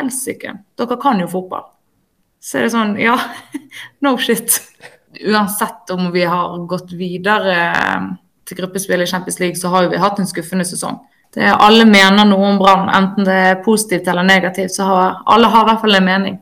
helsike, 0.00 0.56
dere 0.78 0.98
kan 1.00 1.20
jo 1.20 1.28
fotball. 1.30 1.68
Så 2.40 2.58
er 2.58 2.66
det 2.66 2.74
sånn, 2.74 2.96
ja, 3.00 3.16
no 4.04 4.16
shit. 4.18 4.60
Uansett 5.20 5.90
om 5.92 6.08
vi 6.14 6.24
har 6.24 6.58
gått 6.70 6.92
videre 6.96 7.56
til 8.48 8.60
gruppespill 8.60 9.02
i 9.04 9.08
Champions 9.10 9.40
League, 9.42 9.58
så 9.60 9.72
har 9.72 9.84
jo 9.84 9.92
vi 9.92 10.00
hatt 10.00 10.20
en 10.22 10.28
skuffende 10.30 10.66
sesong. 10.66 11.00
Det 11.34 11.44
er, 11.44 11.54
alle 11.62 11.84
mener 11.86 12.26
noe 12.26 12.48
om 12.48 12.56
Brann, 12.58 12.88
enten 12.90 13.26
det 13.26 13.40
er 13.50 13.60
positivt 13.64 14.08
eller 14.10 14.26
negativt, 14.26 14.74
så 14.74 14.88
har 14.88 15.20
alle 15.30 15.50
har 15.50 15.66
i 15.66 15.68
hvert 15.68 15.84
fall 15.84 15.98
en 15.98 16.08
mening. 16.08 16.38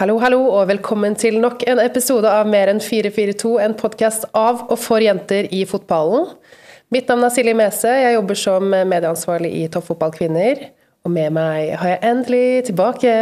Hallo, 0.00 0.14
hallo, 0.22 0.38
og 0.48 0.70
velkommen 0.70 1.12
til 1.12 1.34
nok 1.42 1.66
en 1.68 1.82
episode 1.82 2.24
av 2.24 2.46
Mer 2.48 2.70
enn 2.72 2.78
442, 2.80 3.50
en 3.60 3.74
podkast 3.76 4.22
av 4.32 4.62
og 4.70 4.78
for 4.80 5.04
jenter 5.04 5.50
i 5.52 5.66
fotballen. 5.68 6.24
Mitt 6.90 7.06
navn 7.06 7.22
er 7.22 7.30
Silje 7.30 7.52
Mese, 7.54 7.90
jeg 8.02 8.16
jobber 8.16 8.34
som 8.34 8.64
medieansvarlig 8.66 9.48
i 9.60 9.66
Toppfotball 9.70 10.10
Kvinner. 10.10 10.58
Og 11.06 11.12
med 11.14 11.30
meg 11.36 11.76
har 11.78 11.92
jeg 11.92 11.98
endelig 12.08 12.46
tilbake 12.66 13.12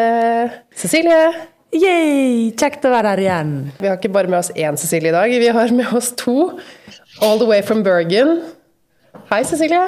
Cecilie. 0.72 1.26
Yay! 1.76 2.46
Kjekt 2.56 2.86
å 2.88 2.92
være 2.94 3.10
her 3.12 3.20
igjen. 3.26 3.50
Vi 3.76 3.90
har 3.90 3.98
ikke 3.98 4.10
bare 4.14 4.32
med 4.32 4.38
oss 4.38 4.48
én 4.56 4.78
Cecilie 4.80 5.12
i 5.12 5.16
dag, 5.18 5.34
vi 5.42 5.50
har 5.52 5.74
med 5.76 5.92
oss 5.98 6.14
to. 6.16 6.54
All 7.20 7.36
the 7.42 7.50
way 7.50 7.60
from 7.60 7.82
Bergen. 7.84 8.38
Hei, 9.28 9.42
Cecilie. 9.44 9.82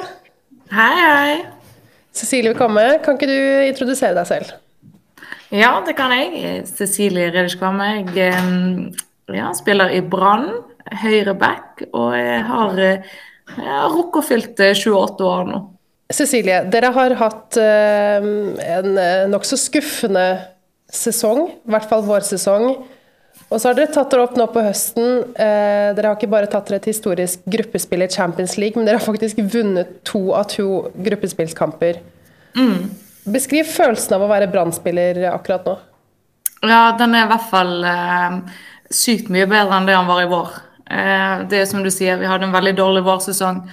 Hei, 0.69 0.93
hei. 1.01 1.33
Cecilie 2.13 2.53
vil 2.53 2.61
komme. 2.61 2.85
Kan 3.01 3.17
ikke 3.17 3.31
du 3.31 3.65
introdusere 3.65 4.13
deg 4.19 4.29
selv? 4.29 4.53
Ja, 5.49 5.73
det 5.87 5.97
kan 5.97 6.13
jeg. 6.13 6.61
Cecilie 6.69 7.33
Redisch 7.33 7.57
Kvamme. 7.57 7.89
Jeg 8.13 8.93
ja, 9.33 9.49
spiller 9.57 9.89
i 9.89 10.05
Brann, 10.05 10.51
høyre 11.01 11.33
back, 11.33 11.81
og 11.97 12.13
jeg 12.19 12.45
har 12.45 12.85
jeg 13.57 13.75
har 13.75 13.91
rukket 13.93 14.21
å 14.21 14.27
fylle 14.27 14.71
28 14.77 15.27
år 15.27 15.45
nå. 15.49 15.61
Cecilie, 16.11 16.63
dere 16.67 16.89
har 16.91 17.13
hatt 17.21 17.57
uh, 17.59 18.25
en 18.75 18.97
nokså 19.31 19.59
skuffende 19.59 20.25
sesong, 20.91 21.45
i 21.63 21.71
hvert 21.71 21.87
fall 21.87 22.03
vårsesong. 22.03 22.65
Og 23.51 23.59
så 23.59 23.69
har 23.69 23.77
dere 23.77 23.91
tatt 23.91 24.11
dere 24.11 24.25
opp 24.25 24.35
nå 24.39 24.47
på 24.51 24.63
høsten. 24.63 25.21
Uh, 25.35 25.91
dere 25.95 26.09
har 26.09 26.17
ikke 26.19 26.31
bare 26.31 26.49
tatt 26.51 26.67
dere 26.67 26.81
et 26.81 26.89
historisk 26.91 27.45
gruppespill 27.51 28.03
i 28.03 28.09
Champions 28.11 28.57
League, 28.59 28.75
men 28.75 28.87
dere 28.87 28.99
har 28.99 29.07
faktisk 29.07 29.39
vunnet 29.53 30.01
to 30.07 30.29
av 30.35 30.49
to 30.51 30.67
gruppespillskamper. 30.99 32.01
Mm. 32.59 32.91
Beskriv 33.31 33.69
følelsen 33.69 34.17
av 34.17 34.25
å 34.25 34.29
være 34.31 34.49
brann 34.51 34.73
akkurat 34.73 35.65
nå. 35.65 35.77
Ja, 36.61 36.95
den 36.97 37.15
er 37.15 37.25
i 37.25 37.29
hvert 37.31 37.47
fall 37.49 37.85
eh, 37.85 38.35
sykt 38.93 39.29
mye 39.33 39.47
bedre 39.49 39.77
enn 39.77 39.87
det 39.89 39.97
han 39.97 40.09
var 40.09 40.21
i 40.21 40.29
vår. 40.29 40.57
Eh, 40.91 41.43
det 41.49 41.61
er 41.61 41.69
som 41.69 41.83
du 41.83 41.91
sier, 41.93 42.19
vi 42.19 42.29
hadde 42.29 42.49
en 42.49 42.55
veldig 42.55 42.75
dårlig 42.79 43.03
vårsesong. 43.07 43.63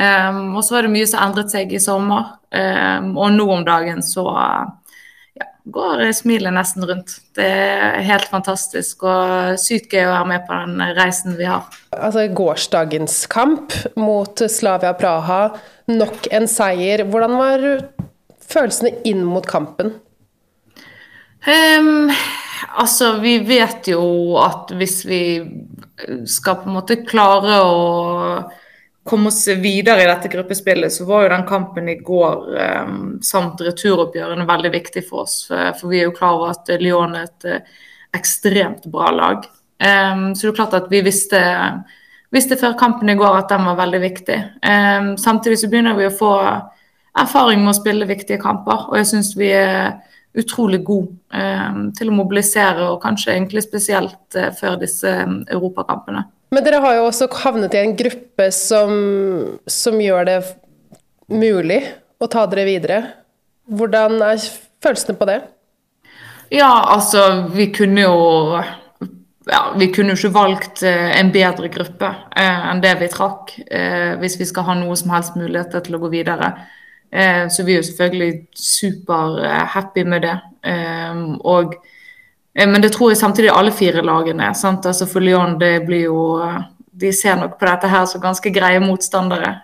Eh, 0.00 0.38
og 0.56 0.62
så 0.64 0.78
er 0.78 0.86
det 0.86 0.94
mye 0.94 1.08
som 1.08 1.24
endret 1.26 1.52
seg 1.52 1.72
i 1.74 1.82
sommer. 1.82 2.36
Eh, 2.52 3.00
og 3.12 3.34
nå 3.34 3.48
om 3.52 3.64
dagen 3.66 4.00
så 4.04 4.24
ja, 4.32 5.48
går 5.74 6.04
smilet 6.16 6.54
nesten 6.56 6.86
rundt. 6.88 7.18
Det 7.36 7.48
er 7.48 8.00
helt 8.08 8.28
fantastisk 8.32 9.04
og 9.08 9.58
sykt 9.60 9.92
gøy 9.92 10.06
å 10.06 10.14
være 10.14 10.30
med 10.32 10.46
på 10.48 10.60
den 10.64 10.96
reisen 10.98 11.36
vi 11.40 11.48
har. 11.50 11.68
Altså 11.96 12.26
Gårsdagens 12.32 13.24
kamp 13.32 13.76
mot 14.00 14.44
Slavia 14.48 14.94
Praha, 14.96 15.42
nok 15.92 16.30
en 16.32 16.48
seier. 16.50 17.04
Hvordan 17.08 17.36
var 17.40 17.68
følelsene 18.52 18.96
inn 19.08 19.26
mot 19.28 19.46
kampen? 19.48 19.96
Um, 21.42 22.12
altså, 22.68 23.16
vi 23.22 23.38
vet 23.46 23.88
jo 23.92 24.02
at 24.40 24.72
hvis 24.76 25.04
vi 25.06 25.22
skal 26.28 26.60
på 26.62 26.68
en 26.70 26.76
måte 26.76 27.00
klare 27.06 27.60
å 27.62 27.80
komme 29.04 29.32
oss 29.32 29.48
videre 29.48 30.04
i 30.04 30.06
dette 30.06 30.30
gruppespillet, 30.30 30.92
så 30.92 31.04
var 31.04 31.24
jo 31.24 31.32
den 31.32 31.46
kampen 31.46 31.88
i 31.90 31.96
går 32.06 32.44
um, 32.84 33.00
samt 33.24 33.60
returoppgjørene 33.64 34.46
veldig 34.46 34.70
viktig 34.76 35.02
for 35.08 35.24
oss. 35.24 35.40
For, 35.48 35.72
for, 35.78 35.90
vi 35.90 36.02
er 36.02 36.06
jo 36.06 36.14
klar 36.14 36.38
over 36.38 36.52
at 36.54 36.70
Lyon 36.82 37.16
er 37.18 37.26
et 37.26 37.48
uh, 37.50 37.80
ekstremt 38.14 38.86
bra 38.92 39.10
lag. 39.14 39.48
Um, 39.82 40.30
så 40.34 40.46
det 40.46 40.52
er 40.52 40.60
klart 40.60 40.78
at 40.78 40.86
vi 40.92 41.02
visste, 41.02 41.40
visste 42.30 42.58
før 42.60 42.78
kampen 42.78 43.10
i 43.10 43.18
går 43.18 43.40
at 43.40 43.50
den 43.50 43.66
var 43.66 43.80
veldig 43.82 44.02
viktig. 44.04 44.38
Um, 44.62 45.12
samtidig 45.18 45.58
så 45.58 45.72
begynner 45.72 45.98
vi 45.98 46.06
å 46.06 46.14
få 46.14 46.36
erfaring 47.18 47.64
med 47.64 47.74
å 47.74 47.80
spille 47.80 48.08
viktige 48.08 48.40
kamper. 48.42 48.86
Og 48.92 49.00
jeg 49.00 49.10
syns 49.10 49.34
vi 49.34 49.50
er 49.50 49.98
utrolig 50.38 50.80
god 50.84 51.08
eh, 51.34 51.80
til 51.98 52.10
å 52.10 52.16
mobilisere, 52.16 52.88
og 52.88 53.02
kanskje 53.02 53.34
egentlig 53.34 53.64
spesielt 53.66 54.38
eh, 54.38 54.52
før 54.56 54.78
disse 54.80 55.10
eh, 55.10 55.34
europakampene. 55.52 56.24
Men 56.52 56.66
dere 56.66 56.82
har 56.84 56.98
jo 56.98 57.06
også 57.08 57.30
havnet 57.44 57.74
i 57.76 57.80
en 57.80 57.96
gruppe 57.96 58.50
som, 58.52 58.92
som 59.64 60.00
gjør 60.00 60.28
det 60.28 60.38
mulig 61.32 61.80
å 62.20 62.28
ta 62.30 62.44
dere 62.50 62.66
videre. 62.68 63.00
Hvordan 63.72 64.20
er 64.26 64.42
følelsene 64.82 65.16
på 65.16 65.28
det? 65.30 65.40
Ja, 66.52 66.72
altså 66.92 67.48
vi 67.54 67.70
kunne 67.72 68.04
jo 68.04 68.16
ja, 69.48 69.72
Vi 69.78 69.88
kunne 69.94 70.12
jo 70.12 70.20
ikke 70.20 70.36
valgt 70.36 70.82
eh, 70.86 71.08
en 71.18 71.32
bedre 71.34 71.70
gruppe 71.72 72.06
eh, 72.36 72.68
enn 72.70 72.82
det 72.82 72.92
vi 73.00 73.08
trakk, 73.10 73.56
eh, 73.66 74.12
hvis 74.20 74.36
vi 74.38 74.46
skal 74.46 74.68
ha 74.68 74.76
noe 74.78 74.94
som 74.98 75.10
helst 75.14 75.38
muligheter 75.38 75.82
til 75.82 75.96
å 75.98 76.02
gå 76.04 76.12
videre. 76.12 76.52
Eh, 77.12 77.48
så 77.48 77.62
vi 77.62 77.74
er 77.74 77.82
jo 77.82 77.86
selvfølgelig 77.90 78.46
super-happy 78.56 80.04
med 80.08 80.24
det. 80.24 80.36
Eh, 80.64 81.24
og, 81.44 81.74
eh, 82.54 82.68
men 82.68 82.82
det 82.82 82.92
tror 82.92 83.10
jeg 83.10 83.20
samtidig 83.20 83.52
alle 83.52 83.72
fire 83.72 84.02
lagene. 84.02 84.54
Sant? 84.54 84.86
Altså 84.86 85.06
For 85.06 85.20
Lyon 85.20 85.58
det 85.60 85.86
blir 85.86 86.08
jo 86.08 86.40
De 86.94 87.08
ser 87.12 87.36
nok 87.36 87.54
på 87.58 87.64
dette 87.64 87.88
her 87.88 88.04
som 88.04 88.20
ganske 88.20 88.50
greie 88.52 88.80
motstandere. 88.80 89.62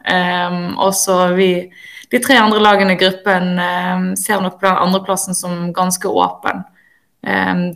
og 0.78 0.94
så 0.94 1.34
vi 1.36 1.70
De 2.10 2.18
tre 2.18 2.38
andre 2.38 2.58
lagene 2.58 2.92
i 2.92 2.96
gruppen 2.96 4.16
ser 4.16 4.40
nok 4.40 4.58
på 4.60 4.66
den 4.66 4.76
andreplassen 4.76 5.34
som 5.34 5.72
ganske 5.72 6.08
åpen. 6.08 6.64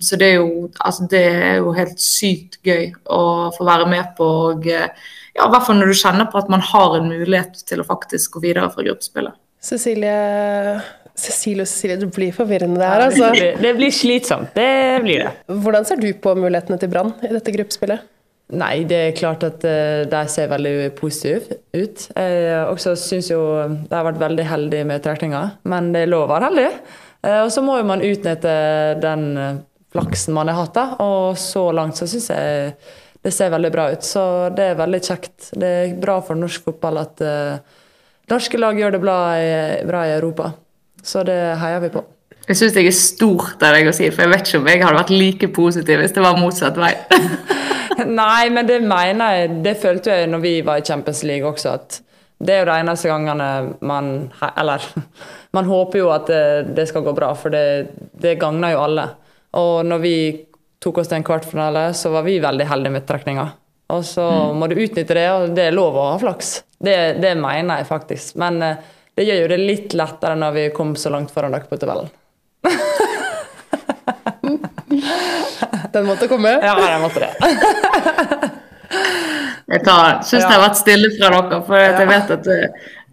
Så 0.01 0.17
det 0.17 0.27
er, 0.27 0.35
jo, 0.41 0.71
altså 0.81 1.07
det 1.11 1.21
er 1.21 1.57
jo 1.57 1.73
helt 1.73 2.01
sykt 2.01 2.59
gøy 2.65 2.95
å 3.05 3.53
få 3.53 3.65
være 3.65 3.87
med 3.87 4.17
på. 4.17 4.25
Og, 4.25 4.67
ja, 4.67 4.89
I 5.45 5.51
hvert 5.51 5.67
fall 5.67 5.77
når 5.77 5.87
du 5.87 6.01
kjenner 6.01 6.31
på 6.33 6.39
at 6.39 6.49
man 6.49 6.61
har 6.61 6.97
en 6.97 7.09
mulighet 7.09 7.63
til 7.67 7.81
å 7.81 7.85
faktisk 7.85 8.33
gå 8.33 8.41
videre 8.41 8.71
fra 8.73 8.83
gruppespillet. 8.83 9.42
Cecilie 9.63 10.17
Cecilie 11.13 11.63
og 11.63 11.69
Cecilie, 11.69 11.99
det 12.01 12.09
blir 12.15 12.33
forvirrende 12.35 12.81
det 12.81 12.89
her, 12.89 13.05
altså. 13.05 13.29
Det, 13.37 13.51
det 13.61 13.75
blir 13.77 13.93
slitsomt, 13.93 14.55
det 14.57 15.03
blir 15.05 15.27
det. 15.27 15.33
Hvordan 15.65 15.85
ser 15.87 16.01
du 16.01 16.09
på 16.25 16.33
mulighetene 16.39 16.79
til 16.81 16.91
Brann 16.93 17.13
i 17.21 17.31
dette 17.35 17.53
gruppespillet? 17.53 18.09
Nei, 18.53 18.83
det 18.89 18.99
er 18.99 19.15
klart 19.17 19.45
at 19.47 19.63
uh, 19.65 20.03
de 20.09 20.23
ser 20.29 20.49
veldig 20.51 20.73
positive 20.97 21.59
ut. 21.73 22.07
Jeg 22.17 22.57
også 22.69 22.95
syns 23.01 23.31
jo 23.33 23.43
de 23.69 23.93
har 23.93 24.07
vært 24.09 24.21
veldig 24.21 24.49
heldige 24.49 24.89
med 24.89 25.05
trekninga, 25.05 25.43
men 25.69 25.93
det 25.95 26.05
er 26.05 26.13
lov 26.13 26.27
å 26.27 26.33
være 26.33 26.51
heldig. 26.51 26.67
Uh, 27.23 27.39
og 27.45 27.53
så 27.55 27.65
må 27.65 27.79
jo 27.79 27.87
man 27.89 28.05
utnytte 28.05 28.57
den 29.05 29.29
flaksen 29.93 30.37
man 30.37 30.49
har 30.49 30.63
hatt, 30.65 30.75
da. 30.77 30.87
Og 31.05 31.39
så 31.41 31.69
langt 31.77 32.01
så 32.01 32.09
syns 32.09 32.33
jeg 32.33 32.75
det 33.23 33.31
ser 33.37 33.53
veldig 33.53 33.71
bra 33.73 33.87
ut. 33.93 34.05
Så 34.05 34.25
det 34.57 34.73
er 34.73 34.81
veldig 34.81 35.01
kjekt. 35.05 35.53
Det 35.55 35.73
er 35.85 35.97
bra 36.01 36.19
for 36.25 36.41
norsk 36.41 36.65
fotball 36.67 37.05
at 37.05 37.25
uh, 37.25 37.79
norske 38.31 38.59
lag 38.61 38.79
gjør 38.79 38.97
det 38.97 39.03
bra 39.03 39.19
i, 39.39 39.53
bra 39.89 40.07
i 40.07 40.15
Europa. 40.17 40.53
Så 41.03 41.25
det 41.27 41.39
heier 41.59 41.83
vi 41.83 41.91
på. 41.95 42.05
Jeg 42.49 42.59
syns 42.59 42.77
jeg 42.79 42.89
er 42.91 42.97
stort 42.97 43.63
av 43.63 43.77
deg 43.77 43.89
å 43.89 43.95
si, 43.95 44.09
for 44.11 44.25
jeg 44.25 44.33
vet 44.33 44.49
ikke 44.49 44.61
om 44.61 44.71
jeg 44.71 44.83
hadde 44.83 44.99
vært 44.99 45.13
like 45.15 45.49
positiv 45.55 46.01
hvis 46.03 46.15
det 46.15 46.25
var 46.25 46.41
motsatt 46.41 46.79
vei. 46.79 46.95
Nei, 48.23 48.49
men 48.51 48.67
det 48.67 48.79
mener 48.83 49.37
jeg 49.37 49.51
Det 49.63 49.75
følte 49.79 50.15
jeg 50.17 50.31
når 50.33 50.41
vi 50.43 50.53
var 50.65 50.81
i 50.81 50.87
Champions 50.87 51.21
League 51.29 51.47
også, 51.47 51.75
at 51.77 52.01
det 52.43 52.55
er 52.57 52.63
jo 52.63 52.69
de 52.71 52.77
eneste 52.83 53.11
gangene 53.11 53.49
man 53.87 54.09
Eller 54.49 54.87
man 55.57 55.69
håper 55.69 56.01
jo 56.01 56.09
at 56.11 56.27
det, 56.31 56.73
det 56.75 56.89
skal 56.91 57.05
gå 57.07 57.15
bra, 57.15 57.31
for 57.39 57.55
det, 57.55 57.93
det 58.19 58.39
gagner 58.41 58.75
jo 58.75 58.83
alle. 58.87 59.07
Og 59.61 59.85
når 59.87 60.03
vi 60.03 60.17
tok 60.83 61.03
oss 61.03 61.11
til 61.11 61.21
en 61.21 61.27
kvartfinale, 61.27 61.91
så 61.95 62.11
var 62.11 62.25
vi 62.27 62.41
veldig 62.43 62.67
heldige 62.67 62.97
med 62.97 63.07
trekninga. 63.07 63.47
Og 63.93 64.05
så 64.09 64.25
mm. 64.25 64.59
må 64.59 64.67
du 64.67 64.79
utnytte 64.81 65.15
det, 65.19 65.27
og 65.31 65.53
det 65.55 65.69
er 65.69 65.77
lov 65.77 65.99
å 66.01 66.09
ha 66.15 66.17
flaks. 66.19 66.55
Det, 66.83 66.97
det 67.23 67.35
mener 67.39 67.79
jeg 67.81 67.87
faktisk. 67.89 68.35
Men 68.43 68.63
uh, 68.63 68.77
det 69.17 69.25
gjør 69.29 69.39
jo 69.45 69.49
det 69.53 69.61
litt 69.61 69.91
lettere 69.99 70.35
når 70.39 70.51
vi 70.57 70.65
kom 70.77 70.91
så 70.99 71.09
langt 71.15 71.31
foran 71.35 71.53
dere 71.55 71.67
på 71.71 71.77
tabellen. 71.81 72.11
den 75.95 76.05
måtte 76.09 76.27
komme? 76.31 76.53
Ja, 76.63 76.73
den 76.79 77.03
måtte 77.05 77.21
det. 77.23 77.33
jeg 79.73 79.81
syns 79.85 80.33
ja. 80.33 80.49
det 80.49 80.55
har 80.55 80.67
vært 80.67 80.81
stille 80.81 81.09
fra 81.17 81.27
dere, 81.37 81.59
for 81.69 81.77
jeg 81.81 82.09
vet 82.11 82.29
at 82.39 82.45
uh, 82.51 82.65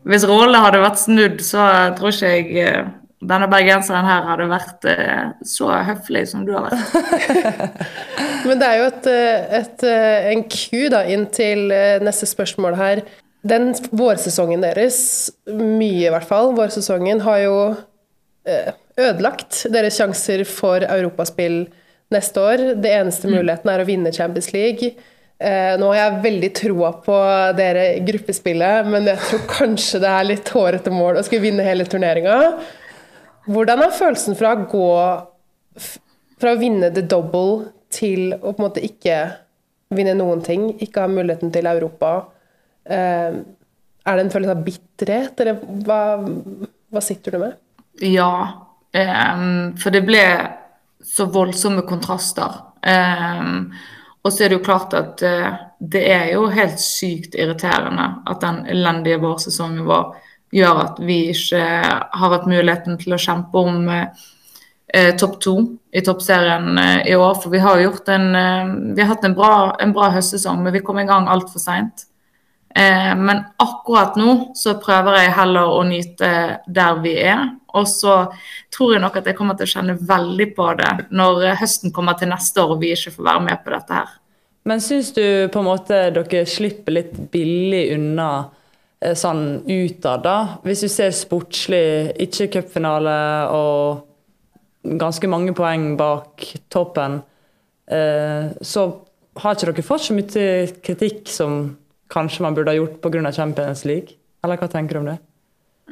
hvis 0.10 0.26
rollene 0.26 0.64
hadde 0.64 0.80
vært 0.82 1.00
snudd, 1.02 1.38
så 1.44 1.60
tror 1.98 2.10
ikke 2.16 2.30
jeg 2.34 2.46
uh, 2.66 2.86
denne 3.20 3.50
bergenseren 3.52 4.08
her 4.08 4.24
hadde 4.30 4.46
vært 4.48 4.86
eh, 4.88 5.32
så 5.44 5.68
høflig 5.90 6.22
som 6.30 6.46
du 6.48 6.54
har 6.56 6.70
vært. 6.70 6.80
Men 8.48 8.62
det 8.62 8.70
er 8.70 8.78
jo 8.80 8.86
et, 8.88 9.10
eh, 9.12 9.58
et, 9.60 9.84
eh, 9.84 10.30
en 10.32 10.44
ku 10.48 10.88
da, 10.94 11.04
inn 11.04 11.26
til 11.36 11.68
eh, 11.76 12.00
neste 12.04 12.30
spørsmål 12.30 12.78
her. 12.80 13.04
Den 13.48 13.72
vårsesongen 13.96 14.64
deres, 14.64 14.98
mye 15.48 16.08
i 16.08 16.12
hvert 16.12 16.28
fall, 16.28 16.52
vårsesongen 16.58 17.22
har 17.24 17.44
jo 17.46 17.60
ødelagt 19.00 19.66
deres 19.72 19.98
sjanser 20.00 20.44
for 20.48 20.84
europaspill 20.84 21.62
neste 22.14 22.42
år. 22.42 22.66
Det 22.82 22.92
eneste 22.98 23.30
mm. 23.30 23.38
muligheten 23.38 23.72
er 23.72 23.84
å 23.84 23.88
vinne 23.88 24.14
Champions 24.16 24.52
League. 24.56 24.92
Eh, 25.40 25.76
nå 25.80 25.92
har 25.94 26.00
jeg 26.00 26.24
veldig 26.26 26.52
troa 26.58 26.92
på 27.06 27.18
dere 27.56 27.86
i 27.96 28.04
gruppespillet, 28.04 28.90
men 28.92 29.08
jeg 29.08 29.22
tror 29.24 29.46
kanskje 29.54 30.02
det 30.04 30.12
er 30.12 30.28
litt 30.28 30.54
hårete 30.56 30.94
mål 30.94 31.22
å 31.22 31.26
skulle 31.26 31.46
vinne 31.48 31.68
hele 31.68 31.88
turneringa. 31.88 32.40
Hvordan 33.50 33.86
er 33.86 33.96
følelsen 33.96 34.36
fra 34.40 34.56
å 34.56 34.66
gå 34.70 34.90
fra 36.40 36.56
å 36.56 36.60
vinne 36.60 36.92
the 36.96 37.04
double 37.04 37.70
til 37.94 38.34
å 38.36 38.52
på 38.52 38.58
en 38.58 38.66
måte 38.68 38.84
ikke 38.84 39.22
vinne 39.96 40.14
noen 40.18 40.44
ting, 40.46 40.70
ikke 40.78 41.06
ha 41.06 41.12
muligheten 41.12 41.54
til 41.56 41.70
Europa? 41.72 42.12
Eh, 42.86 43.40
er 44.10 44.18
det 44.18 44.26
en 44.26 44.32
følelse 44.34 44.56
av 44.56 44.64
bitterhet, 44.66 45.42
eller 45.44 45.60
hva, 45.86 46.02
hva 46.90 47.04
sitter 47.04 47.36
du 47.36 47.44
med? 47.44 47.58
Ja, 48.06 48.32
um, 48.96 49.76
for 49.80 49.94
det 49.94 50.06
ble 50.08 50.24
så 51.06 51.28
voldsomme 51.32 51.84
kontraster. 51.88 52.62
Um, 52.80 53.70
og 54.24 54.34
så 54.34 54.46
er 54.46 54.52
det 54.52 54.60
jo 54.60 54.66
klart 54.66 54.96
at 54.98 55.24
uh, 55.26 55.52
det 55.80 56.04
er 56.12 56.26
jo 56.34 56.48
helt 56.52 56.80
sykt 56.82 57.36
irriterende 57.40 58.08
at 58.30 58.42
den 58.44 58.64
elendige 58.72 59.20
vårsesongen 59.22 59.86
vår 59.88 60.12
gjør 60.56 60.84
at 60.88 61.00
vi 61.06 61.22
ikke 61.34 61.62
har 61.62 62.34
hatt 62.34 62.50
muligheten 62.50 62.98
til 63.00 63.14
å 63.14 63.22
kjempe 63.22 63.62
om 63.62 63.84
uh, 63.92 65.12
topp 65.20 65.38
to 65.44 65.56
i 65.94 66.02
toppserien 66.06 66.72
uh, 66.80 67.00
i 67.04 67.16
år. 67.20 67.36
For 67.44 67.54
vi 67.54 67.62
har 67.64 67.78
jo 67.78 67.92
gjort 67.92 68.12
en, 68.16 68.30
vi 68.96 69.04
har 69.04 69.14
hatt 69.14 69.28
en 69.28 69.38
bra, 69.38 69.54
en 69.80 69.96
bra 69.96 70.10
høstsesong, 70.16 70.64
men 70.64 70.76
vi 70.76 70.84
kom 70.86 71.04
i 71.04 71.08
gang 71.10 71.30
altfor 71.30 71.62
seint. 71.62 72.10
Eh, 72.76 73.16
men 73.18 73.42
akkurat 73.58 74.18
nå 74.20 74.52
så 74.58 74.76
prøver 74.82 75.18
jeg 75.24 75.34
heller 75.40 75.72
å 75.74 75.82
nyte 75.88 76.30
der 76.68 77.02
vi 77.04 77.16
er. 77.24 77.48
Og 77.78 77.88
så 77.90 78.22
tror 78.74 78.94
jeg 78.96 79.04
nok 79.04 79.20
at 79.20 79.30
jeg 79.30 79.38
kommer 79.38 79.58
til 79.58 79.68
å 79.68 79.74
kjenne 79.74 79.98
veldig 79.98 80.48
på 80.58 80.70
det 80.78 80.94
når 81.14 81.52
høsten 81.62 81.94
kommer 81.94 82.18
til 82.18 82.32
neste 82.32 82.62
år 82.64 82.76
og 82.76 82.84
vi 82.84 82.94
ikke 82.96 83.14
får 83.18 83.28
være 83.30 83.46
med 83.46 83.64
på 83.66 83.74
dette 83.76 84.00
her. 84.00 84.16
Men 84.70 84.84
syns 84.84 85.12
du 85.16 85.24
på 85.50 85.62
en 85.62 85.70
måte 85.70 86.00
dere 86.14 86.46
slipper 86.50 86.98
litt 86.98 87.14
billig 87.34 87.84
unna 87.96 88.30
eh, 89.02 89.16
sånn 89.18 89.64
utad, 89.66 90.26
da? 90.26 90.38
Hvis 90.66 90.86
du 90.86 90.90
ser 90.94 91.16
sportslig, 91.16 92.14
ikke 92.28 92.52
cupfinale 92.58 93.18
og 93.56 94.90
ganske 95.00 95.30
mange 95.32 95.56
poeng 95.58 95.94
bak 96.00 96.46
toppen, 96.72 97.22
eh, 97.90 98.52
så 98.62 98.86
har 99.40 99.56
ikke 99.56 99.72
dere 99.72 99.88
fått 99.88 100.10
så 100.10 100.18
mye 100.18 100.50
kritikk 100.86 101.32
som 101.32 101.62
kanskje 102.14 102.44
man 102.46 102.58
burde 102.58 102.74
ha 102.74 102.80
gjort 102.80 103.02
pga. 103.02 103.32
Champions 103.32 103.86
League? 103.86 104.18
Eller 104.44 104.60
hva 104.60 104.70
tenker 104.72 104.96
du 104.96 105.02
om 105.02 105.10
det? 105.10 105.18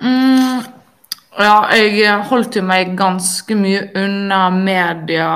Mm, 0.01 0.61
ja, 1.37 1.55
jeg 1.75 2.13
holdt 2.29 2.55
jo 2.57 2.63
meg 2.65 2.95
ganske 2.97 3.57
mye 3.57 3.83
unna 3.99 4.47
media. 4.53 5.27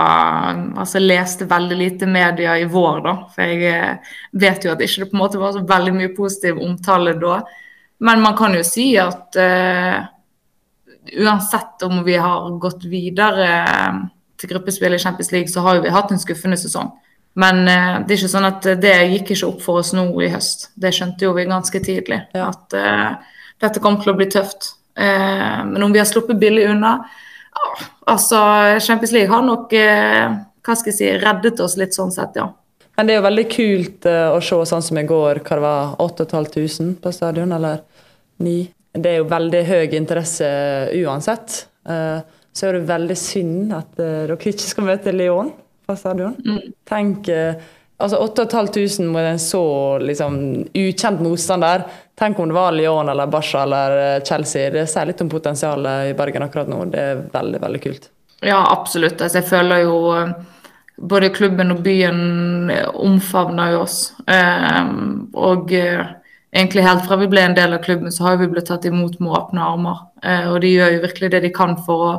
Altså 0.80 0.98
jeg 0.98 1.10
leste 1.12 1.50
veldig 1.50 1.78
lite 1.78 2.10
media 2.10 2.56
i 2.58 2.70
vår, 2.70 3.04
da. 3.06 3.16
For 3.34 3.52
jeg 3.52 3.68
eh, 3.70 4.16
vet 4.42 4.66
jo 4.66 4.74
at 4.74 4.82
ikke 4.82 5.04
det 5.04 5.12
på 5.12 5.18
en 5.18 5.24
måte 5.26 5.42
var 5.42 5.54
så 5.58 5.66
veldig 5.68 5.94
mye 6.00 6.16
positiv 6.18 6.62
omtale 6.64 7.14
da. 7.22 7.42
Men 8.02 8.24
man 8.24 8.34
kan 8.38 8.56
jo 8.58 8.64
si 8.66 8.96
at 8.98 9.38
uh, 9.38 10.00
uansett 11.22 11.84
om 11.86 12.00
vi 12.04 12.16
har 12.18 12.50
gått 12.58 12.88
videre 12.90 13.52
til 14.42 14.50
gruppespill 14.50 14.98
i 14.98 15.00
Champions 15.00 15.30
League, 15.32 15.54
så 15.54 15.62
har 15.62 15.78
jo 15.78 15.84
vi 15.86 15.94
hatt 15.94 16.10
en 16.10 16.22
skuffende 16.22 16.58
sesong. 16.58 16.90
Men 17.40 17.64
uh, 17.64 18.02
det 18.04 18.16
er 18.16 18.20
ikke 18.20 18.34
sånn 18.34 18.50
at 18.50 18.68
det 18.84 18.94
gikk 19.14 19.34
ikke 19.36 19.48
opp 19.48 19.64
for 19.64 19.82
oss 19.82 19.94
nå 19.96 20.06
i 20.24 20.30
høst. 20.34 20.70
Det 20.76 20.92
skjønte 20.96 21.28
jo 21.28 21.34
vi 21.38 21.48
ganske 21.50 21.84
tidlig. 21.84 22.20
Ja. 22.36 22.50
At 22.52 22.76
uh, 22.76 23.36
dette 23.62 23.84
kom 23.84 24.00
til 24.02 24.14
å 24.14 24.18
bli 24.20 24.28
tøft. 24.32 24.74
Uh, 25.00 25.62
men 25.70 25.86
om 25.86 25.94
vi 25.94 26.02
har 26.02 26.10
sluppet 26.10 26.40
billig 26.40 26.66
unna 26.68 26.98
Altså, 28.08 28.38
Champions 28.80 29.12
League 29.12 29.32
har 29.32 29.44
nok 29.44 29.74
hva 29.76 30.76
skal 30.80 30.90
jeg 30.90 30.96
si, 30.96 31.10
reddet 31.20 31.60
oss 31.62 31.76
litt 31.78 31.94
sånn 31.94 32.14
sett, 32.16 32.38
ja. 32.40 32.46
Men 32.96 33.08
det 33.08 33.14
er 33.14 33.20
jo 33.20 33.26
veldig 33.26 33.44
kult 33.52 34.08
å 34.08 34.40
se 34.44 34.60
sånn 34.72 34.86
som 34.88 35.00
i 35.00 35.04
går, 35.08 35.42
hva 35.44 35.58
det 35.60 35.64
var 35.66 35.92
8500 36.00 36.96
på 37.04 37.12
stadion, 37.14 37.52
eller 37.56 37.84
9. 38.40 38.56
Det 39.04 39.12
er 39.12 39.20
jo 39.20 39.28
veldig 39.32 39.62
høy 39.68 39.98
interesse 40.00 40.48
uansett. 41.04 41.58
Så 41.84 42.70
er 42.70 42.80
det 42.80 42.88
veldig 42.90 43.20
synd 43.20 43.76
at 43.76 44.00
dere 44.00 44.40
ikke 44.40 44.72
skal 44.72 44.88
møte 44.88 45.14
Lyon 45.16 45.52
på 45.86 45.96
stadion. 45.96 46.36
Mm. 46.46 46.74
Tenk 46.90 47.28
eh, 47.28 47.56
altså 47.98 48.18
8500 48.18 49.08
mot 49.12 49.22
en 49.22 49.40
så 49.40 49.64
liksom, 50.00 50.38
ukjent 50.74 51.22
motstander. 51.22 51.84
Tenk 52.20 52.40
om 52.40 52.48
det 52.48 52.56
var 52.58 52.72
Lyon 52.72 53.10
eller 53.10 53.28
Barca 53.28 53.64
eller 53.64 53.98
eh, 54.16 54.24
Chelsea. 54.24 54.70
Det 54.70 54.88
sier 54.90 55.10
litt 55.10 55.22
om 55.22 55.30
potensialet 55.30 56.12
i 56.12 56.16
Bergen 56.18 56.48
akkurat 56.48 56.72
nå. 56.72 56.86
Det 56.94 57.04
er 57.12 57.22
veldig, 57.34 57.62
veldig 57.66 57.84
kult. 57.84 58.10
Ja, 58.42 58.64
absolutt. 58.72 59.22
Altså, 59.22 59.42
jeg 59.42 59.50
føler 59.52 59.86
jo 59.86 59.98
eh, 60.18 60.34
både 61.02 61.34
klubben 61.34 61.74
og 61.74 61.82
byen 61.86 62.72
omfavner 62.94 63.72
jo 63.74 63.86
oss. 63.88 64.14
og 65.34 65.72
egentlig 65.74 66.84
helt 66.86 67.08
fra 67.08 67.18
vi 67.18 67.30
ble 67.32 67.42
en 67.42 67.56
del 67.58 67.74
av 67.74 67.82
klubben, 67.82 68.12
så 68.14 68.28
har 68.28 68.38
vi 68.38 68.50
blitt 68.52 68.68
tatt 68.70 68.86
imot 68.86 69.18
med 69.20 69.34
åpne 69.34 69.64
armer. 69.66 70.04
og 70.52 70.60
de 70.62 70.76
gjør 70.76 70.94
jo 70.94 71.02
virkelig 71.08 71.32
det 71.32 71.40
de 71.48 71.52
kan 71.56 71.74
for 71.88 72.06
å 72.06 72.12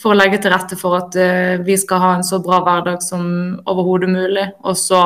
for 0.00 0.14
å 0.14 0.18
legge 0.18 0.40
til 0.40 0.52
rette 0.52 0.78
for 0.80 0.96
at 0.98 1.18
uh, 1.20 1.60
vi 1.64 1.76
skal 1.80 2.02
ha 2.02 2.14
en 2.16 2.26
så 2.26 2.40
bra 2.44 2.62
hverdag 2.66 3.04
som 3.04 3.24
overhodet 3.68 4.10
mulig. 4.12 4.46
Og 4.64 4.78
så 4.78 5.02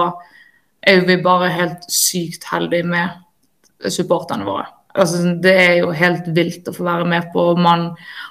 er 0.85 1.05
vi 1.09 1.19
bare 1.25 1.53
helt 1.55 1.87
sykt 1.91 2.47
heldige 2.51 2.87
med 2.89 3.91
supporterne 3.91 4.47
våre. 4.47 4.69
Altså, 4.95 5.25
det 5.43 5.55
er 5.59 5.73
jo 5.81 5.95
helt 5.97 6.29
vilt 6.37 6.69
å 6.71 6.75
få 6.77 6.85
være 6.87 7.07
med 7.11 7.33
på. 7.33 7.49
Man 7.59 7.89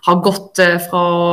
har 0.08 0.22
gått 0.24 0.62
uh, 0.64 0.78
fra 0.88 1.06
å 1.14 1.32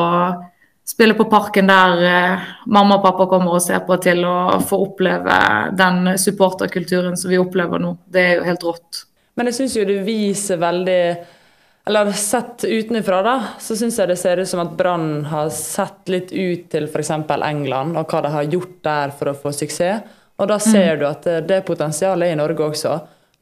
spille 0.91 1.15
på 1.15 1.29
parken 1.31 1.71
der 1.71 2.01
uh, 2.03 2.49
mamma 2.67 2.99
og 2.99 3.05
pappa 3.05 3.29
kommer 3.31 3.55
og 3.55 3.63
ser 3.63 3.85
på, 3.87 4.01
til 4.03 4.25
å 4.27 4.59
få 4.67 4.81
oppleve 4.89 5.37
den 5.79 6.17
supporterkulturen 6.19 7.15
som 7.21 7.31
vi 7.31 7.39
opplever 7.39 7.83
nå. 7.83 7.95
Det 8.11 8.27
er 8.27 8.41
jo 8.41 8.49
helt 8.49 8.67
rått. 8.67 9.05
Men 9.39 9.49
jeg 9.49 9.61
syns 9.61 9.77
jo 9.79 9.87
det 9.87 10.01
viser 10.05 10.59
veldig 10.61 11.03
eller 11.91 12.13
sett 12.13 12.65
utenfra, 12.65 13.23
da, 13.27 13.33
så 13.59 13.75
syns 13.77 13.97
jeg 13.99 14.07
det 14.07 14.17
ser 14.21 14.39
ut 14.39 14.49
som 14.49 14.61
at 14.63 14.77
Brann 14.79 15.25
har 15.27 15.49
sett 15.51 16.07
litt 16.13 16.29
ut 16.31 16.69
til 16.71 16.85
f.eks. 16.87 17.11
England, 17.35 17.99
og 17.99 18.13
hva 18.13 18.21
de 18.23 18.31
har 18.31 18.47
gjort 18.47 18.77
der 18.87 19.15
for 19.19 19.33
å 19.33 19.35
få 19.35 19.51
suksess. 19.57 20.05
Og 20.39 20.47
da 20.49 20.61
ser 20.63 20.95
mm. 20.95 21.01
du 21.01 21.07
at 21.09 21.27
det, 21.49 21.59
potensialet 21.67 22.31
er 22.31 22.37
i 22.37 22.39
Norge 22.39 22.69
også. 22.71 22.93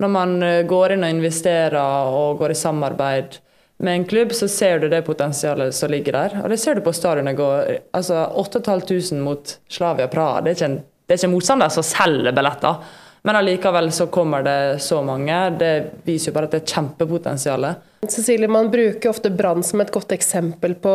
Når 0.00 0.10
man 0.14 0.32
eh, 0.42 0.62
går 0.70 0.94
inn 0.94 1.04
og 1.04 1.12
investerer 1.12 1.76
og 2.08 2.40
går 2.40 2.54
i 2.54 2.58
samarbeid 2.58 3.36
med 3.84 3.98
en 3.98 4.06
klubb, 4.08 4.32
så 4.32 4.48
ser 4.48 4.80
du 4.80 4.88
det 4.88 5.04
potensialet 5.06 5.76
som 5.76 5.92
ligger 5.92 6.16
der. 6.16 6.38
Og 6.40 6.48
det 6.48 6.58
ser 6.62 6.80
du 6.80 6.86
på 6.86 6.94
stadionet 6.96 7.36
går. 7.36 7.74
Altså 8.00 8.24
8500 8.32 9.20
mot 9.28 9.54
Slavia 9.68 10.08
Praha. 10.08 10.40
Det 10.40 10.54
er 10.54 10.58
ikke 10.58 10.70
en, 10.72 10.80
det 10.80 11.14
er 11.14 11.20
ikke 11.20 11.30
en 11.30 11.36
motstander 11.36 11.76
som 11.76 11.86
selger 11.86 12.34
billetter. 12.40 12.80
Men 13.28 13.36
allikevel 13.36 13.90
så 13.92 14.06
kommer 14.08 14.42
det 14.42 14.78
så 14.80 15.02
mange. 15.04 15.36
Det 15.60 15.72
viser 16.06 16.30
jo 16.30 16.34
bare 16.38 16.48
at 16.48 16.54
det 16.54 16.62
er 16.62 16.70
kjempepotensial. 16.72 17.66
Cecilie, 18.08 18.48
man 18.48 18.70
bruker 18.72 19.10
ofte 19.10 19.28
Brann 19.28 19.60
som 19.60 19.82
et 19.84 19.90
godt 19.92 20.14
eksempel 20.16 20.72
på, 20.80 20.94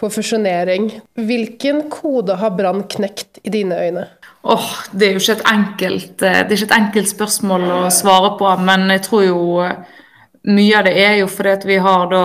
på 0.00 0.08
fusjonering. 0.14 0.86
Hvilken 1.20 1.82
kode 1.92 2.38
har 2.40 2.54
Brann 2.56 2.80
knekt 2.88 3.42
i 3.42 3.52
dine 3.52 3.76
øyne? 3.76 4.06
Oh, 4.40 4.70
det 4.88 5.04
er 5.04 5.18
jo 5.18 5.20
ikke 5.20 5.34
et 5.36 5.44
enkelt, 5.50 6.14
eh, 6.24 6.38
det 6.46 6.54
er 6.54 6.56
ikke 6.56 6.68
et 6.70 6.76
enkelt 6.78 7.10
spørsmål 7.10 7.66
å 7.68 7.80
svare 7.92 8.32
på, 8.40 8.48
men 8.64 8.86
jeg 8.94 9.02
tror 9.10 9.26
jo 9.26 9.40
eh, 9.66 10.00
mye 10.48 10.78
av 10.78 10.88
det 10.88 10.94
er 11.02 11.18
jo 11.18 11.28
fordi 11.28 11.52
at 11.58 11.66
vi 11.68 11.76
har 11.82 12.08
da 12.14 12.22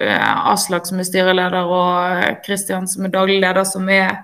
eh, 0.00 0.30
Aslak 0.54 0.88
som 0.88 1.04
er 1.04 1.10
styreleder 1.10 1.76
og 1.76 2.40
Kristian 2.46 2.88
som 2.88 3.04
er 3.04 3.12
daglig 3.18 3.42
leder, 3.44 3.68
som 3.68 3.92
er, 3.92 4.22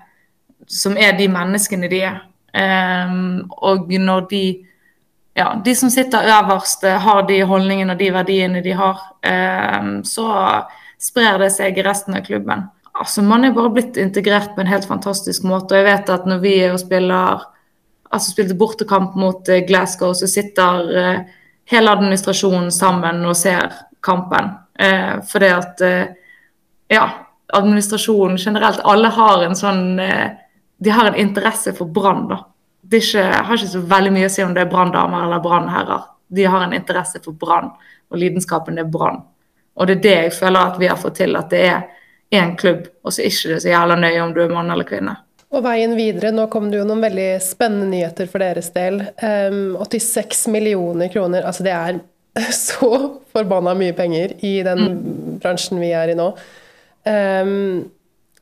som 0.65 0.97
er 0.97 1.13
de 1.21 1.29
menneskene 1.37 1.93
de 1.93 2.01
er. 2.15 2.17
Um, 2.53 3.51
og 3.61 3.91
når 3.93 4.27
de 4.29 4.43
ja, 5.39 5.61
de 5.65 5.75
som 5.75 5.89
sitter 5.89 6.27
øverst, 6.27 6.83
eh, 6.83 6.99
har 6.99 7.21
de 7.27 7.43
holdningene 7.47 7.93
og 7.93 7.99
de 7.99 8.09
verdiene 8.13 8.63
de 8.63 8.73
har, 8.75 8.99
um, 9.79 10.01
så 10.03 10.25
sprer 10.99 11.37
det 11.39 11.51
seg 11.55 11.77
i 11.77 11.85
resten 11.85 12.17
av 12.17 12.25
klubben. 12.25 12.65
Altså, 12.99 13.21
Man 13.21 13.45
er 13.45 13.53
bare 13.55 13.71
blitt 13.71 13.97
integrert 13.97 14.55
på 14.55 14.61
en 14.61 14.67
helt 14.67 14.87
fantastisk 14.87 15.43
måte. 15.43 15.75
og 15.75 15.77
jeg 15.77 15.85
vet 15.85 16.09
at 16.09 16.25
når 16.25 16.39
vi 16.39 16.59
er 16.59 16.73
og 16.73 16.79
spiller 16.79 17.45
altså 18.11 18.31
spilte 18.31 18.57
bortekamp 18.57 19.15
mot 19.15 19.49
uh, 19.49 19.61
Glasgow, 19.67 20.13
så 20.13 20.27
sitter 20.27 20.91
uh, 20.97 21.19
hele 21.65 21.91
administrasjonen 21.91 22.71
sammen 22.71 23.25
og 23.25 23.35
ser 23.35 23.71
kampen. 24.01 24.55
Fordi 25.31 25.45
at 25.45 25.81
ja, 26.89 27.09
administrasjonen 27.53 28.37
generelt, 28.37 28.79
alle 28.87 29.09
har 29.11 29.43
en 29.43 29.55
sånn 29.55 29.99
de 30.79 30.89
har 30.89 31.09
en 31.09 31.15
interesse 31.15 31.73
for 31.73 31.85
Brann. 31.85 32.27
da. 32.27 32.39
Det 32.81 33.03
ikke, 33.03 33.23
har 33.23 33.55
ikke 33.55 33.71
så 33.73 33.81
veldig 33.85 34.11
mye 34.15 34.29
å 34.29 34.33
si 34.33 34.43
om 34.43 34.53
det 34.55 34.63
er 34.63 34.71
branndamer 34.71 35.27
eller 35.27 35.43
brannherrer. 35.43 36.07
De 36.29 36.45
har 36.45 36.63
en 36.63 36.73
interesse 36.73 37.21
for 37.23 37.37
Brann, 37.37 37.71
og 38.09 38.21
lidenskapen 38.21 38.79
er 38.79 38.87
Brann. 38.89 39.21
Og 39.75 39.87
det 39.87 39.99
er 39.99 40.03
det 40.03 40.15
jeg 40.15 40.35
føler 40.39 40.59
at 40.71 40.79
vi 40.79 40.89
har 40.89 40.99
fått 40.99 41.19
til, 41.21 41.35
at 41.39 41.51
det 41.51 41.63
er 41.67 41.81
én 42.35 42.55
klubb, 42.57 42.87
og 43.03 43.13
så 43.13 43.21
er 43.21 43.29
det 43.29 43.35
ikke 43.35 43.59
så 43.63 43.73
jævla 43.73 43.97
nøye 43.99 44.21
om 44.23 44.33
du 44.35 44.41
er 44.43 44.53
mann 44.53 44.71
eller 44.71 44.87
kvinne. 44.87 45.15
Og 45.49 45.63
veien 45.65 45.95
videre, 45.97 46.29
nå 46.35 46.45
kom 46.53 46.67
det 46.69 46.77
jo 46.77 46.85
noen 46.85 47.01
veldig 47.01 47.29
spennende 47.41 47.89
nyheter 47.89 48.27
for 48.29 48.43
deres 48.43 48.69
del. 48.75 49.01
Um, 49.23 49.79
86 49.81 50.45
millioner 50.53 51.09
kroner, 51.09 51.47
altså 51.47 51.65
det 51.65 51.73
er 51.73 52.01
så 52.53 52.91
forbanna 53.33 53.73
mye 53.77 53.95
penger 53.97 54.35
i 54.45 54.59
den 54.65 54.83
mm. 54.85 55.39
bransjen 55.41 55.81
vi 55.81 55.89
er 55.97 56.13
i 56.13 56.17
nå. 56.19 56.29
Um, 57.09 57.89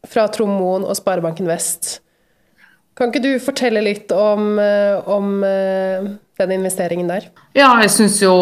fra 0.08 0.28
Trond 0.32 0.58
Moen 0.60 0.84
og 0.88 1.00
Sparebanken 1.00 1.48
Vest. 1.48 1.98
Kan 2.98 3.12
ikke 3.12 3.22
du 3.22 3.34
fortelle 3.44 3.84
litt 3.86 4.12
om, 4.12 4.58
om 5.06 5.34
den 5.46 6.54
investeringen 6.56 7.12
der? 7.12 7.28
Ja, 7.54 7.76
jeg 7.84 7.92
syns 7.94 8.18
jo 8.24 8.34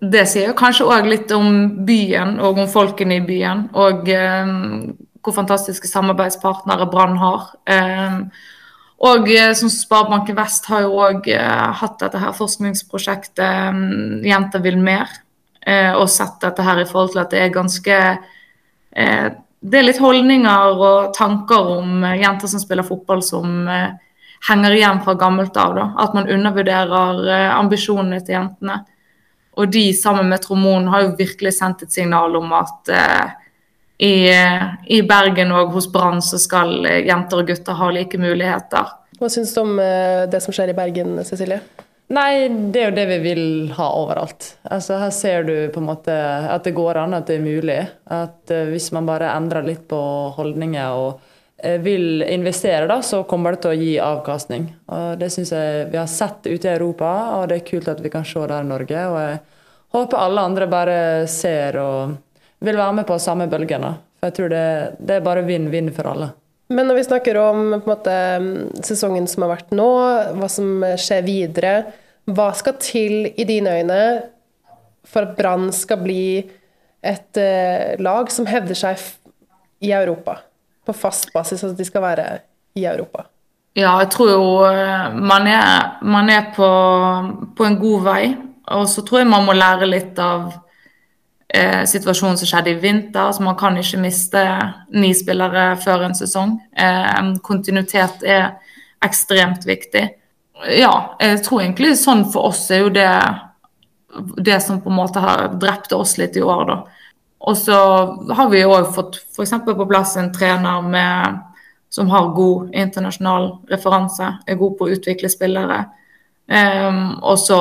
Det 0.00 0.24
sier 0.26 0.56
kanskje 0.58 0.88
òg 0.90 1.06
litt 1.06 1.30
om 1.36 1.84
byen 1.86 2.40
og 2.42 2.58
om 2.58 2.70
folkene 2.70 3.20
i 3.20 3.26
byen. 3.26 3.68
Og 3.78 4.10
hvor 5.20 5.36
fantastiske 5.36 5.86
samarbeidspartnere 5.86 6.88
Brann 6.90 7.18
har. 7.20 7.52
Og 9.00 9.30
som 9.56 9.70
Sparebanken 9.72 10.36
Vest 10.36 10.66
har 10.72 10.86
jo 10.86 10.98
òg 11.04 11.28
hatt 11.80 12.00
dette 12.02 12.20
her 12.20 12.34
forskningsprosjektet 12.36 14.24
Jenter 14.26 14.64
vil 14.64 14.80
mer. 14.80 15.12
Og 16.00 16.08
sett 16.10 16.40
dette 16.42 16.64
her 16.64 16.82
i 16.82 16.88
forhold 16.88 17.14
til 17.14 17.22
at 17.22 17.30
det 17.34 17.44
er 17.44 17.54
ganske 17.54 18.00
Det 19.60 19.78
er 19.78 19.84
litt 19.84 20.00
holdninger 20.00 20.78
og 20.80 21.10
tanker 21.16 21.74
om 21.76 22.04
jenter 22.16 22.48
som 22.48 22.62
spiller 22.62 22.86
fotball 22.86 23.20
som 23.24 23.66
henger 24.48 24.76
igjen 24.76 25.02
fra 25.04 25.14
gammelt 25.20 25.56
av. 25.60 25.74
Da. 25.76 25.84
At 26.00 26.14
man 26.16 26.30
undervurderer 26.32 27.50
ambisjonene 27.58 28.22
til 28.24 28.38
jentene. 28.38 28.78
Og 29.60 29.68
de 29.68 29.90
sammen 29.92 30.30
med 30.32 30.40
Tromon 30.40 30.88
har 30.88 31.04
jo 31.04 31.12
virkelig 31.18 31.52
sendt 31.58 31.84
et 31.84 31.92
signal 31.92 32.38
om 32.40 32.54
at 32.56 32.94
i, 34.00 34.32
i 34.32 35.02
Bergen 35.04 35.52
og 35.52 35.76
hos 35.76 35.90
Brann 35.92 36.24
så 36.24 36.40
skal 36.40 36.88
jenter 37.04 37.42
og 37.42 37.52
gutter 37.52 37.76
ha 37.76 37.90
like 37.92 38.16
muligheter. 38.16 38.96
Hva 39.20 39.28
syns 39.28 39.52
du 39.52 39.60
om 39.60 39.76
det 39.76 40.40
som 40.40 40.56
skjer 40.56 40.72
i 40.72 40.78
Bergen, 40.80 41.18
Cecilie? 41.28 41.60
Nei, 42.10 42.48
det 42.74 42.80
er 42.80 42.88
jo 42.88 42.94
det 42.96 43.06
vi 43.06 43.18
vil 43.22 43.42
ha 43.76 43.86
overalt. 43.94 44.56
Altså, 44.66 44.96
her 44.98 45.12
ser 45.14 45.44
du 45.46 45.54
på 45.70 45.78
en 45.78 45.90
måte 45.92 46.14
at 46.50 46.64
det 46.66 46.72
går 46.74 46.98
an, 47.04 47.14
at 47.14 47.28
det 47.28 47.36
er 47.38 47.44
mulig. 47.44 47.78
At 48.10 48.50
uh, 48.50 48.64
hvis 48.72 48.88
man 48.96 49.06
bare 49.06 49.30
endrer 49.30 49.66
litt 49.66 49.84
på 49.90 50.00
holdninger 50.34 50.96
og 50.98 51.20
uh, 51.20 51.76
vil 51.84 52.24
investere, 52.26 52.88
da, 52.90 52.98
så 53.06 53.22
kommer 53.30 53.54
det 53.54 53.62
til 53.62 53.70
å 53.70 53.78
gi 53.78 53.94
avkastning. 54.02 54.66
Og 54.90 55.22
Det 55.22 55.30
syns 55.30 55.54
jeg 55.54 55.86
vi 55.92 56.00
har 56.00 56.10
sett 56.10 56.50
ute 56.50 56.66
i 56.66 56.74
Europa, 56.74 57.12
og 57.38 57.46
det 57.52 57.60
er 57.60 57.68
kult 57.70 57.92
at 57.94 58.02
vi 58.02 58.10
kan 58.10 58.26
se 58.26 58.42
det 58.42 58.58
i 58.58 58.68
Norge. 58.72 59.06
Og 59.06 59.20
jeg 59.22 59.40
håper 59.94 60.24
alle 60.24 60.48
andre 60.50 60.70
bare 60.74 61.00
ser 61.30 61.78
og 61.78 62.18
vil 62.58 62.82
være 62.82 62.98
med 62.98 63.06
på 63.06 63.22
samme 63.22 63.46
bølgene. 63.50 63.94
For 64.18 64.32
jeg 64.32 64.40
tror 64.40 64.50
det, 64.52 64.66
det 64.98 65.20
er 65.20 65.28
bare 65.30 65.46
vinn-vinn 65.46 65.94
for 65.94 66.10
alle. 66.10 66.32
Men 66.70 66.86
når 66.86 67.00
vi 67.00 67.06
snakker 67.08 67.38
om 67.40 67.62
måte, 67.82 68.16
sesongen 68.86 69.26
som 69.30 69.44
har 69.44 69.56
vært 69.56 69.72
nå, 69.74 69.88
hva 70.38 70.48
som 70.50 70.84
skjer 71.00 71.24
videre, 71.26 71.72
hva 72.30 72.50
skal 72.54 72.76
til 72.82 73.26
i 73.30 73.46
dine 73.48 73.72
øyne 73.80 74.02
for 75.10 75.26
at 75.26 75.34
Brann 75.38 75.70
skal 75.74 75.98
bli 76.04 76.22
et 77.00 77.40
uh, 77.40 77.96
lag 77.98 78.30
som 78.30 78.46
hevder 78.46 78.78
seg 78.78 79.02
i 79.82 79.90
Europa? 79.96 80.38
På 80.86 80.94
fast 80.94 81.32
basis, 81.34 81.64
at 81.66 81.74
de 81.78 81.86
skal 81.86 82.04
være 82.04 82.28
i 82.78 82.86
Europa? 82.86 83.26
Ja, 83.78 83.92
jeg 84.02 84.10
tror 84.10 84.30
jo 84.32 84.46
eh, 84.66 85.12
man 85.14 85.46
er, 85.46 86.00
man 86.02 86.30
er 86.32 86.48
på, 86.56 86.68
på 87.54 87.66
en 87.66 87.76
god 87.78 88.06
vei. 88.06 88.22
Og 88.74 88.88
så 88.90 89.04
tror 89.06 89.22
jeg 89.22 89.30
man 89.30 89.46
må 89.46 89.54
lære 89.54 89.86
litt 89.86 90.18
av 90.22 90.50
eh, 91.54 91.82
situasjonen 91.86 92.38
som 92.38 92.50
skjedde 92.50 92.70
i 92.74 92.78
vinter. 92.80 93.32
så 93.32 93.42
man 93.42 93.58
kan 93.58 93.76
ikke 93.76 94.00
miste 94.00 94.44
ni 94.92 95.12
spillere 95.14 95.76
før 95.76 96.06
en 96.08 96.14
sesong. 96.14 96.58
Eh, 96.76 97.20
kontinuitet 97.42 98.24
er 98.24 98.56
ekstremt 99.04 99.66
viktig. 99.66 100.08
Ja, 100.76 101.16
jeg 101.20 101.42
tror 101.44 101.62
egentlig 101.62 101.96
sånn 101.96 102.26
for 102.32 102.50
oss 102.50 102.70
er 102.70 102.84
jo 102.84 102.90
det 102.92 103.12
det 104.36 104.60
som 104.60 104.80
på 104.80 104.90
en 104.90 104.96
måte 104.96 105.20
har 105.22 105.52
drept 105.60 105.92
oss 105.92 106.16
litt 106.18 106.36
i 106.36 106.42
år, 106.42 106.64
da. 106.66 106.78
Og 107.40 107.56
så 107.56 107.76
har 108.36 108.50
vi 108.52 108.64
òg 108.66 108.90
fått 108.94 109.20
f.eks. 109.32 109.54
på 109.64 109.86
plass 109.88 110.16
en 110.20 110.32
trener 110.32 110.82
med, 110.82 111.38
som 111.88 112.10
har 112.12 112.34
god 112.36 112.74
internasjonal 112.76 113.48
referanse, 113.70 114.28
er 114.46 114.58
god 114.60 114.76
på 114.78 114.86
å 114.86 114.96
utvikle 114.96 115.30
spillere. 115.32 115.84
Um, 116.50 117.20
og 117.22 117.38
så 117.38 117.60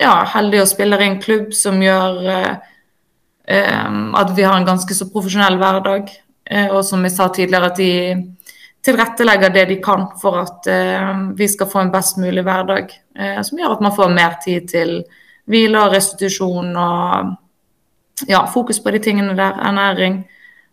ja, 0.00 0.14
heldig 0.34 0.62
å 0.62 0.70
spille 0.70 0.98
i 1.00 1.08
en 1.10 1.20
klubb 1.22 1.50
som 1.54 1.82
gjør 1.82 2.20
uh, 2.22 2.71
at 3.44 4.30
vi 4.36 4.44
har 4.46 4.54
en 4.54 4.66
ganske 4.66 4.94
så 4.94 5.08
profesjonell 5.10 5.56
hverdag. 5.58 6.12
Eh, 6.52 6.68
og 6.68 6.84
som 6.84 7.02
jeg 7.04 7.14
sa 7.14 7.28
tidligere, 7.32 7.70
at 7.70 7.76
de 7.80 7.92
tilrettelegger 8.82 9.52
det 9.54 9.66
de 9.70 9.78
kan 9.82 10.08
for 10.20 10.40
at 10.42 10.66
ehm, 10.70 11.28
vi 11.38 11.46
skal 11.48 11.70
få 11.70 11.84
en 11.84 11.92
best 11.92 12.18
mulig 12.18 12.44
hverdag. 12.46 12.92
Eh, 13.18 13.40
som 13.46 13.58
gjør 13.58 13.76
at 13.76 13.84
man 13.84 13.94
får 13.94 14.14
mer 14.14 14.36
tid 14.42 14.68
til 14.72 14.96
hvile 15.50 15.78
og 15.78 15.94
restitusjon 15.94 16.74
og 16.76 17.36
ja, 18.28 18.42
fokus 18.50 18.82
på 18.82 18.92
de 18.94 19.02
tingene 19.02 19.36
der. 19.38 19.54
Ernæring. 19.68 20.22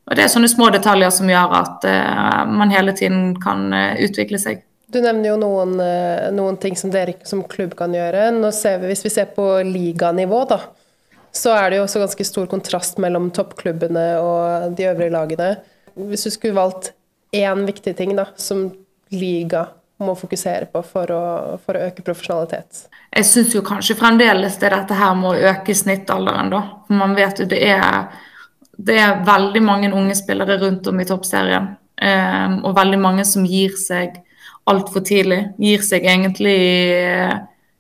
Og 0.10 0.16
Det 0.18 0.24
er 0.24 0.32
sånne 0.34 0.50
små 0.50 0.72
detaljer 0.74 1.12
som 1.14 1.30
gjør 1.30 1.52
at 1.54 1.84
uh, 1.86 2.50
man 2.50 2.72
hele 2.74 2.96
tiden 2.98 3.36
kan 3.42 3.68
utvikle 4.02 4.40
seg. 4.42 4.64
Du 4.90 4.98
nevner 5.04 5.28
jo 5.30 5.36
noen, 5.38 5.76
noen, 6.34 6.58
ting 6.58 6.74
som 6.78 6.90
dere 6.90 7.14
som 7.30 7.44
klubb 7.46 7.76
kan 7.78 7.94
gjøre. 7.94 8.32
Nå 8.34 8.50
ser 8.58 8.80
vi, 8.82 8.90
hvis 8.90 9.06
vi 9.06 9.12
ser 9.14 9.30
på 9.36 9.46
liganivå, 9.68 10.40
da, 10.50 10.58
så 11.32 11.54
er 11.56 11.70
det 11.70 11.80
jo 11.80 11.86
også 11.86 12.02
ganske 12.04 12.26
stor 12.28 12.48
kontrast 12.52 13.00
mellom 13.02 13.30
toppklubbene 13.36 14.06
og 14.22 14.78
de 14.78 14.88
øvrige 14.90 15.14
lagene. 15.14 15.50
Hvis 16.10 16.26
du 16.28 16.34
skulle 16.34 16.58
valgt 16.58 16.94
én 17.36 17.66
viktig 17.68 17.96
ting 17.98 18.16
da, 18.18 18.30
som 18.38 18.70
liga 19.14 19.68
må 20.00 20.16
fokusere 20.16 20.70
på 20.72 20.82
for 20.88 21.12
å, 21.12 21.24
for 21.64 21.76
å 21.76 21.90
øke 21.90 22.06
profesjonalitet? 22.06 22.86
Jeg 23.12 23.28
syns 23.28 23.56
jo 23.56 23.66
kanskje 23.66 23.98
fremdeles 24.00 24.58
det 24.62 24.72
dette 24.74 24.96
her 24.96 25.18
med 25.18 25.34
å 25.34 25.52
øke 25.52 25.76
snittalderen, 25.76 26.52
da. 26.54 26.64
For 26.88 27.02
man 27.02 27.16
vet 27.18 27.44
jo 27.44 27.50
det 27.52 27.60
er, 27.68 28.08
det 28.78 28.98
er 29.02 29.22
veldig 29.28 29.64
mange 29.66 29.92
unge 29.92 30.16
spillere 30.18 30.60
rundt 30.62 30.88
om 30.90 31.04
i 31.04 31.08
toppserien. 31.10 31.74
Um, 32.00 32.62
og 32.64 32.78
veldig 32.78 33.00
mange 33.02 33.26
som 33.28 33.44
gir 33.44 33.74
seg 33.76 34.22
altfor 34.70 35.04
tidlig. 35.04 35.42
Gir 35.60 35.84
seg 35.84 36.08
egentlig 36.08 36.56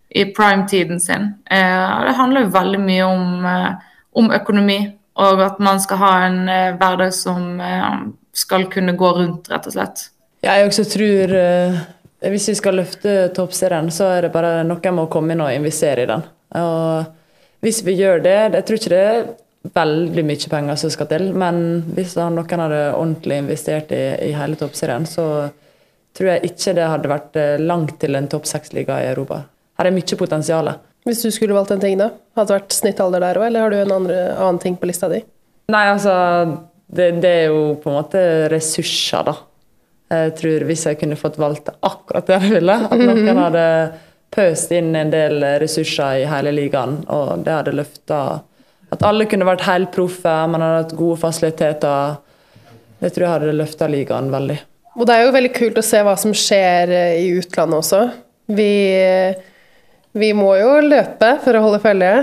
i 0.09 0.25
prime-tiden 0.25 0.99
sin. 0.99 1.33
Eh, 1.51 2.05
det 2.05 2.15
handler 2.17 2.41
jo 2.41 2.53
veldig 2.53 2.79
mye 2.79 3.03
om, 3.03 3.45
eh, 3.45 3.73
om, 4.13 4.31
økonomi, 4.31 4.79
og 5.15 5.41
at 5.41 5.59
man 5.59 5.81
skal 5.81 5.97
ha 5.97 6.13
en 6.25 6.49
eh, 6.49 6.77
hverdag 6.77 7.13
som 7.13 7.61
skal 8.33 8.65
kunne 8.71 8.97
gå 8.97 9.11
rundt, 9.15 9.49
rett 9.51 9.67
og 9.67 9.73
slett. 9.73 10.09
Jeg 10.41 10.65
også 10.65 10.85
tror 10.87 11.33
hvis 12.19 12.47
vi 12.49 12.55
skal 12.55 12.77
løfte 12.79 13.29
toppserien, 13.35 13.89
så 13.91 14.07
er 14.15 14.21
det 14.25 14.33
bare 14.33 14.63
noen 14.63 14.95
må 14.95 15.07
komme 15.11 15.33
inn 15.33 15.43
og 15.43 15.53
investere 15.53 16.03
i 16.03 16.09
den. 16.09 16.23
Og 16.55 17.05
hvis 17.63 17.83
vi 17.85 17.93
gjør 17.99 18.23
det 18.23 18.37
Jeg 18.55 18.65
tror 18.65 18.77
ikke 18.79 18.89
det 18.89 19.03
er 19.03 19.27
veldig 19.75 20.23
mye 20.25 20.49
penger 20.49 20.75
som 20.79 20.89
skal 20.89 21.07
til, 21.11 21.29
men 21.35 21.83
hvis 21.95 22.15
noen 22.15 22.63
hadde 22.63 22.81
ordentlig 22.95 23.37
investert 23.43 23.91
i, 23.91 24.03
i 24.29 24.31
hele 24.33 24.55
toppserien, 24.55 25.05
så 25.05 25.49
tror 26.15 26.33
jeg 26.33 26.51
ikke 26.53 26.75
det 26.75 26.87
hadde 26.87 27.11
vært 27.11 27.39
langt 27.59 27.99
til 27.99 28.15
en 28.15 28.27
topp 28.31 28.47
seks-liga 28.47 29.01
i 29.03 29.11
Europa 29.11 29.43
her 29.79 29.87
er 29.87 29.95
mye 29.95 30.19
potensial. 30.19 30.73
Hvis 31.07 31.23
du 31.23 31.31
skulle 31.31 31.55
valgt 31.55 31.71
en 31.71 31.81
ting, 31.81 31.95
da? 31.99 32.11
Hadde 32.35 32.51
det 32.51 32.57
vært 32.57 32.75
snittalder 32.75 33.23
der 33.23 33.39
òg, 33.39 33.45
eller 33.47 33.65
har 33.65 33.73
du 33.73 33.77
en 33.79 33.95
andre, 33.95 34.17
annen 34.35 34.59
ting 34.61 34.75
på 34.79 34.89
lista 34.89 35.07
di? 35.11 35.21
Nei, 35.71 35.85
altså 35.93 36.13
det, 36.89 37.13
det, 37.23 37.31
er 37.31 37.53
jo 37.53 37.77
på 37.79 37.91
en 37.91 37.99
måte 38.01 38.21
ressurser, 38.51 39.23
da. 39.29 39.37
Jeg 40.09 40.35
tror 40.39 40.65
hvis 40.65 40.87
jeg 40.89 40.97
kunne 40.97 41.17
fått 41.19 41.37
valgt 41.37 41.69
akkurat 41.85 42.25
det 42.27 42.39
jeg 42.39 42.53
ville, 42.57 42.75
at 42.89 43.01
noen 43.01 43.41
hadde 43.45 43.65
pøst 44.33 44.73
inn 44.75 44.91
en 44.97 45.11
del 45.13 45.43
ressurser 45.61 46.23
i 46.23 46.29
hele 46.29 46.53
ligaen, 46.53 46.99
og 47.07 47.45
det 47.45 47.55
hadde 47.55 47.77
løfta 47.77 48.21
At 48.89 49.03
alle 49.05 49.27
kunne 49.29 49.45
vært 49.45 49.67
helproffe, 49.67 50.31
man 50.49 50.63
hadde 50.65 50.77
hatt 50.81 50.95
gode 50.97 51.19
fasiliteter. 51.21 52.15
Det 52.99 53.11
tror 53.13 53.25
jeg 53.25 53.33
hadde 53.35 53.53
løfta 53.53 53.87
ligaen 53.87 54.31
veldig. 54.33 54.57
Og 54.97 55.05
det 55.05 55.15
er 55.15 55.27
jo 55.27 55.35
veldig 55.35 55.51
kult 55.53 55.77
å 55.77 55.83
se 55.85 56.01
hva 56.03 56.15
som 56.17 56.33
skjer 56.33 56.91
i 57.21 57.27
utlandet 57.37 57.83
også. 57.83 57.99
Vi 58.57 58.71
vi 60.17 60.31
må 60.33 60.53
jo 60.57 60.77
løpe 60.85 61.35
for 61.43 61.57
å 61.57 61.63
holde 61.67 61.81
følge. 61.83 62.13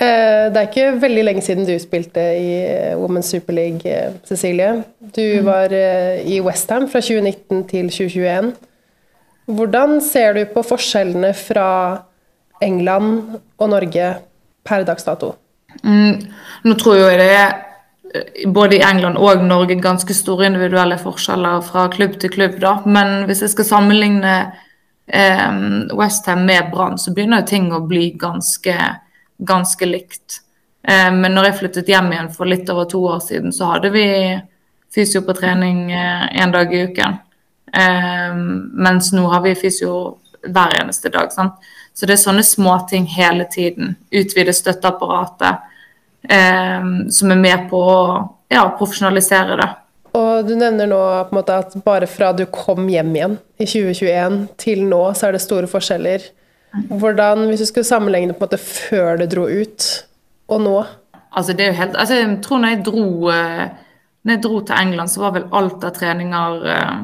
Eh, 0.00 0.48
det 0.48 0.56
er 0.56 0.68
ikke 0.68 1.00
veldig 1.02 1.24
lenge 1.26 1.44
siden 1.44 1.66
du 1.68 1.74
spilte 1.80 2.22
i 2.38 2.52
eh, 2.64 2.96
Women's 2.96 3.28
Super 3.34 3.52
League, 3.58 3.84
eh, 3.84 4.14
Cecilie. 4.24 4.80
Du 5.12 5.22
mm. 5.22 5.44
var 5.44 5.74
i 5.74 6.40
Westham 6.40 6.88
fra 6.88 7.02
2019 7.04 7.66
til 7.68 7.90
2021. 7.92 8.54
Hvordan 9.50 9.98
ser 10.04 10.38
du 10.38 10.44
på 10.54 10.64
forskjellene 10.64 11.34
fra 11.36 11.70
England 12.64 13.36
og 13.58 13.72
Norge 13.72 14.14
per 14.64 14.86
dags 14.88 15.04
dato? 15.04 15.34
Mm, 15.84 16.16
nå 16.64 16.76
tror 16.80 16.96
jeg 16.98 17.20
det 17.20 17.28
er 17.34 18.46
både 18.50 18.78
i 18.78 18.84
England 18.84 19.20
og 19.20 19.44
Norge 19.44 19.76
ganske 19.82 20.14
store 20.16 20.48
individuelle 20.48 20.96
forskjeller 20.98 21.60
fra 21.66 21.86
klubb 21.92 22.16
til 22.22 22.32
klubb. 22.32 22.56
Da. 22.62 22.78
Men 22.86 23.26
hvis 23.28 23.44
jeg 23.44 23.52
skal 23.52 23.68
sammenligne 23.68 24.34
eh, 25.12 25.50
Westham 25.98 26.44
med 26.46 26.70
Brann, 26.72 26.98
så 26.98 27.14
begynner 27.14 27.42
ting 27.42 27.72
å 27.72 27.82
bli 27.86 28.10
ganske, 28.18 28.76
ganske 29.38 29.86
likt. 29.86 30.40
Eh, 30.82 31.10
men 31.12 31.34
når 31.34 31.50
jeg 31.50 31.58
flyttet 31.62 31.90
hjem 31.92 32.12
igjen 32.12 32.30
for 32.34 32.50
litt 32.50 32.70
over 32.72 32.88
to 32.90 33.02
år 33.14 33.20
siden, 33.24 33.52
så 33.52 33.72
hadde 33.74 33.92
vi 33.94 34.06
fysio 34.94 35.22
på 35.26 35.36
trening 35.36 35.90
én 35.92 36.48
eh, 36.48 36.52
dag 36.52 36.74
i 36.74 36.84
uken. 36.88 37.18
Eh, 37.72 38.34
mens 38.86 39.12
nå 39.12 39.26
har 39.30 39.44
vi 39.44 39.54
fysio 39.58 39.94
hver 40.46 40.78
eneste 40.80 41.12
dag. 41.12 41.32
Sant? 41.32 41.60
Så 41.94 42.06
det 42.06 42.16
er 42.16 42.22
sånne 42.22 42.44
småting 42.46 43.06
hele 43.12 43.44
tiden. 43.50 43.94
Utvide 44.10 44.54
støtteapparatet. 44.56 45.66
Eh, 46.22 46.88
som 47.10 47.32
er 47.32 47.40
med 47.40 47.68
på 47.70 47.80
å 47.80 48.00
ja, 48.50 48.64
profesjonalisere 48.78 49.56
det. 49.60 49.68
Og 50.16 50.46
du 50.48 50.56
nevner 50.58 50.88
nå 50.90 51.00
på 51.28 51.34
en 51.34 51.38
måte 51.38 51.58
at 51.62 51.74
bare 51.84 52.08
fra 52.10 52.32
du 52.34 52.44
kom 52.50 52.88
hjem 52.90 53.12
igjen 53.14 53.36
i 53.60 53.66
2021 53.68 54.40
til 54.60 54.82
nå, 54.90 55.02
så 55.14 55.28
er 55.28 55.36
det 55.36 55.42
store 55.44 55.70
forskjeller. 55.70 56.24
Hvordan, 56.88 57.46
Hvis 57.50 57.62
du 57.62 57.66
skulle 57.66 57.86
sammenligne 57.86 58.34
på 58.34 58.44
en 58.44 58.48
måte 58.48 58.62
før 58.62 59.20
du 59.20 59.26
dro 59.30 59.46
ut, 59.46 59.86
og 60.50 60.60
nå? 60.64 60.76
Altså, 61.30 61.54
det 61.54 61.64
er 61.64 61.70
jo 61.70 61.78
helt 61.78 61.96
Altså, 61.96 62.14
jeg 62.14 62.38
tror 62.42 62.58
når 62.58 62.68
jeg 62.74 62.84
dro 62.86 63.06
eh, 63.30 63.68
når 64.22 64.34
jeg 64.34 64.42
dro 64.44 64.60
til 64.60 64.76
England, 64.76 65.10
så 65.10 65.22
var 65.22 65.36
vel 65.36 65.46
alt 65.56 65.84
av 65.84 65.94
treninger 65.96 66.66
eh, 66.74 66.98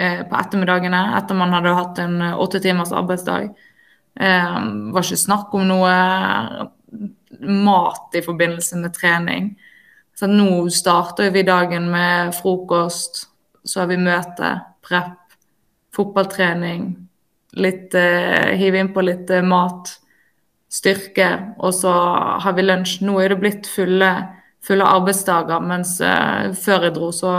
eh 0.00 0.20
på 0.28 0.36
ettermiddagene 0.36 1.00
etter 1.18 1.34
man 1.34 1.52
hadde 1.56 1.74
hatt 1.74 1.98
en 2.04 2.20
eh, 2.22 2.36
åtte 2.38 2.60
timers 2.60 2.92
arbeidsdag. 2.92 3.48
Eh, 4.20 4.60
var 4.94 5.02
ikke 5.02 5.24
snakk 5.24 5.54
om 5.54 5.66
noe 5.68 5.94
mat 7.40 8.14
i 8.14 8.22
forbindelse 8.22 8.78
med 8.78 8.94
trening. 8.94 9.50
Så 10.20 10.26
nå 10.28 10.68
starter 10.68 11.30
vi 11.32 11.40
dagen 11.48 11.86
med 11.88 12.34
frokost, 12.36 13.22
så 13.64 13.80
har 13.80 13.86
vi 13.88 13.96
møte, 13.96 14.50
prep, 14.84 15.14
fotballtrening, 15.96 16.82
litt 17.56 17.96
eh, 17.96 18.50
hive 18.60 18.82
innpå 18.82 19.00
litt 19.00 19.32
eh, 19.32 19.40
mat, 19.40 19.94
styrke, 20.68 21.28
og 21.56 21.72
så 21.72 21.94
har 22.44 22.52
vi 22.58 22.66
lunsj. 22.66 22.98
Nå 23.08 23.14
er 23.22 23.32
det 23.32 23.38
blitt 23.40 23.70
fulle, 23.72 24.10
fulle 24.60 24.90
arbeidsdager, 24.98 25.64
mens 25.64 25.94
eh, 26.04 26.52
før 26.66 26.90
jeg 26.90 26.96
dro, 26.98 27.08
så 27.16 27.32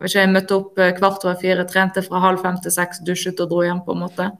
jeg 0.00 0.32
møtte 0.32 0.56
opp 0.62 0.80
eh, 0.80 0.94
kvart 0.96 1.28
over 1.28 1.36
fire, 1.44 1.68
trente 1.68 2.06
fra 2.08 2.24
halv 2.24 2.40
fem 2.46 2.56
til 2.64 2.72
seks, 2.72 3.04
dusjet 3.04 3.44
og 3.44 3.52
dro 3.52 3.60
hjem, 3.68 3.84
på 3.84 3.92
en 3.92 4.02
måte. 4.06 4.30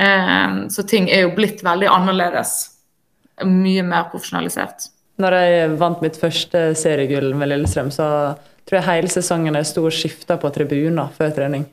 Eh, 0.00 0.58
så 0.72 0.88
ting 0.88 1.12
er 1.12 1.26
jo 1.26 1.36
blitt 1.36 1.60
veldig 1.68 1.92
annerledes. 1.98 2.56
Mye 3.44 3.84
mer 3.84 4.08
profesjonalisert. 4.08 4.88
Når 5.22 5.36
jeg 5.38 5.74
vant 5.78 6.02
mitt 6.02 6.18
første 6.18 6.72
seriegull 6.78 7.30
med 7.38 7.52
Lillestrøm, 7.52 7.92
så 7.94 8.06
tror 8.66 8.78
jeg 8.78 8.88
hele 8.88 9.12
sesongen 9.12 9.58
jeg 9.58 9.68
sto 9.68 9.84
og 9.86 9.94
skifta 9.94 10.38
på 10.40 10.50
tribuner 10.54 11.12
før 11.14 11.34
trening. 11.36 11.68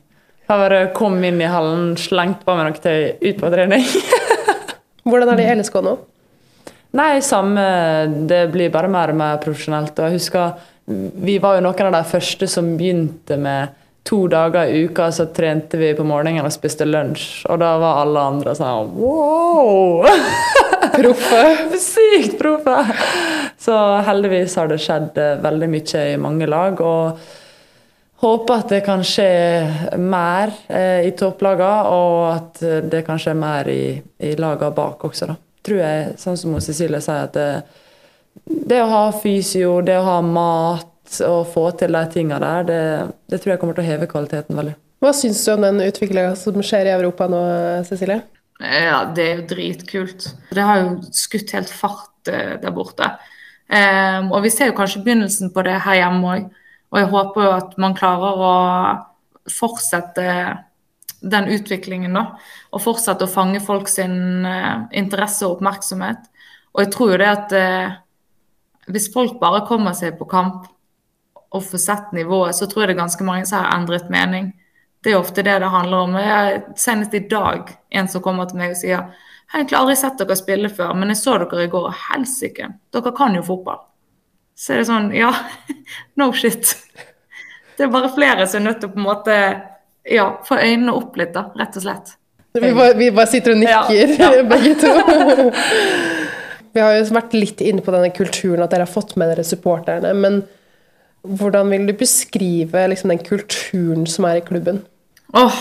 Jeg 0.50 0.58
bare 0.58 0.80
kom 0.94 1.18
inn 1.22 1.40
i 1.42 1.50
hallen, 1.50 1.92
slengte 1.98 2.46
på 2.46 2.54
meg 2.58 2.68
noe 2.68 2.82
tøy, 2.82 3.12
ut 3.22 3.42
på 3.42 3.50
trening. 3.52 3.84
Hvordan 5.08 5.32
er 5.32 5.40
det 5.40 5.46
i 5.46 5.58
LSK 5.58 5.78
nå? 5.86 5.96
Nei, 6.98 7.12
samme. 7.22 7.64
Det 8.26 8.44
blir 8.50 8.72
bare 8.74 8.90
mer 8.90 9.12
og 9.12 9.20
mer 9.20 9.38
profesjonelt. 9.42 9.94
Og 9.94 10.08
jeg 10.08 10.18
husker 10.18 10.66
vi 11.22 11.38
var 11.38 11.56
jo 11.56 11.62
noen 11.62 11.86
av 11.86 11.94
de 11.94 12.02
første 12.10 12.48
som 12.50 12.72
begynte 12.78 13.36
med 13.38 13.76
to 14.06 14.24
dager 14.32 14.66
i 14.66 14.86
uka 14.88 15.10
så 15.14 15.28
trente 15.30 15.78
vi 15.78 15.92
på 15.94 16.06
morgenen 16.08 16.46
og 16.46 16.54
spiste 16.54 16.88
lunsj. 16.88 17.44
Og 17.46 17.60
da 17.62 17.76
var 17.78 18.02
alle 18.02 18.26
andre 18.32 18.56
sånn 18.58 18.90
wow! 18.98 20.06
Proffe. 21.00 21.78
Sykt 21.80 22.38
proffe! 22.38 22.76
Så 23.64 23.76
heldigvis 24.06 24.56
har 24.56 24.68
det 24.70 24.80
skjedd 24.80 25.18
eh, 25.20 25.38
veldig 25.42 25.68
mye 25.72 26.02
i 26.12 26.16
mange 26.20 26.48
lag. 26.50 26.80
og 26.80 27.20
Håper 28.20 28.54
at 28.60 28.72
det 28.74 28.80
kan 28.84 29.04
skje 29.06 29.28
mer 29.96 30.52
eh, 30.68 31.06
i 31.08 31.12
topplagene, 31.16 31.92
og 31.96 32.16
at 32.34 32.64
det 32.92 33.04
kan 33.06 33.20
skje 33.20 33.32
mer 33.36 33.70
i, 33.72 33.94
i 34.20 34.34
lagene 34.36 34.76
bak 34.76 35.06
også. 35.08 35.30
da. 35.30 35.38
Tror 35.64 35.80
jeg, 35.80 36.16
sånn 36.20 36.36
som 36.40 36.58
Cecilie 36.60 37.00
sier, 37.04 37.28
at 37.28 37.36
det, 37.36 37.48
det 38.44 38.82
å 38.82 38.90
ha 38.90 39.04
fysio, 39.12 39.78
det 39.84 39.96
å 40.00 40.04
ha 40.04 40.18
mat 40.24 41.20
å 41.26 41.40
få 41.48 41.70
til 41.80 41.96
de 41.96 42.04
tingene 42.12 42.40
der, 42.44 42.68
det, 42.68 42.82
det, 43.32 43.40
tror 43.40 43.54
jeg 43.54 43.62
kommer 43.62 43.76
til 43.76 43.84
å 43.84 43.90
heve 43.90 44.08
kvaliteten 44.10 44.60
veldig. 44.60 44.76
Hva 45.00 45.14
syns 45.16 45.40
du 45.46 45.54
om 45.54 45.64
den 45.64 45.80
utviklinga 45.86 46.36
som 46.36 46.60
skjer 46.60 46.90
i 46.90 46.94
Europa 46.94 47.28
nå, 47.30 47.40
Cecilie? 47.88 48.20
Ja, 48.60 49.04
det 49.16 49.24
er 49.24 49.38
jo 49.38 49.48
dritkult. 49.54 50.26
Det 50.52 50.64
har 50.64 50.82
jo 50.82 50.96
skutt 51.16 51.52
helt 51.56 51.70
fart 51.72 52.28
eh, 52.28 52.56
der 52.60 52.74
borte. 52.76 53.08
Um, 53.70 54.32
og 54.34 54.42
vi 54.44 54.50
ser 54.52 54.68
jo 54.68 54.76
kanskje 54.76 55.04
begynnelsen 55.04 55.52
på 55.54 55.62
det 55.64 55.78
her 55.86 56.00
hjemme 56.02 56.34
òg. 56.34 56.48
Og 56.90 56.98
jeg 56.98 57.10
håper 57.12 57.46
jo 57.46 57.52
at 57.54 57.76
man 57.80 57.94
klarer 57.96 58.42
å 58.42 58.54
fortsette 59.50 60.26
den 61.20 61.48
utviklingen, 61.54 62.16
da. 62.16 62.24
Og 62.74 62.82
fortsette 62.82 63.24
å 63.24 63.30
fange 63.30 63.62
folk 63.64 63.88
sin 63.88 64.44
uh, 64.44 64.88
interesse 64.96 65.46
og 65.46 65.58
oppmerksomhet. 65.58 66.26
Og 66.74 66.84
jeg 66.84 66.92
tror 66.92 67.14
jo 67.14 67.20
det 67.22 67.30
at 67.30 67.56
uh, 67.56 67.96
hvis 68.90 69.08
folk 69.14 69.38
bare 69.40 69.64
kommer 69.68 69.96
seg 69.96 70.18
på 70.18 70.28
kamp 70.28 70.66
og 71.50 71.64
får 71.64 71.82
sett 71.82 72.12
nivået, 72.16 72.56
så 72.58 72.68
tror 72.68 72.84
jeg 72.84 72.92
det 72.92 72.98
er 72.98 73.04
ganske 73.04 73.26
mange 73.26 73.46
som 73.48 73.62
har 73.62 73.78
endret 73.78 74.10
mening. 74.12 74.52
Det 75.00 75.12
er 75.12 75.18
ofte 75.20 75.42
det 75.42 75.56
det 75.62 75.72
handler 75.72 76.06
om. 76.06 76.16
Jeg, 76.20 76.62
senest 76.76 77.14
i 77.16 77.22
dag 77.30 77.70
en 77.90 78.08
som 78.08 78.22
kommer 78.24 78.48
til 78.48 78.60
meg 78.60 78.74
og 78.74 78.80
sier 78.80 78.96
jeg 79.50 79.56
har 79.56 79.62
egentlig 79.64 79.78
aldri 79.80 79.94
sett 79.98 80.20
dere 80.20 80.34
spille 80.38 80.68
før, 80.70 80.92
men 80.94 81.10
jeg 81.10 81.18
så 81.18 81.32
dere 81.40 81.64
i 81.64 81.70
går, 81.72 81.88
og 81.88 82.02
helsike, 82.06 82.68
dere 82.94 83.12
kan 83.16 83.34
jo 83.34 83.40
fotball. 83.42 83.80
Så 84.54 84.76
er 84.76 84.78
det 84.78 84.86
sånn, 84.86 85.08
ja, 85.16 85.32
no 86.20 86.28
shit. 86.36 86.76
Det 87.74 87.88
er 87.88 87.90
bare 87.90 88.12
flere 88.14 88.46
som 88.46 88.60
er 88.60 88.68
nødt 88.68 88.78
til 88.84 88.92
å 88.92 88.94
på 88.94 89.00
en 89.00 89.08
måte 89.08 89.38
ja, 90.06 90.28
få 90.46 90.60
øynene 90.60 90.94
opp 90.94 91.18
litt, 91.18 91.32
da, 91.34 91.48
rett 91.58 91.80
og 91.80 91.82
slett. 91.82 92.14
Vi 92.60 92.70
bare, 92.76 92.94
vi 92.98 93.10
bare 93.14 93.30
sitter 93.32 93.56
og 93.56 93.60
nikker, 93.64 94.14
ja, 94.20 94.30
ja. 94.36 94.46
begge 94.52 94.76
to. 94.78 94.94
vi 96.70 96.84
har 96.86 96.94
jo 97.00 97.04
vært 97.18 97.34
litt 97.34 97.66
inne 97.66 97.82
på 97.82 97.94
denne 97.96 98.14
kulturen, 98.14 98.62
at 98.62 98.70
dere 98.70 98.86
har 98.86 98.92
fått 98.92 99.16
med 99.18 99.32
dere 99.32 99.46
supporterne. 99.50 100.14
men 100.14 100.42
hvordan 101.22 101.70
vil 101.70 101.86
du 101.88 101.94
beskrive 101.98 102.86
liksom, 102.88 103.12
den 103.12 103.24
kulturen 103.24 104.06
som 104.08 104.26
er 104.28 104.40
i 104.40 104.44
klubben? 104.44 104.82
Oh, 105.36 105.56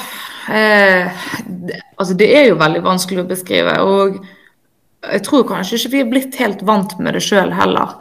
eh, 0.49 1.09
det, 1.45 1.81
altså 1.97 2.15
det 2.17 2.29
er 2.37 2.47
jo 2.49 2.59
veldig 2.59 2.83
vanskelig 2.85 3.23
å 3.23 3.29
beskrive. 3.29 3.75
Og 3.85 4.21
jeg 5.03 5.23
tror 5.27 5.47
kanskje 5.47 5.77
ikke 5.77 5.93
vi 5.93 6.03
er 6.03 6.13
blitt 6.13 6.39
helt 6.41 6.63
vant 6.67 6.95
med 6.99 7.15
det 7.15 7.23
sjøl 7.25 7.53
heller. 7.55 7.97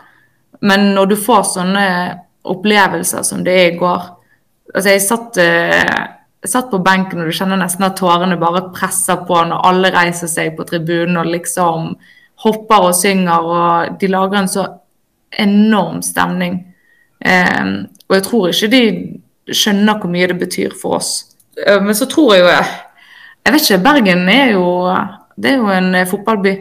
Men 0.64 0.92
når 0.96 1.12
du 1.12 1.16
får 1.20 1.44
sånne 1.52 1.88
opplevelser 2.48 3.26
som 3.26 3.42
det 3.44 3.54
er 3.54 3.72
i 3.72 3.76
går 3.78 4.14
altså 4.74 4.90
Jeg 4.92 5.00
satt, 5.00 5.38
eh, 5.40 6.06
jeg 6.44 6.50
satt 6.52 6.70
på 6.70 6.80
benken, 6.84 7.22
og 7.22 7.30
du 7.30 7.32
kjenner 7.32 7.56
nesten 7.56 7.86
at 7.86 7.96
tårene 7.96 8.36
bare 8.36 8.68
presser 8.74 9.22
på 9.24 9.38
når 9.48 9.64
alle 9.64 9.90
reiser 9.94 10.28
seg 10.28 10.58
på 10.58 10.66
tribunen 10.68 11.16
og 11.16 11.30
liksom 11.32 11.94
hopper 12.44 12.90
og 12.90 12.94
synger. 12.94 13.48
Og 13.48 13.96
de 14.00 14.10
lager 14.12 14.42
en 14.42 14.50
så 14.52 14.66
enorm 15.32 16.02
stemning. 16.04 16.60
Um, 17.18 17.88
og 18.06 18.14
jeg 18.14 18.24
tror 18.28 18.52
ikke 18.52 18.70
de 18.70 18.82
skjønner 19.50 19.98
hvor 19.98 20.10
mye 20.12 20.28
det 20.30 20.38
betyr 20.38 20.74
for 20.78 20.98
oss. 21.00 21.12
Uh, 21.58 21.80
men 21.82 21.96
så 21.98 22.06
tror 22.10 22.34
jeg 22.36 22.44
jo 22.44 22.50
Jeg 22.52 23.54
vet 23.54 23.64
ikke, 23.64 23.84
Bergen 23.84 24.28
er 24.28 24.50
jo, 24.52 24.66
det 25.36 25.52
er 25.52 25.56
jo 25.56 25.70
en 25.72 25.94
uh, 25.94 26.06
fotballby. 26.06 26.56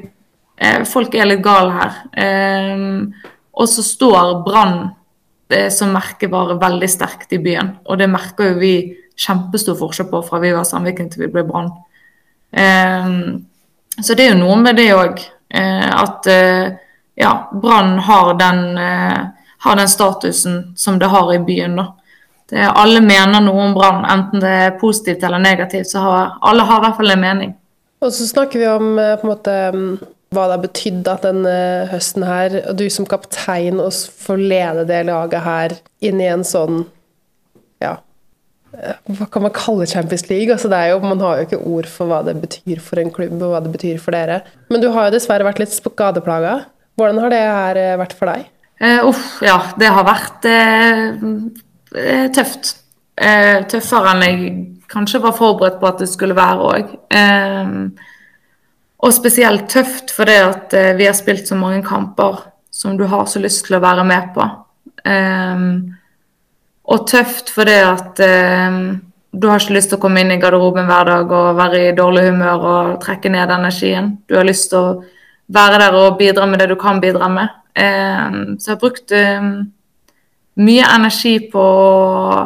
Folk 0.89 1.13
er 1.13 1.28
litt 1.28 1.43
gale 1.46 1.74
her. 1.76 1.98
Um, 2.74 3.12
og 3.54 3.67
så 3.70 3.84
står 3.86 4.39
Brann 4.46 4.88
som 5.72 5.93
merkevare 5.93 6.58
veldig 6.60 6.88
sterkt 6.89 7.36
i 7.36 7.39
byen. 7.39 7.76
Og 7.86 8.00
det 8.00 8.08
merker 8.10 8.50
jo 8.50 8.58
vi 8.60 8.72
kjempestor 9.17 9.78
forskjell 9.80 10.10
på 10.10 10.24
fra 10.26 10.39
vi 10.41 10.54
var 10.56 10.65
Sandviken 10.67 11.12
til 11.12 11.26
vi 11.26 11.30
ble 11.36 11.43
Brann. 11.48 11.70
Um, 12.52 13.46
så 14.02 14.15
det 14.17 14.26
er 14.26 14.34
jo 14.34 14.41
noe 14.41 14.58
med 14.63 14.80
det 14.80 14.89
òg. 14.96 15.22
at 15.52 16.28
ja, 17.15 17.32
Brann 17.54 18.00
har 18.04 18.34
den 18.39 18.63
har 19.65 19.80
den 19.80 19.89
statusen 19.89 20.74
som 20.76 21.00
det 21.00 21.10
har 21.13 21.34
i 21.34 21.39
byen. 21.39 21.76
da. 21.76 21.93
Det, 22.50 22.63
alle 22.63 23.02
mener 23.04 23.41
noe 23.43 23.65
om 23.67 23.74
Brann, 23.76 24.06
enten 24.08 24.43
det 24.43 24.52
er 24.65 24.78
positivt 24.80 25.24
eller 25.24 25.41
negativt. 25.43 25.89
så 25.89 26.00
har 26.00 26.38
Alle 26.41 26.63
har 26.63 26.80
i 26.80 26.86
hvert 26.86 26.98
fall 26.98 27.12
en 27.12 27.24
mening. 27.24 27.56
Og 28.02 28.13
så 28.13 28.28
snakker 28.28 28.60
vi 28.60 28.67
om 28.70 29.00
eh, 29.00 29.15
på 29.17 29.28
en 29.28 29.34
måte, 29.34 29.56
mm, 29.74 29.93
hva 30.36 30.48
det 30.48 30.56
har 30.58 30.63
betydd 30.63 31.08
at 31.12 31.26
denne 31.26 31.56
høsten 31.91 32.26
her, 32.28 32.60
og 32.70 32.78
du 32.78 32.86
som 32.93 33.08
kaptein 33.10 33.82
og 33.82 33.93
få 33.93 34.38
lede 34.39 34.86
det 34.89 35.06
laget 35.08 35.43
her 35.43 35.78
inn 36.06 36.22
i 36.22 36.30
en 36.30 36.46
sånn 36.46 36.84
ja, 37.84 37.96
eh, 38.76 39.00
hva 39.17 39.28
kan 39.34 39.48
man 39.48 39.56
kalle 39.56 39.88
Champions 39.89 40.28
League? 40.30 40.54
Altså 40.54 40.70
jo, 40.70 41.00
man 41.04 41.24
har 41.26 41.39
jo 41.39 41.48
ikke 41.48 41.63
ord 41.63 41.89
for 41.91 42.12
hva 42.12 42.22
det 42.28 42.38
betyr 42.43 42.84
for 42.84 43.02
en 43.02 43.12
klubb 43.13 43.39
og 43.41 43.56
hva 43.56 43.63
det 43.65 43.74
betyr 43.74 43.98
for 44.04 44.15
dere. 44.15 44.43
Men 44.70 44.84
du 44.84 44.91
har 44.93 45.08
jo 45.08 45.17
dessverre 45.17 45.48
vært 45.48 45.63
litt 45.63 45.74
skadeplaga. 45.74 46.60
Hvordan 46.98 47.24
har 47.24 47.34
det 47.34 47.41
her 47.43 47.82
eh, 47.82 47.98
vært 48.00 48.15
for 48.17 48.30
deg? 48.30 48.48
Uh, 48.82 49.08
uff, 49.10 49.40
ja. 49.42 49.58
Det 49.80 49.90
har 49.90 50.06
vært 50.06 50.46
uh, 50.46 51.24
tøft. 52.36 52.76
Uh, 53.18 53.63
tøffere 53.70 54.13
enn 54.13 54.26
jeg 54.28 54.52
kanskje 54.92 55.24
var 55.24 55.34
forberedt 55.38 55.80
på 55.82 55.90
at 55.90 56.04
det 56.04 56.10
skulle 56.12 56.38
være 56.38 56.68
òg. 56.72 56.92
og 58.98 59.13
spesielt 59.13 59.66
tøft 59.70 60.13
fordi 60.16 60.36
at 60.40 60.76
vi 60.96 61.06
har 61.06 61.16
spilt 61.18 61.50
så 61.50 61.58
mange 61.60 61.82
kamper 61.84 62.38
som 62.72 62.96
du 62.98 63.04
har 63.06 63.26
så 63.28 63.42
lyst 63.44 63.66
til 63.68 63.76
å 63.78 63.82
være 63.84 64.06
med 64.08 64.30
på. 64.34 64.46
og 66.88 67.08
tøft 67.10 67.52
fordi 67.52 67.76
at 67.84 68.22
du 68.22 69.48
har 69.50 69.60
ikke 69.60 69.76
lyst 69.76 69.92
til 69.92 70.00
å 70.00 70.02
komme 70.06 70.24
inn 70.24 70.32
i 70.32 70.40
garderoben 70.40 70.88
hver 70.88 71.12
dag 71.12 71.36
og 71.36 71.60
være 71.60 71.84
i 71.90 71.96
dårlig 71.98 72.30
humør 72.30 72.66
og 72.72 72.98
trekke 73.04 73.30
ned 73.34 73.52
energien. 73.52 74.13
Du 74.30 74.38
har 74.40 74.48
lyst 74.48 74.72
til 74.72 74.80
å 74.80 75.17
være 75.54 75.80
der 75.82 75.96
og 75.96 76.18
bidra 76.20 76.46
med 76.46 76.60
det 76.60 76.70
du 76.72 76.76
kan 76.80 77.02
bidra 77.02 77.28
med. 77.32 77.48
Ehm, 77.78 78.58
så 78.60 78.72
jeg 78.72 78.76
har 78.76 78.82
brukt 78.82 79.12
ehm, 79.16 79.52
mye 80.64 80.88
energi 80.96 81.36
på 81.52 81.64
å 81.64 82.40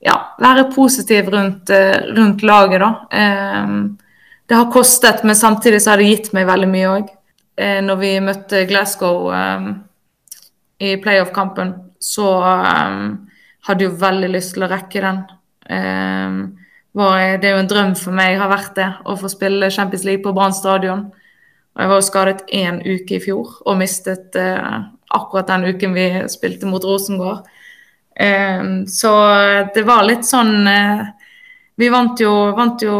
ja, 0.00 0.16
være 0.40 0.70
positiv 0.74 1.28
rundt, 1.34 1.70
eh, 1.70 1.98
rundt 2.16 2.42
laget, 2.42 2.80
da. 2.80 2.90
Det 4.48 4.56
har 4.56 4.72
kostet, 4.72 5.24
men 5.24 5.36
samtidig 5.36 5.82
så 5.82 5.92
har 5.92 6.00
det 6.00 6.08
gitt 6.08 6.32
meg 6.32 6.48
veldig 6.48 6.68
mye 6.70 6.88
òg. 6.94 7.10
Eh, 7.60 7.80
når 7.84 8.00
vi 8.00 8.14
møtte 8.24 8.64
Glasgow 8.66 9.28
i 10.80 10.96
playoff-kampen, 11.02 11.74
så 12.00 12.32
hadde 13.68 13.84
jo 13.84 13.92
veldig 14.00 14.30
lyst 14.32 14.56
til 14.56 14.64
å 14.64 14.70
rekke 14.70 15.04
den. 15.04 15.22
Eh, 15.70 16.40
det 16.90 17.46
er 17.46 17.54
jo 17.54 17.62
en 17.62 17.70
drøm 17.70 17.94
for 17.98 18.16
meg, 18.16 18.38
har 18.40 18.50
vært 18.50 18.74
det, 18.78 18.88
å 19.06 19.16
få 19.18 19.30
spille 19.30 19.70
Champions 19.70 20.04
League 20.08 20.24
på 20.24 20.32
Brann 20.34 20.54
stadion. 20.56 21.10
Jeg 21.78 21.90
var 21.92 22.02
skadet 22.04 22.42
én 22.52 22.80
uke 22.82 23.16
i 23.16 23.22
fjor 23.22 23.60
og 23.64 23.78
mistet 23.78 24.36
eh, 24.36 24.78
akkurat 25.10 25.48
den 25.50 25.68
uken 25.70 25.94
vi 25.94 26.06
spilte 26.32 26.68
mot 26.68 26.84
Rosengård. 26.84 27.46
Eh, 28.14 28.62
så 28.90 29.12
det 29.74 29.84
var 29.86 30.04
litt 30.04 30.26
sånn 30.28 30.66
eh, 30.68 31.04
Vi 31.80 31.88
vant 31.88 32.20
jo, 32.20 32.32
vant 32.52 32.82
jo, 32.84 32.96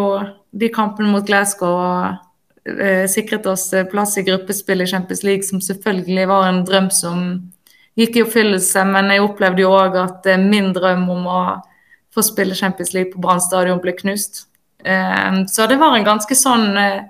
de 0.50 0.70
kampene 0.72 1.11
mot 1.12 1.26
Glasgow 1.26 1.74
og 1.76 2.76
eh, 2.80 3.04
sikret 3.11 3.44
oss 3.50 3.66
plass 3.90 4.16
i 4.16 4.24
gruppespill 4.24 4.80
i 4.80 4.88
Champions 4.88 5.22
League, 5.26 5.44
som 5.44 5.61
selvfølgelig 5.61 6.28
var 6.30 6.46
en 6.48 6.62
drøm 6.64 6.88
som 6.94 7.26
gikk 8.00 8.16
i 8.16 8.22
oppfyllelse. 8.24 8.87
Men 8.88 9.12
jeg 9.12 9.26
opplevde 9.26 9.66
jo 9.66 9.74
òg 9.76 9.98
at 10.00 10.30
min 10.40 10.72
drøm 10.76 11.04
om 11.12 11.28
å 11.28 11.42
få 12.14 12.24
spille 12.24 12.54
Champions 12.54 12.94
League 12.94 13.12
på 13.12 13.20
Brann 13.22 13.42
stadion 13.42 13.83
ble 13.83 13.94
knust. 13.98 14.46
Eh, 14.85 15.44
så 15.46 15.66
det 15.66 15.78
var 15.80 15.96
en 15.96 16.06
ganske 16.06 16.37
sånn 16.37 16.70
eh, 16.80 17.02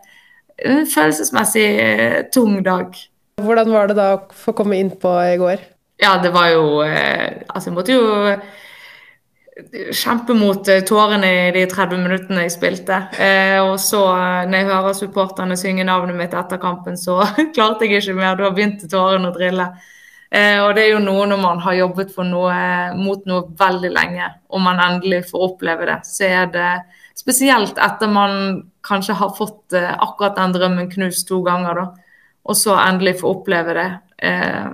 følelsesmessig 0.94 1.66
eh, 1.80 2.16
tung 2.34 2.58
dag. 2.64 2.96
Hvordan 3.40 3.70
var 3.72 3.90
det 3.90 3.98
da 3.98 4.08
å 4.16 4.24
få 4.36 4.54
komme 4.56 4.80
innpå 4.80 5.12
i 5.30 5.36
går? 5.40 5.62
Ja, 6.00 6.16
det 6.22 6.32
var 6.32 6.48
jo 6.52 6.80
Altså, 6.80 7.68
jeg 7.68 7.76
måtte 7.76 7.96
jo 7.96 8.36
kjempe 9.92 10.34
mot 10.36 10.68
tårene 10.88 11.30
i 11.30 11.52
de 11.54 11.64
30 11.68 12.00
minuttene 12.00 12.44
jeg 12.46 12.54
spilte. 12.54 13.00
Eh, 13.20 13.58
og 13.60 13.76
så, 13.82 14.02
når 14.48 14.56
jeg 14.56 14.68
hører 14.70 14.96
supporterne 14.96 15.56
synge 15.58 15.86
navnet 15.86 16.16
mitt 16.18 16.34
etter 16.36 16.60
kampen, 16.62 16.98
så 17.00 17.20
klarte 17.54 17.86
jeg 17.86 18.00
ikke 18.00 18.16
mer. 18.18 18.38
Da 18.38 18.52
begynte 18.54 18.90
tårene 18.90 19.30
å 19.30 19.36
drille. 19.36 19.68
Eh, 20.30 20.60
og 20.62 20.74
det 20.76 20.86
er 20.86 20.92
jo 20.94 21.02
noe 21.02 21.26
når 21.26 21.42
man 21.42 21.62
har 21.64 21.78
jobbet 21.80 22.14
noe, 22.28 22.56
mot 22.98 23.24
noe 23.26 23.48
veldig 23.58 23.92
lenge, 23.94 24.28
og 24.50 24.62
man 24.62 24.82
endelig 24.84 25.24
får 25.30 25.46
oppleve 25.48 25.88
det, 25.88 26.00
så 26.06 26.28
er 26.28 26.52
det 26.54 26.70
spesielt 27.18 27.80
etter 27.82 28.10
man 28.10 28.36
kanskje 28.86 29.16
har 29.18 29.34
fått 29.36 29.76
eh, 29.76 29.92
akkurat 29.92 30.38
den 30.38 30.54
drømmen 30.56 30.90
knust 30.92 31.28
to 31.28 31.40
ganger, 31.46 31.80
da, 31.80 32.14
og 32.48 32.56
så 32.58 32.76
endelig 32.80 33.18
få 33.20 33.34
oppleve 33.34 33.76
det. 33.76 33.88
Eh, 34.30 34.70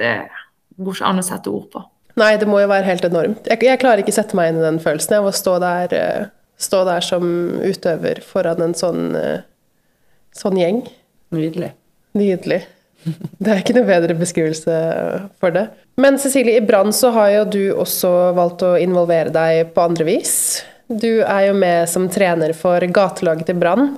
det 0.00 0.14
går 0.76 0.98
ikke 0.98 1.10
an 1.10 1.20
å 1.20 1.26
sette 1.26 1.52
ord 1.52 1.68
på. 1.72 1.82
Nei, 2.16 2.32
det 2.40 2.48
må 2.48 2.62
jo 2.62 2.70
være 2.70 2.88
helt 2.88 3.04
enormt. 3.04 3.48
Jeg, 3.50 3.60
jeg 3.66 3.80
klarer 3.82 4.00
ikke 4.00 4.14
sette 4.16 4.36
meg 4.38 4.52
inn 4.52 4.60
i 4.62 4.64
den 4.64 4.80
følelsen 4.80 5.18
av 5.18 5.28
å 5.28 5.34
stå 5.36 5.58
der, 5.64 5.96
eh, 5.96 6.30
stå 6.56 6.84
der 6.88 7.04
som 7.04 7.26
utøver 7.60 8.22
foran 8.24 8.62
en 8.64 8.76
sånn, 8.76 9.10
sånn 10.36 10.56
gjeng. 10.56 10.80
Nydelig. 11.36 11.74
Nydelig. 12.16 12.62
Det 13.38 13.50
er 13.52 13.60
ikke 13.60 13.74
noe 13.76 13.86
bedre 13.86 14.16
beskrivelse 14.18 14.76
for 15.40 15.54
det. 15.54 15.66
Men 16.00 16.18
Cecilie, 16.20 16.58
i 16.58 16.64
Brann 16.64 16.92
så 16.96 17.12
har 17.14 17.28
jo 17.34 17.44
du 17.52 17.62
også 17.76 18.10
valgt 18.36 18.64
å 18.66 18.74
involvere 18.80 19.32
deg 19.32 19.74
på 19.76 19.84
andre 19.84 20.08
vis. 20.08 20.32
Du 20.86 21.22
er 21.22 21.48
jo 21.48 21.54
med 21.58 21.88
som 21.90 22.06
trener 22.12 22.52
for 22.54 22.82
gatelaget 22.94 23.48
til 23.48 23.58
Brann. 23.58 23.96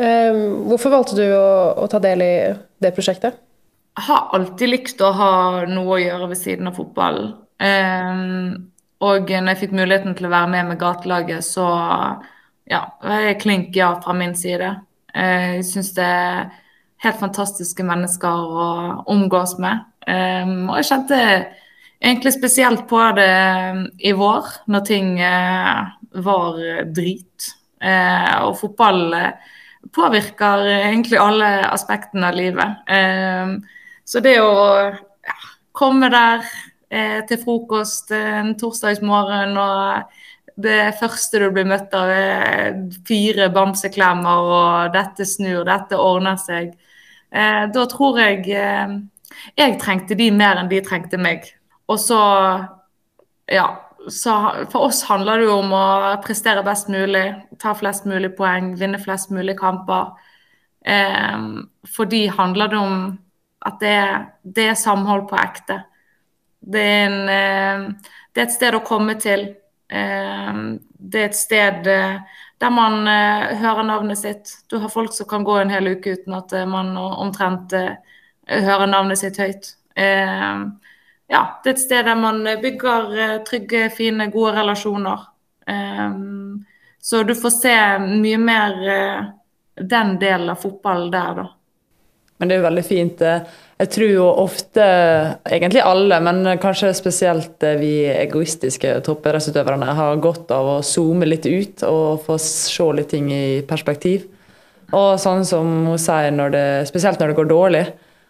Ehm, 0.00 0.68
hvorfor 0.68 0.92
valgte 0.92 1.16
du 1.18 1.26
å, 1.28 1.74
å, 1.76 1.88
ta 1.92 2.00
del 2.00 2.24
i 2.24 2.36
det 2.80 2.92
prosjektet? 2.96 3.36
Jeg 3.96 4.08
har 4.08 4.32
alltid 4.36 4.72
likt 4.72 5.00
å 5.04 5.12
ha 5.16 5.32
noe 5.68 5.96
å 5.96 6.00
gjøre 6.00 6.30
ved 6.32 6.40
siden 6.40 6.68
av 6.68 6.76
fotballen. 6.76 7.34
Um, 7.56 8.72
og 9.04 9.28
når 9.28 9.54
jeg 9.54 9.60
fikk 9.62 9.76
muligheten 9.76 10.16
til 10.16 10.28
å 10.28 10.32
være 10.32 10.50
med 10.52 10.70
med 10.70 10.80
gatelaget, 10.80 11.44
så 11.44 11.64
ja, 12.68 12.82
jeg 13.04 13.38
klink 13.40 13.76
ja 13.76 13.94
fra 14.04 14.16
min 14.16 14.34
side. 14.36 14.72
Jeg 15.16 15.64
syns 15.68 15.94
det 15.96 16.04
er 16.04 16.48
helt 17.04 17.20
fantastiske 17.20 17.84
mennesker 17.84 18.28
å 18.56 18.66
omgås 19.12 19.56
med. 19.60 19.84
Og 20.08 20.74
jeg 20.80 20.88
kjente 20.90 21.20
egentlig 22.00 22.34
spesielt 22.36 22.84
på 22.88 23.00
det 23.16 23.32
i 24.04 24.12
vår, 24.16 24.52
når 24.68 24.84
ting 24.88 25.14
uh, 25.20 25.88
var 26.24 26.60
drit. 26.94 27.50
Uh, 27.82 28.48
og 28.48 28.56
fotball 28.60 29.02
uh, 29.12 29.56
påvirker 29.94 30.64
egentlig 30.78 31.18
alle 31.20 31.50
aspektene 31.68 32.30
av 32.30 32.38
livet. 32.38 32.86
Um, 32.88 33.58
så 34.06 34.22
det 34.24 34.38
å 34.40 34.54
ja, 34.86 35.36
komme 35.76 36.10
der 36.12 36.46
til 37.26 37.40
frokost 37.42 38.12
en 38.14 38.52
torsdagsmorgen 38.56 39.56
og 39.58 40.12
det 40.56 40.94
første 41.00 41.40
du 41.42 41.50
blir 41.52 41.66
møtt 41.68 41.92
av, 41.96 42.08
er 42.08 42.76
fire 43.08 43.50
bamseklemmer 43.52 44.50
og 44.56 44.92
'dette 44.94 45.26
snur, 45.28 45.64
dette 45.68 45.98
ordner 46.00 46.38
seg'. 46.40 46.72
Eh, 47.30 47.64
da 47.74 47.84
tror 47.90 48.20
jeg 48.20 48.46
eh, 48.54 48.94
jeg 49.58 49.78
trengte 49.82 50.16
de 50.16 50.30
mer 50.32 50.60
enn 50.60 50.70
de 50.70 50.80
trengte 50.80 51.20
meg. 51.20 51.44
Og 51.88 52.00
så 52.00 52.20
Ja. 53.48 53.85
Så 54.12 54.32
for 54.70 54.88
oss 54.88 55.02
handler 55.08 55.40
det 55.40 55.48
jo 55.48 55.58
om 55.58 55.72
å 55.74 55.86
prestere 56.24 56.64
best 56.66 56.90
mulig, 56.92 57.24
ta 57.58 57.74
flest 57.74 58.06
mulig 58.06 58.32
poeng, 58.38 58.74
vinne 58.78 59.00
flest 59.02 59.32
mulig 59.34 59.56
kamper. 59.58 60.12
Eh, 60.86 61.46
for 61.90 62.10
de 62.10 62.26
handler 62.30 62.70
det 62.72 62.78
om 62.78 63.06
at 63.66 63.80
det, 63.82 63.98
det 64.42 64.70
er 64.70 64.78
samhold 64.78 65.26
på 65.30 65.38
ekte. 65.40 65.80
Det 66.66 66.82
er, 66.82 67.06
en, 67.06 67.28
eh, 67.28 68.12
det 68.34 68.42
er 68.42 68.48
et 68.48 68.56
sted 68.56 68.76
å 68.78 68.84
komme 68.86 69.16
til. 69.22 69.48
Eh, 69.86 70.60
det 70.98 71.22
er 71.22 71.30
et 71.30 71.38
sted 71.38 71.90
eh, 71.90 72.18
der 72.56 72.72
man 72.72 73.02
uh, 73.04 73.52
hører 73.60 73.84
navnet 73.84 74.18
sitt. 74.18 74.54
Du 74.70 74.78
har 74.80 74.88
folk 74.88 75.12
som 75.12 75.28
kan 75.28 75.44
gå 75.44 75.58
en 75.60 75.70
hel 75.70 75.90
uke 75.92 76.14
uten 76.16 76.32
at 76.38 76.54
uh, 76.56 76.64
man 76.64 76.94
omtrent 76.96 77.74
hører 78.48 78.86
navnet 78.88 79.20
sitt 79.20 79.36
høyt. 79.36 79.74
Ja, 81.30 81.42
det 81.62 81.70
er 81.70 81.74
et 81.74 81.82
sted 81.82 82.06
der 82.06 82.18
man 82.20 82.44
bygger 82.62 83.40
trygge, 83.48 83.88
fine, 83.90 84.28
gode 84.30 84.54
relasjoner. 84.60 85.26
så 87.02 87.22
du 87.26 87.34
får 87.34 87.50
se 87.50 87.76
mye 88.06 88.38
mer 88.38 88.76
den 89.74 90.18
delen 90.18 90.50
av 90.50 90.60
fotballen 90.62 91.10
der, 91.10 91.40
da. 91.40 91.46
Men 92.38 92.48
det 92.48 92.54
er 92.54 92.60
jo 92.60 92.66
veldig 92.66 92.84
fint. 92.84 93.22
Jeg 93.76 93.90
tror 93.92 94.10
jo 94.12 94.26
ofte, 94.44 94.84
egentlig 95.48 95.82
alle, 95.84 96.18
men 96.24 96.58
kanskje 96.60 96.92
spesielt 96.96 97.64
vi 97.80 97.92
egoistiske 98.12 98.92
toppidrettsutøverne, 99.04 99.88
har 99.98 100.22
godt 100.22 100.52
av 100.52 100.70
å 100.76 100.80
zoome 100.84 101.28
litt 101.28 101.48
ut 101.48 101.84
og 101.88 102.24
få 102.26 102.38
se 102.40 102.88
litt 102.96 103.10
ting 103.12 103.30
i 103.32 103.46
perspektiv. 103.68 104.28
Og 104.96 105.16
sånn 105.20 105.44
som 105.48 105.70
hun 105.88 106.00
sier, 106.00 106.30
når 106.32 106.52
det, 106.54 106.66
spesielt 106.90 107.20
når 107.20 107.32
det 107.32 107.38
går 107.40 107.48
dårlig, 107.50 107.84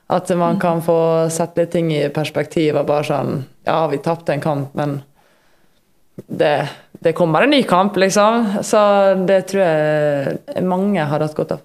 at 0.06 0.30
man 0.38 0.60
kan 0.60 0.82
få 0.82 1.28
sett 1.30 1.56
litt 1.58 1.72
ting 1.74 1.90
i 1.94 2.08
perspektiv 2.14 2.76
og 2.78 2.86
bare 2.86 3.06
sånn 3.08 3.36
Ja, 3.66 3.80
vi 3.90 3.98
tapte 3.98 4.34
en 4.36 4.42
kamp, 4.44 4.74
men 4.78 5.00
det, 6.26 6.68
det 7.02 7.12
kommer 7.18 7.42
en 7.42 7.50
ny 7.50 7.62
kamp, 7.66 7.96
liksom. 7.98 8.62
Så 8.62 8.78
det 9.26 9.40
tror 9.50 9.62
jeg 9.64 10.62
mange 10.64 11.02
har 11.02 11.24
hatt 11.24 11.34
godt 11.34 11.56
av. 11.56 11.64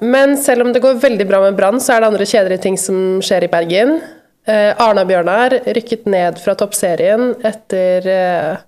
Men 0.00 0.36
selv 0.38 0.66
om 0.66 0.72
det 0.72 0.82
går 0.84 1.00
veldig 1.02 1.26
bra 1.28 1.40
med 1.42 1.58
Brann, 1.58 1.80
så 1.80 1.96
er 1.96 2.02
det 2.02 2.12
andre 2.12 2.28
kjedelige 2.28 2.62
ting 2.66 2.78
som 2.80 3.18
skjer 3.24 3.46
i 3.46 3.50
Bergen. 3.52 3.96
Eh, 4.46 4.70
Arna-Bjørnar 4.78 5.58
rykket 5.74 6.06
ned 6.06 6.38
fra 6.38 6.54
toppserien 6.58 7.32
etter 7.44 8.06
eh, 8.06 8.65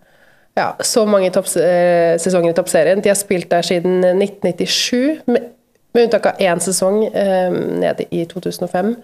ja, 0.59 0.73
så 0.81 1.05
mange 1.07 1.31
eh, 1.31 2.19
sesonger 2.19 2.51
i 2.51 2.57
toppserien. 2.57 3.03
De 3.03 3.13
har 3.13 3.19
spilt 3.19 3.51
der 3.51 3.63
siden 3.67 4.01
1997, 4.03 5.23
med, 5.31 5.53
med 5.95 6.09
unntak 6.09 6.27
av 6.33 6.43
én 6.43 6.63
sesong 6.63 7.05
eh, 7.07 7.51
nede 7.83 8.09
i 8.11 8.25
2005. 8.29 8.97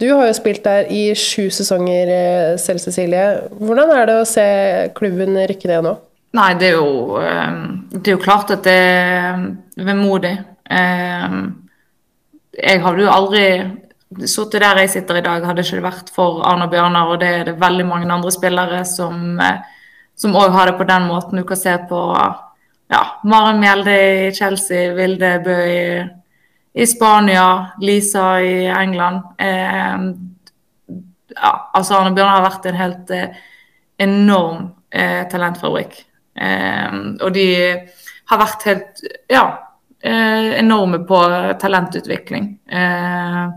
Du 0.00 0.08
har 0.10 0.26
jo 0.26 0.34
spilt 0.34 0.64
der 0.64 0.88
i 0.90 1.04
sju 1.18 1.50
sesonger 1.54 2.10
eh, 2.10 2.54
selv, 2.58 2.82
Cecilie. 2.82 3.26
Hvordan 3.60 3.92
er 3.94 4.08
det 4.08 4.16
å 4.18 4.28
se 4.28 4.46
klubben 4.98 5.38
rykke 5.48 5.70
ned 5.70 5.86
nå? 5.86 5.94
Nei, 6.32 6.50
det 6.58 6.72
er 6.72 6.78
jo, 6.80 7.20
eh, 7.20 7.52
det 7.94 8.08
er 8.08 8.16
jo 8.16 8.24
klart 8.24 8.50
at 8.54 8.64
det 8.66 8.78
er 8.78 9.46
vemodig. 9.86 10.34
Jeg 12.62 12.80
hadde 12.82 13.04
jo 13.04 13.12
aldri 13.12 13.44
sittet 14.28 14.62
der 14.62 14.80
jeg 14.82 14.90
sitter 14.92 15.18
i 15.20 15.24
dag, 15.24 15.44
hadde 15.44 15.62
ikke 15.64 15.78
det 15.78 15.84
vært 15.84 16.10
for 16.14 16.40
Arne 16.48 16.66
og 16.66 16.72
Bjørnar. 16.72 17.12
Og 17.12 17.20
det 17.20 17.28
er 17.28 17.44
det 17.50 17.60
veldig 17.60 17.86
mange 17.88 18.08
andre 18.12 18.32
spillere 18.32 18.82
som 18.88 19.38
òg 20.24 20.46
eh, 20.46 20.54
har 20.56 20.70
det 20.70 20.78
på 20.78 20.88
den 20.88 21.06
måten. 21.10 21.40
Du 21.40 21.44
kan 21.48 21.60
se 21.60 21.76
på 21.88 22.00
ja, 22.92 23.02
Maren 23.24 23.60
Mjelde 23.60 23.96
i 23.96 24.34
Chelsea, 24.34 24.92
Vilde 24.94 25.32
Bø 25.44 25.56
i, 25.64 26.04
i 26.72 26.86
Spania, 26.86 27.72
Lisa 27.80 28.40
i 28.40 28.66
England. 28.66 29.22
Eh, 29.38 30.06
ja, 31.34 31.52
altså 31.72 31.98
Arne 31.98 32.14
Bjørnar 32.16 32.40
har 32.40 32.48
vært 32.50 32.68
en 32.68 32.80
helt 32.80 33.12
eh, 33.16 33.42
enorm 34.02 34.70
eh, 34.90 35.22
talentfabrikk. 35.30 35.98
Ehm, 36.36 37.18
og 37.20 37.32
de 37.34 37.46
har 38.30 38.40
vært 38.40 38.62
helt 38.64 39.02
Ja 39.28 39.44
eh, 40.02 40.58
enorme 40.60 41.02
på 41.08 41.20
talentutvikling. 41.60 42.58
Eh, 42.68 43.48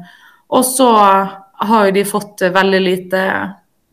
og 0.48 0.65
så 0.65 0.89
har 1.56 1.86
jo 1.86 1.96
de 1.96 2.06
fått 2.06 2.41
veldig 2.54 2.82
lite, 2.82 3.22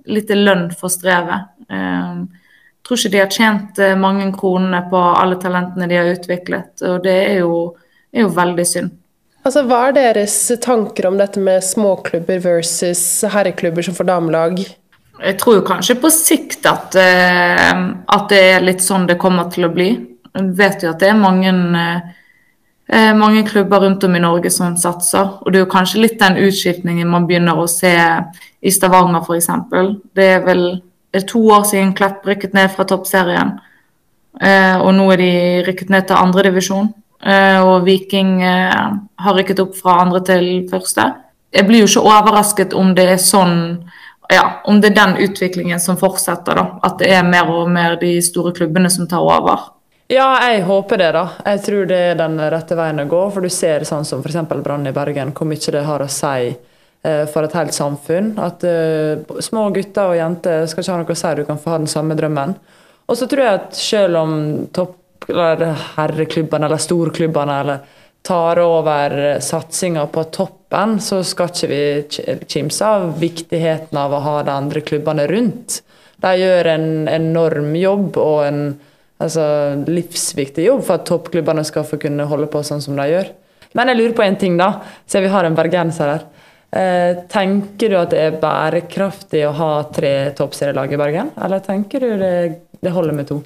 lite 0.07 0.39
lønn 0.39 0.69
for 0.77 0.93
strevet. 0.93 1.53
Eh, 1.71 2.23
tror 2.93 3.01
ikke 3.01 3.13
de 3.13 3.23
har 3.23 3.33
tjent 3.33 3.79
eh, 3.81 3.95
mange 3.99 4.27
kronene 4.37 4.83
på 4.91 5.01
alle 5.17 5.39
talentene 5.41 5.89
de 5.89 5.97
har 5.97 6.11
utviklet, 6.13 6.75
og 6.85 7.01
det 7.07 7.17
er 7.31 7.41
jo, 7.41 7.73
er 8.13 8.27
jo 8.27 8.35
veldig 8.37 8.67
synd. 8.69 8.99
Altså, 9.43 9.65
Hva 9.67 9.89
er 9.89 9.97
deres 9.97 10.37
tanker 10.63 11.09
om 11.09 11.17
dette 11.19 11.41
med 11.43 11.65
småklubber 11.67 12.43
versus 12.45 13.03
herreklubber 13.33 13.83
som 13.83 13.97
får 13.97 14.11
damelag? 14.13 14.61
Jeg 15.23 15.39
tror 15.41 15.59
jo 15.59 15.65
kanskje 15.67 15.97
på 16.03 16.11
sikt 16.15 16.67
at, 16.69 16.95
eh, 16.99 17.73
at 18.17 18.29
det 18.31 18.43
er 18.53 18.67
litt 18.67 18.85
sånn 18.85 19.09
det 19.09 19.21
kommer 19.23 19.49
til 19.51 19.67
å 19.67 19.73
bli. 19.73 19.91
Jeg 20.33 20.53
vet 20.59 20.85
jo 20.85 20.93
at 20.93 21.03
det 21.03 21.11
er 21.11 21.19
mange, 21.19 21.51
eh, 22.93 23.13
mange 23.17 23.43
klubber 23.49 23.83
rundt 23.83 24.05
om 24.05 24.15
i 24.15 24.23
Norge 24.23 24.51
som 24.51 24.77
satser. 24.77 25.39
Og 25.43 25.51
det 25.51 25.61
er 25.61 25.65
jo 25.65 25.75
kanskje 25.75 26.05
litt 26.05 26.21
den 26.21 26.39
utskiftningen 26.45 27.09
man 27.09 27.27
begynner 27.27 27.59
å 27.59 27.69
se 27.71 27.97
i 28.63 28.71
Stavanger 28.71 29.25
f.eks. 29.25 29.51
Det 30.15 30.33
er 30.37 30.47
vel 30.47 30.83
to 31.29 31.43
år 31.53 31.67
siden 31.69 31.93
Klepp 31.97 32.27
rykket 32.27 32.55
ned 32.57 32.73
fra 32.73 32.87
toppserien. 32.89 33.57
Eh, 34.41 34.77
og 34.81 34.95
nå 34.97 35.11
er 35.13 35.21
de 35.21 35.33
rykket 35.69 35.91
ned 35.93 36.09
til 36.09 36.17
andredivisjon. 36.17 36.89
Eh, 37.23 37.59
og 37.63 37.85
Viking 37.87 38.41
eh, 38.43 38.95
har 39.25 39.37
rykket 39.37 39.61
opp 39.63 39.77
fra 39.79 40.01
andre 40.03 40.23
til 40.27 40.49
første. 40.71 41.11
Jeg 41.53 41.69
blir 41.69 41.85
jo 41.85 41.91
ikke 41.91 42.07
overrasket 42.09 42.73
om 42.75 42.95
det 42.97 43.11
er 43.13 43.21
sånn 43.21 43.59
ja, 44.33 44.63
om 44.65 44.79
det 44.81 44.93
er 44.93 44.97
den 44.97 45.19
utviklingen 45.27 45.81
som 45.81 45.99
fortsetter. 46.01 46.57
da, 46.57 46.79
At 46.83 46.99
det 47.03 47.11
er 47.13 47.27
mer 47.27 47.51
og 47.53 47.69
mer 47.69 47.99
de 48.01 48.15
store 48.25 48.55
klubbene 48.57 48.89
som 48.91 49.05
tar 49.09 49.21
over. 49.21 49.69
Ja, 50.09 50.39
jeg 50.49 50.65
håper 50.65 50.99
det. 50.99 51.13
da. 51.13 51.27
Jeg 51.45 51.63
tror 51.67 51.87
det 51.89 51.99
er 52.11 52.17
den 52.17 52.39
rette 52.41 52.77
veien 52.77 53.01
å 53.01 53.09
gå. 53.09 53.23
For 53.35 53.45
du 53.45 53.53
ser 53.53 53.85
sånn 53.89 54.05
som 54.09 54.23
f.eks. 54.25 54.41
Brann 54.65 54.89
i 54.89 54.93
Bergen, 54.93 55.35
hvor 55.37 55.49
mye 55.49 55.77
det 55.77 55.85
har 55.85 56.05
å 56.05 56.09
si 56.09 56.53
for 57.03 57.43
et 57.43 57.57
helt 57.59 57.75
samfunn. 57.75 58.29
At 58.39 58.63
uh, 58.63 59.41
små 59.43 59.65
gutter 59.75 60.13
og 60.13 60.19
jenter 60.19 60.69
skal 60.71 60.85
ikke 60.85 60.95
ha 60.95 61.01
noe 61.01 61.17
å 61.17 61.19
si, 61.19 61.33
du 61.39 61.43
kan 61.49 61.59
få 61.59 61.75
ha 61.75 61.81
den 61.83 61.91
samme 61.91 62.15
drømmen. 62.19 62.55
Og 63.11 63.19
så 63.19 63.27
tror 63.29 63.43
jeg 63.45 63.61
at 63.61 63.75
selv 63.79 64.21
om 64.23 64.37
topp, 64.75 65.27
eller 65.29 65.75
herreklubbene 65.97 66.67
eller 66.67 66.83
storklubbene 66.83 67.59
eller 67.63 67.99
tar 68.23 68.59
over 68.63 69.41
satsinga 69.43 70.07
på 70.07 70.25
toppen, 70.35 71.01
så 71.03 71.23
skal 71.27 71.51
ikke 71.51 71.71
vi 71.71 72.45
kimse 72.51 72.87
av 72.87 73.09
viktigheten 73.19 73.99
av 73.99 74.15
å 74.15 74.23
ha 74.23 74.37
de 74.47 74.55
andre 74.55 74.83
klubbene 74.87 75.27
rundt. 75.31 75.81
De 76.23 76.33
gjør 76.39 76.71
en 76.77 76.89
enorm 77.11 77.73
jobb 77.75 78.19
og 78.23 78.45
en 78.47 78.61
altså, 79.19 79.45
livsviktig 79.91 80.69
jobb 80.69 80.85
for 80.87 81.01
at 81.01 81.09
toppklubbene 81.11 81.65
skal 81.67 81.87
få 81.87 81.99
kunne 82.03 82.29
holde 82.31 82.47
på 82.51 82.63
sånn 82.67 82.83
som 82.85 82.99
de 82.99 83.09
gjør. 83.11 83.33
Men 83.75 83.91
jeg 83.91 83.99
lurer 83.99 84.15
på 84.15 84.25
en 84.27 84.39
ting, 84.39 84.57
da, 84.61 84.71
siden 85.07 85.27
vi 85.27 85.35
har 85.35 85.49
en 85.49 85.59
bergenser 85.59 86.15
her. 86.15 86.27
Eh, 86.73 87.19
tenker 87.29 87.93
du 87.93 87.99
at 88.01 88.15
det 88.15 88.21
er 88.23 88.39
bærekraftig 88.41 89.43
å 89.45 89.53
ha 89.59 89.73
tre 89.93 90.33
toppserielag 90.37 90.95
i 90.95 91.01
Bergen, 91.01 91.33
eller 91.37 91.61
tenker 91.65 92.01
du 92.01 92.15
det, 92.17 92.35
det 92.81 92.93
holder 92.95 93.17
med 93.19 93.29
to? 93.29 93.43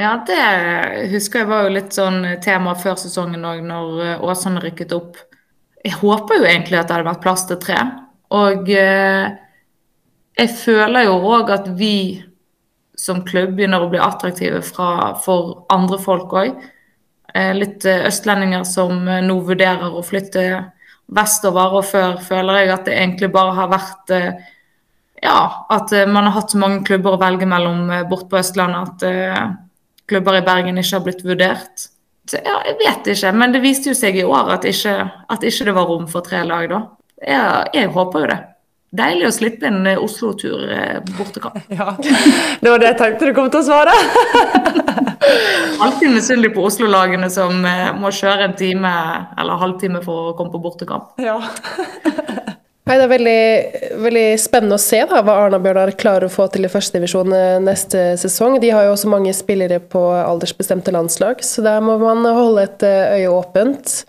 Ja, 0.00 0.18
det 0.28 1.08
husker 1.12 1.42
jeg 1.42 1.48
var 1.48 1.64
jo 1.64 1.72
litt 1.74 1.96
sånn 1.96 2.22
tema 2.44 2.74
før 2.78 2.98
sesongen 3.00 3.44
òg, 3.48 3.62
når 3.64 4.02
eh, 4.04 4.24
Åsane 4.28 4.60
rykket 4.64 4.92
opp. 4.96 5.16
Jeg 5.84 5.96
håper 6.02 6.40
jo 6.40 6.48
egentlig 6.48 6.76
at 6.76 6.90
det 6.90 6.98
hadde 6.98 7.08
vært 7.08 7.22
plass 7.24 7.46
til 7.48 7.58
tre. 7.60 7.78
Og 8.36 8.68
eh, 8.76 9.30
jeg 10.40 10.52
føler 10.60 11.08
jo 11.08 11.16
òg 11.32 11.52
at 11.56 11.70
vi 11.80 11.94
som 13.00 13.22
klubb 13.24 13.54
begynner 13.56 13.80
å 13.80 13.88
bli 13.88 14.00
attraktive 14.04 14.60
fra, 14.64 15.14
for 15.24 15.64
andre 15.72 15.96
folk 16.00 16.36
òg. 16.36 16.60
Eh, 17.32 17.54
litt 17.56 17.88
eh, 17.88 18.04
østlendinger 18.10 18.68
som 18.68 19.08
nå 19.08 19.38
vurderer 19.48 19.96
å 19.96 20.04
flytte 20.04 20.44
vestover, 21.16 21.76
og 21.80 21.86
før 21.88 22.18
føler 22.22 22.62
jeg 22.62 22.74
at 22.74 22.84
det 22.88 22.96
egentlig 22.96 23.30
bare 23.34 23.56
har 23.56 23.70
vært 23.72 24.14
eh, 24.14 24.50
ja, 25.20 25.40
at 25.68 25.92
man 26.08 26.28
har 26.28 26.36
hatt 26.38 26.54
så 26.54 26.60
mange 26.60 26.84
klubber 26.86 27.16
å 27.16 27.20
velge 27.20 27.48
mellom 27.48 27.90
bort 28.08 28.30
på 28.30 28.38
Østlandet 28.40 29.02
at 29.04 29.58
klubber 30.08 30.38
i 30.38 30.44
Bergen 30.46 30.80
ikke 30.80 30.96
har 30.96 31.04
blitt 31.04 31.20
vurdert. 31.26 31.90
Så, 32.30 32.38
ja, 32.44 32.56
jeg 32.68 32.78
vet 32.80 33.10
ikke, 33.12 33.32
men 33.36 33.52
det 33.54 33.62
viste 33.64 33.90
jo 33.90 33.96
seg 33.98 34.16
i 34.16 34.24
år 34.24 34.54
at 34.56 34.64
ikke, 34.68 34.94
at 35.34 35.44
ikke 35.46 35.66
det 35.68 35.74
var 35.76 35.88
rom 35.90 36.06
for 36.10 36.24
tre 36.26 36.40
lag, 36.46 36.68
da. 36.70 36.80
Jeg, 37.20 37.70
jeg 37.74 37.92
håper 37.92 38.24
jo 38.24 38.30
det. 38.30 38.38
Deilig 38.90 39.28
å 39.28 39.30
slippe 39.30 39.68
en 39.68 39.84
eh, 39.86 40.00
Oslo-tur 40.02 40.64
eh, 40.74 40.98
bortekamp. 41.14 41.60
Ja, 41.78 41.92
det 42.00 42.72
var 42.72 42.82
det 42.82 42.88
jeg 42.88 42.98
tenkte 42.98 43.28
du 43.28 43.36
kom 43.36 43.50
til 43.52 43.62
å 43.62 43.68
svare. 43.68 43.94
Alltid 45.84 46.10
misunnelig 46.16 46.50
på 46.56 46.64
Oslo-lagene 46.66 47.28
som 47.30 47.62
eh, 47.70 47.92
må 47.94 48.10
kjøre 48.10 48.48
en 48.48 48.56
time 48.58 48.90
eller 49.38 49.62
halvtime 49.62 50.02
for 50.02 50.32
å 50.32 50.34
komme 50.38 50.50
på 50.56 50.62
bortekamp. 50.64 51.14
Ja. 51.22 51.38
Nei, 52.90 52.96
Det 52.96 53.04
er 53.04 53.12
veldig, 53.12 53.42
veldig, 54.02 54.26
spennende 54.42 54.74
å 54.74 54.82
se 54.82 55.04
da, 55.06 55.22
hva 55.22 55.38
Arna-Bjørnar 55.44 55.94
klarer 56.00 56.26
å 56.26 56.34
få 56.34 56.48
til 56.50 56.66
i 56.66 56.72
førstedivisjon 56.72 57.30
neste 57.62 58.16
sesong. 58.18 58.58
De 58.58 58.72
har 58.74 58.88
jo 58.88 58.96
også 58.96 59.12
mange 59.12 59.30
spillere 59.36 59.78
på 59.78 60.02
aldersbestemte 60.18 60.90
landslag, 60.96 61.44
så 61.46 61.62
der 61.62 61.78
må 61.84 61.94
man 62.02 62.26
holde 62.26 62.66
et 62.66 62.82
øye 62.88 63.30
åpent. 63.30 64.00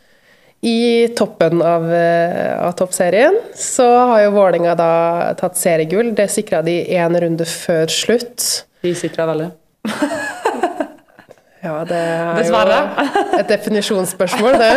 I 0.61 1.07
toppen 1.17 1.61
av, 1.61 1.93
eh, 1.93 2.67
av 2.67 2.71
toppserien 2.77 3.37
så 3.57 3.87
har 3.97 4.19
jo 4.21 4.33
Vålerenga 4.35 4.75
da 4.77 5.33
tatt 5.39 5.57
seriegull. 5.57 6.11
Det 6.13 6.27
sikra 6.29 6.61
de 6.61 6.75
én 6.85 7.17
runde 7.21 7.47
før 7.49 7.89
slutt. 7.89 8.65
De 8.85 8.93
sikra 8.95 9.25
veldig. 9.31 9.47
ja, 11.65 11.73
det 11.89 11.97
er 11.97 12.37
Dessverre. 12.37 12.77
jo 12.93 13.39
et 13.41 13.49
definisjonsspørsmål, 13.49 14.59
det. 14.61 14.75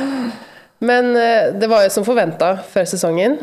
Men 0.88 1.12
eh, 1.12 1.52
det 1.60 1.68
var 1.68 1.84
jo 1.84 1.92
som 1.92 2.08
forventa 2.08 2.54
før 2.72 2.88
sesongen. 2.88 3.36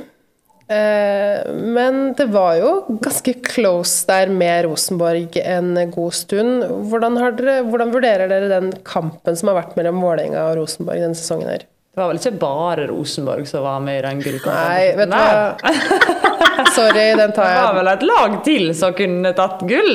Eh, 0.68 1.54
men 1.54 2.14
det 2.20 2.26
var 2.34 2.58
jo 2.60 2.72
ganske 3.00 3.34
close 3.46 4.04
der 4.10 4.28
med 4.28 4.66
Rosenborg 4.68 5.38
en 5.40 5.72
god 5.94 6.14
stund. 6.14 6.66
Hvordan, 6.92 7.16
dere, 7.40 7.62
hvordan 7.70 7.94
vurderer 7.96 8.28
dere 8.32 8.52
den 8.52 8.74
kampen 8.88 9.40
som 9.40 9.52
har 9.52 9.62
vært 9.62 9.78
mellom 9.80 10.04
Vålerenga 10.04 10.50
og 10.50 10.62
Rosenborg 10.62 11.04
denne 11.06 11.18
sesongen? 11.18 11.54
her? 11.56 11.64
Det 11.98 12.04
var 12.04 12.12
vel 12.12 12.20
ikke 12.20 12.38
bare 12.38 12.84
Rosenborg 12.92 13.48
som 13.50 13.64
var 13.66 13.80
med 13.82 13.96
i 13.98 14.02
den 14.06 14.20
gullkampen? 14.22 14.68
Nei, 14.70 14.92
vet 15.00 15.10
du 15.10 15.16
hva. 15.18 16.18
Sorry, 16.76 17.06
den 17.18 17.32
tar 17.34 17.48
jeg. 17.48 17.56
Det 17.58 17.64
var 17.64 17.78
vel 17.78 17.90
et 17.90 18.04
lag 18.06 18.36
til 18.46 18.68
som 18.78 18.94
kunne 18.98 19.32
tatt 19.38 19.64
gull? 19.70 19.94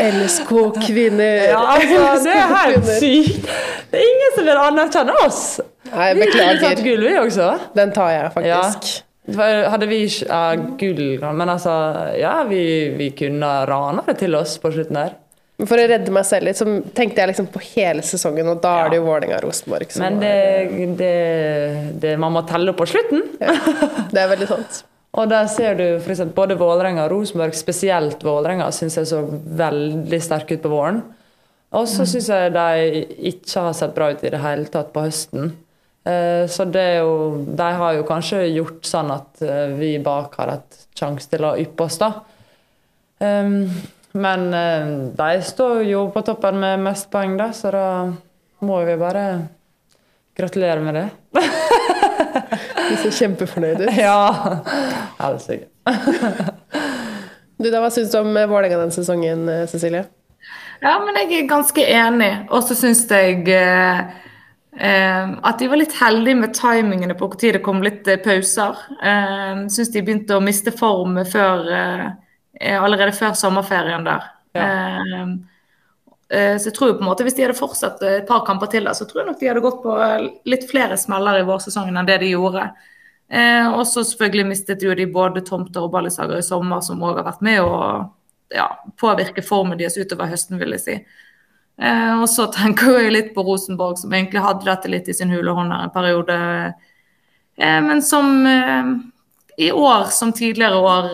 LSK 0.00 0.52
kvinner. 0.86 1.50
Ja, 1.50 1.60
altså, 1.74 2.24
det 2.24 2.36
er 2.36 2.54
helt 2.54 2.92
sykt. 3.00 3.50
Det 3.90 4.00
er 4.00 4.06
ingen 4.08 4.36
som 4.38 4.48
vil 4.48 4.62
anerkjenne 4.62 5.18
oss. 5.26 5.42
Nei, 5.90 6.08
beklager. 6.22 6.54
Vi 6.54 6.64
tatt 6.64 6.84
gull, 6.86 7.04
vi 7.10 7.18
også. 7.26 7.50
Den 7.76 7.92
tar 7.96 8.14
jeg 8.14 8.32
faktisk. 8.38 8.88
Ja. 8.94 9.02
Hadde 9.26 9.88
vi 9.90 10.04
ikke 10.06 10.26
ja, 10.28 10.54
gull 10.78 11.22
Men 11.34 11.48
altså, 11.50 11.72
ja, 12.14 12.38
vi, 12.46 12.60
vi 12.94 13.10
kunne 13.18 13.48
rana 13.66 14.04
det 14.06 14.20
til 14.22 14.36
oss 14.38 14.56
på 14.62 14.70
slutten 14.74 15.00
der. 15.00 15.16
For 15.64 15.80
å 15.80 15.86
redde 15.88 16.12
meg 16.12 16.26
selv 16.28 16.44
litt, 16.50 16.58
så 16.58 16.66
tenkte 16.94 17.22
jeg 17.22 17.30
liksom 17.30 17.46
på 17.48 17.62
hele 17.70 18.02
sesongen, 18.04 18.50
og 18.52 18.58
da 18.60 18.74
er 18.82 18.90
det 18.92 18.98
jo 18.98 19.06
Vålerenga-Rosenborg 19.06 19.86
Rosenborg 19.88 20.02
Men 20.02 20.18
det, 20.20 20.90
det, 20.98 21.14
det, 22.02 22.12
man 22.20 22.34
må 22.34 22.42
telle 22.48 22.74
på 22.76 22.84
slutten. 22.90 23.24
Ja, 23.40 23.54
det 24.12 24.20
er 24.20 24.28
veldig 24.34 24.50
sant. 24.50 24.82
og 25.18 25.30
der 25.32 25.48
ser 25.48 25.78
du 25.78 25.84
f.eks. 25.96 26.26
både 26.36 26.58
Vålerenga 26.60 27.06
og 27.06 27.14
Rosenborg, 27.14 27.56
spesielt 27.56 28.20
Vålerenga, 28.26 28.68
syns 28.68 28.98
jeg 29.00 29.08
så 29.08 29.22
veldig 29.62 30.20
sterke 30.20 30.58
ut 30.58 30.66
på 30.66 30.74
våren. 30.74 31.00
Og 31.76 31.88
så 31.88 32.04
mm. 32.04 32.10
syns 32.12 32.28
jeg 32.34 32.52
de 32.52 33.04
ikke 33.32 33.64
har 33.64 33.78
sett 33.80 33.96
bra 33.96 34.12
ut 34.12 34.28
i 34.28 34.34
det 34.36 34.42
hele 34.44 34.68
tatt 34.72 34.92
på 34.92 35.06
høsten. 35.08 35.54
Eh, 36.06 36.46
så 36.48 36.64
det 36.64 36.82
er 36.82 36.98
jo 37.02 37.44
De 37.58 37.66
har 37.80 37.96
jo 37.96 38.06
kanskje 38.06 38.44
gjort 38.54 38.86
sånn 38.86 39.10
at 39.10 39.42
eh, 39.42 39.74
vi 39.74 39.96
bak 39.98 40.36
har 40.38 40.52
hatt 40.54 40.84
sjanse 40.96 41.26
til 41.32 41.44
å 41.44 41.56
yppe 41.58 41.88
oss, 41.88 41.98
da. 42.00 42.12
Um, 43.18 43.66
men 44.16 44.44
eh, 44.54 44.92
de 45.16 45.42
står 45.44 45.82
jo 45.88 46.06
på 46.14 46.22
toppen 46.24 46.60
med 46.62 46.84
mest 46.84 47.08
poeng, 47.12 47.34
da, 47.40 47.50
så 47.56 47.72
da 47.74 47.86
må 48.64 48.78
vi 48.86 48.94
bare 49.00 49.24
gratulere 50.36 50.84
med 50.84 50.96
det. 50.96 51.06
du 52.88 52.94
ser 53.02 53.16
kjempefornøyd 53.18 53.82
ut. 53.82 53.98
Ja. 53.98 54.60
Helt 55.18 55.42
sikkert. 55.44 55.72
du, 57.60 57.66
da, 57.66 57.80
hva 57.80 57.90
syns 57.92 58.12
du 58.12 58.20
om 58.20 58.30
Vålerenga 58.36 58.78
den 58.84 58.94
sesongen, 58.94 59.48
Cecilie? 59.72 60.06
Ja, 60.84 60.98
men 61.02 61.18
jeg 61.22 61.40
er 61.40 61.50
ganske 61.50 61.82
enig. 61.82 62.30
Og 62.52 62.64
så 62.68 62.76
syns 62.78 63.04
jeg 63.10 63.42
at 64.76 65.58
de 65.58 65.70
var 65.72 65.80
litt 65.80 65.94
heldige 65.96 66.36
med 66.36 66.52
timingene 66.52 67.14
på 67.16 67.30
når 67.32 67.56
det 67.56 67.64
kom 67.64 67.82
litt 67.84 68.08
eh, 68.08 68.20
pauser. 68.20 68.76
Eh, 69.00 69.66
syns 69.72 69.92
de 69.94 70.02
begynte 70.04 70.36
å 70.36 70.44
miste 70.44 70.74
form 70.76 71.16
før 71.30 71.70
eh, 71.72 72.06
Eh, 72.60 72.82
allerede 72.82 73.12
før 73.12 73.34
sommerferien 73.36 74.04
der. 74.04 74.24
Ja. 74.56 74.62
Eh, 74.62 75.22
eh, 76.28 76.58
så 76.58 76.70
jeg 76.70 76.74
tror 76.74 76.94
på 76.96 77.04
en 77.04 77.10
måte 77.10 77.24
Hvis 77.26 77.34
de 77.36 77.44
hadde 77.44 77.58
fortsatt 77.58 78.02
et 78.02 78.28
par 78.28 78.46
kamper 78.46 78.70
til, 78.72 78.88
så 78.94 79.04
tror 79.04 79.22
jeg 79.22 79.30
nok 79.30 79.40
de 79.40 79.48
hadde 79.50 79.64
gått 79.64 79.82
på 79.82 79.96
litt 80.48 80.68
flere 80.70 80.96
smeller 80.96 81.40
i 81.40 81.46
vårsesongen 81.48 81.96
enn 81.96 82.08
det 82.08 82.20
de 82.24 82.32
gjorde. 82.32 82.70
Eh, 83.28 83.66
og 83.68 83.84
så 83.86 84.04
selvfølgelig 84.06 84.46
mistet 84.46 84.82
jo 84.82 84.94
de 84.94 85.06
både 85.10 85.44
Tomter 85.44 85.84
og 85.84 85.92
Ballisager 85.92 86.38
i 86.38 86.46
sommer, 86.46 86.80
som 86.80 87.02
òg 87.02 87.20
har 87.20 87.28
vært 87.28 87.44
med 87.44 87.60
å 87.60 87.76
ja, 88.54 88.68
påvirke 88.96 89.42
formen 89.42 89.78
deres 89.78 89.98
utover 89.98 90.30
høsten, 90.30 90.60
vil 90.62 90.76
jeg 90.76 90.84
si. 90.84 90.98
Eh, 91.82 92.12
og 92.20 92.28
så 92.32 92.46
tenker 92.52 92.98
jeg 93.00 93.12
litt 93.12 93.34
på 93.34 93.44
Rosenborg, 93.44 93.98
som 94.00 94.14
egentlig 94.14 94.44
hadde 94.44 94.68
dette 94.68 94.92
litt 94.92 95.08
i 95.08 95.16
sin 95.16 95.32
hule 95.34 95.54
hånd 95.56 95.74
en 95.74 95.92
periode. 95.94 96.38
Eh, 97.56 97.80
men 97.84 98.02
som 98.02 98.46
i 99.56 99.70
år 99.72 100.10
som 100.12 100.34
tidligere 100.36 100.76
år 100.76 101.06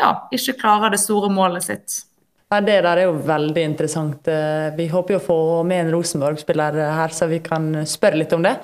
ja, 0.00 0.12
ikke 0.32 0.56
klarer 0.60 0.94
det 0.94 1.02
store 1.02 1.28
målet 1.32 1.66
sitt. 1.66 1.98
Det 2.52 2.82
der 2.84 2.98
er 2.98 3.06
jo 3.06 3.16
veldig 3.24 3.62
interessant. 3.64 4.28
Eh, 4.28 4.68
vi 4.76 4.88
håper 4.92 5.14
jo 5.14 5.20
å 5.20 5.24
få 5.24 5.38
med 5.64 5.86
en 5.86 5.92
Rosenborg-spiller 5.94 6.76
her, 6.98 7.14
så 7.14 7.28
vi 7.30 7.40
kan 7.44 7.70
spørre 7.88 8.20
litt 8.20 8.32
om 8.36 8.44
det. 8.44 8.58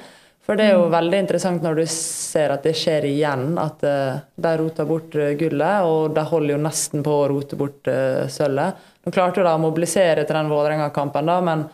For 0.48 0.56
det 0.56 0.64
er 0.64 0.78
jo 0.78 0.86
veldig 0.88 1.18
interessant 1.20 1.60
når 1.60 1.74
du 1.76 1.82
ser 1.92 2.54
at 2.54 2.64
det 2.64 2.72
skjer 2.80 3.04
igjen, 3.04 3.50
at 3.60 3.82
uh, 3.84 4.20
de 4.32 4.52
roter 4.56 4.86
bort 4.88 5.16
uh, 5.20 5.34
gullet, 5.36 5.84
og 5.84 6.14
de 6.16 6.24
holder 6.30 6.54
jo 6.54 6.60
nesten 6.64 7.04
på 7.04 7.16
å 7.18 7.26
rote 7.28 7.58
bort 7.60 7.90
uh, 7.92 8.24
sølvet. 8.32 8.86
Nå 9.04 9.12
klarte 9.12 9.44
de 9.44 9.52
å 9.52 9.60
mobilisere 9.60 10.24
til 10.24 10.38
den 10.38 10.48
Vålerenga-kampen, 10.48 11.28
da, 11.28 11.36
men 11.44 11.66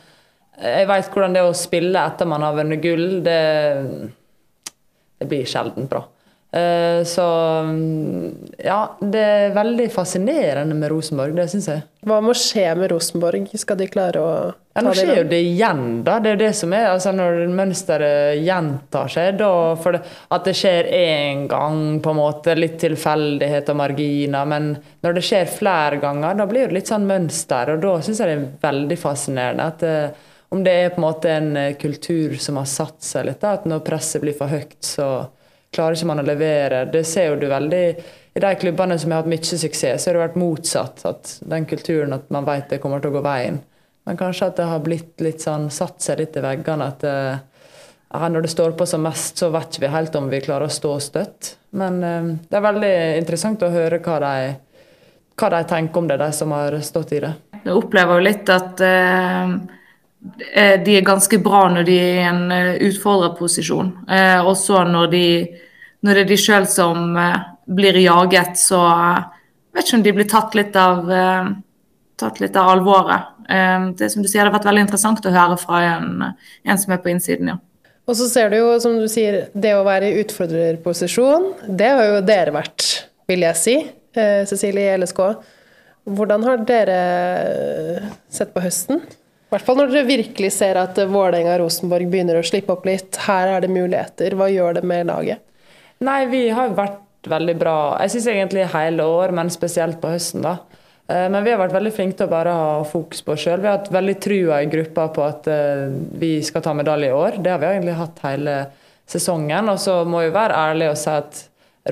jeg 0.59 0.89
vet 0.91 1.15
hvordan 1.15 1.37
det 1.37 1.45
er 1.45 1.53
å 1.53 1.55
spille 1.55 2.03
etter 2.03 2.29
man 2.31 2.43
har 2.47 2.59
vunnet 2.59 2.83
gull. 2.83 3.07
Det, 3.23 3.39
det 5.23 5.31
blir 5.31 5.47
sjelden 5.47 5.87
bra. 5.91 6.03
Eh, 6.55 7.05
så 7.05 7.23
ja, 8.63 8.97
det 9.01 9.21
er 9.21 9.55
veldig 9.57 9.89
fascinerende 9.91 10.77
med 10.79 10.93
Rosenborg, 10.93 11.35
det 11.35 11.49
syns 11.51 11.67
jeg. 11.67 11.83
Hva 12.07 12.21
må 12.23 12.35
skje 12.39 12.69
med 12.79 12.93
Rosenborg? 12.93 13.49
Skal 13.59 13.81
de 13.81 13.89
klare 13.91 14.23
å 14.23 14.29
ta 14.53 14.77
ja, 14.77 14.85
Nå 14.87 14.93
skjer 14.95 15.19
jo 15.19 15.25
det 15.33 15.41
igjen, 15.43 15.83
da. 16.07 16.21
Det 16.23 16.31
er 16.31 16.37
jo 16.37 16.43
det 16.45 16.53
som 16.55 16.77
er. 16.77 16.87
altså 16.93 17.11
Når 17.17 17.41
mønsteret 17.59 18.39
gjentar 18.45 19.11
seg, 19.11 19.41
da 19.41 19.51
for 19.81 19.97
det, 19.97 20.05
At 20.37 20.47
det 20.47 20.55
skjer 20.61 20.93
én 20.95 21.45
gang, 21.51 21.83
på 22.05 22.15
en 22.15 22.21
måte, 22.21 22.55
litt 22.59 22.79
tilfeldighet 22.85 23.75
og 23.75 23.81
marginer. 23.81 24.47
Men 24.55 24.75
når 25.03 25.19
det 25.19 25.27
skjer 25.27 25.51
flere 25.51 25.99
ganger, 26.03 26.39
da 26.39 26.47
blir 26.51 26.69
det 26.71 26.79
litt 26.79 26.93
sånn 26.93 27.09
mønster. 27.11 27.75
Og 27.75 27.83
da 27.83 27.97
syns 28.05 28.23
jeg 28.23 28.31
det 28.31 28.39
er 28.39 28.51
veldig 28.69 29.01
fascinerende. 29.01 29.71
at 29.75 29.83
det, 29.83 29.97
eh, 30.05 30.31
om 30.55 30.63
det 30.63 30.71
er 30.71 30.93
på 30.95 31.01
en 31.01 31.09
måte 31.09 31.31
en 31.35 31.57
eh, 31.57 31.73
kultur 31.75 32.37
som 32.39 32.61
har 32.61 32.71
satt 32.71 33.03
seg 33.03 33.27
litt, 33.27 33.41
da, 33.43 33.57
at 33.59 33.65
når 33.67 33.83
presset 33.83 34.23
blir 34.23 34.37
for 34.39 34.47
høyt, 34.47 34.77
så 34.87 35.27
klarer 35.75 35.97
ikke 35.97 36.09
man 36.11 36.23
å 36.23 36.27
levere. 36.27 36.85
Det 36.91 37.05
ser 37.09 37.33
jo 37.33 37.41
du 37.41 37.49
veldig 37.51 37.85
I 38.35 38.43
de 38.43 38.51
klubbene 38.59 38.97
som 38.99 39.13
har 39.13 39.23
hatt 39.23 39.31
mye 39.31 39.47
suksess, 39.47 40.03
så 40.03 40.11
har 40.11 40.17
det 40.17 40.25
vært 40.25 40.41
motsatt. 40.41 41.05
At 41.07 41.37
den 41.47 41.69
kulturen 41.71 42.17
at 42.17 42.31
man 42.35 42.47
vet 42.49 42.73
det 42.73 42.81
kommer 42.83 43.03
til 43.03 43.13
å 43.13 43.19
gå 43.19 43.25
veien. 43.27 43.61
Men 44.05 44.19
kanskje 44.21 44.49
at 44.51 44.59
det 44.59 44.67
har 44.69 44.83
blitt 44.85 45.23
litt 45.25 45.45
sånn, 45.45 45.71
satt 45.73 46.03
seg 46.03 46.19
litt 46.21 46.37
i 46.37 46.43
veggene. 46.45 46.89
at 46.91 47.05
eh, 47.09 48.27
Når 48.35 48.45
det 48.45 48.51
står 48.53 48.75
på 48.79 48.87
som 48.91 49.07
mest, 49.07 49.39
så 49.39 49.53
vet 49.55 49.79
vi 49.81 49.93
helt 49.93 50.19
om 50.19 50.27
vi 50.33 50.43
klarer 50.45 50.67
å 50.67 50.75
stå 50.75 50.99
støtt. 51.01 51.55
Men 51.75 52.03
um, 52.03 52.35
det 52.51 52.59
er 52.59 52.67
veldig 52.67 52.93
interessant 53.21 53.63
å 53.63 53.73
høre 53.73 54.03
hva 54.03 54.19
de, 54.23 54.35
hva 55.41 55.55
de 55.55 55.63
tenker 55.71 56.03
om 56.03 56.11
det, 56.11 56.19
de 56.21 56.29
som 56.37 56.53
har 56.55 56.77
stått 56.85 57.15
i 57.17 57.23
det. 57.25 57.33
Jeg 57.65 57.79
opplever 57.79 58.19
jo 58.19 58.27
litt 58.29 58.53
at 58.53 58.85
uh 58.85 59.81
de 60.85 60.97
er 60.97 61.05
ganske 61.05 61.39
bra 61.45 61.67
når 61.73 61.87
de 61.89 61.99
er 62.01 62.15
i 62.17 62.25
en 62.29 62.43
utfordrerposisjon. 62.89 63.91
Eh, 64.09 64.41
også 64.41 64.85
når 64.89 65.13
de 65.13 65.27
når 66.05 66.19
det 66.19 66.23
er 66.25 66.29
de 66.29 66.37
sjøl 66.37 66.67
som 66.69 67.15
blir 67.65 67.97
jaget, 67.97 68.59
så 68.61 68.81
vet 69.73 69.87
ikke 69.87 69.97
om 69.97 70.03
de 70.05 70.13
blir 70.17 70.27
tatt 70.29 70.57
litt 70.59 70.75
av, 70.77 71.07
tatt 72.21 72.43
litt 72.43 72.59
av 72.61 72.75
alvoret. 72.75 73.31
det 73.97 74.11
som 74.13 74.21
du 74.21 74.29
sier, 74.29 74.45
det 74.45 74.51
har 74.51 74.59
vært 74.59 74.69
veldig 74.69 74.83
interessant 74.85 75.25
å 75.25 75.33
høre 75.33 75.57
fra 75.57 75.81
en, 75.95 76.27
en 76.61 76.83
som 76.83 76.93
er 76.93 77.01
på 77.01 77.09
innsiden, 77.09 77.55
ja. 77.55 77.57
Og 78.05 78.19
så 78.19 78.29
ser 78.29 78.53
du 78.53 78.59
jo, 78.59 78.69
som 78.85 78.99
du 79.01 79.09
sier, 79.09 79.47
det 79.57 79.73
å 79.79 79.85
være 79.87 80.11
i 80.11 80.21
utfordrerposisjon, 80.21 81.55
det 81.73 81.89
har 81.89 82.05
jo 82.11 82.21
dere 82.29 82.53
vært, 82.53 82.89
vil 83.31 83.47
jeg 83.47 83.61
si, 83.61 83.77
Cecilie 84.49 84.93
i 84.93 84.99
LSK. 85.01 85.21
Hvordan 86.05 86.45
har 86.45 86.65
dere 86.69 86.99
sett 88.29 88.53
på 88.55 88.63
høsten? 88.63 89.01
Hvert 89.55 89.69
fall 89.69 89.77
når 89.79 89.93
dere 89.93 90.07
virkelig 90.09 90.49
ser 90.57 90.75
at 90.81 90.97
Vålerenga 90.99 91.53
og 91.55 91.61
Rosenborg 91.63 92.09
begynner 92.11 92.41
å 92.41 92.47
slippe 92.47 92.75
opp 92.75 92.89
litt. 92.89 93.15
Her 93.23 93.53
er 93.53 93.63
det 93.63 93.69
muligheter. 93.71 94.35
Hva 94.35 94.49
gjør 94.51 94.81
det 94.81 94.89
med 94.91 95.07
laget? 95.07 95.45
Nei, 96.03 96.25
vi 96.27 96.49
har 96.51 96.73
vært 96.75 97.29
veldig 97.31 97.55
bra. 97.61 97.77
Jeg 98.03 98.17
syns 98.17 98.27
egentlig 98.33 98.65
hele 98.73 99.07
år, 99.07 99.31
men 99.39 99.53
spesielt 99.55 100.01
på 100.03 100.11
høsten, 100.11 100.43
da. 100.43 100.57
Eh, 101.07 101.29
men 101.31 101.45
vi 101.47 101.53
har 101.55 101.63
vært 101.63 101.77
veldig 101.77 101.93
flinke 101.95 102.19
til 102.19 102.27
å 102.27 102.33
bare 102.33 102.57
ha 102.59 102.75
fokus 102.89 103.23
på 103.23 103.37
oss 103.37 103.45
sjøl. 103.45 103.63
Vi 103.63 103.71
har 103.71 103.79
hatt 103.79 103.95
veldig 103.95 104.17
trua 104.27 104.59
i 104.59 104.69
gruppa 104.75 105.07
på 105.15 105.23
at 105.23 105.49
eh, 105.53 105.87
vi 106.19 106.35
skal 106.43 106.67
ta 106.67 106.75
medalje 106.75 107.13
i 107.13 107.17
år. 107.17 107.39
Det 107.39 107.55
har 107.55 107.63
vi 107.63 107.71
egentlig 107.71 107.99
hatt 108.01 108.23
hele 108.27 108.59
sesongen. 109.07 109.71
Og 109.71 109.79
så 109.87 110.01
må 110.09 110.27
vi 110.27 110.35
være 110.35 110.59
ærlige 110.67 110.97
og 110.97 111.01
si 111.01 111.15
at 111.15 111.45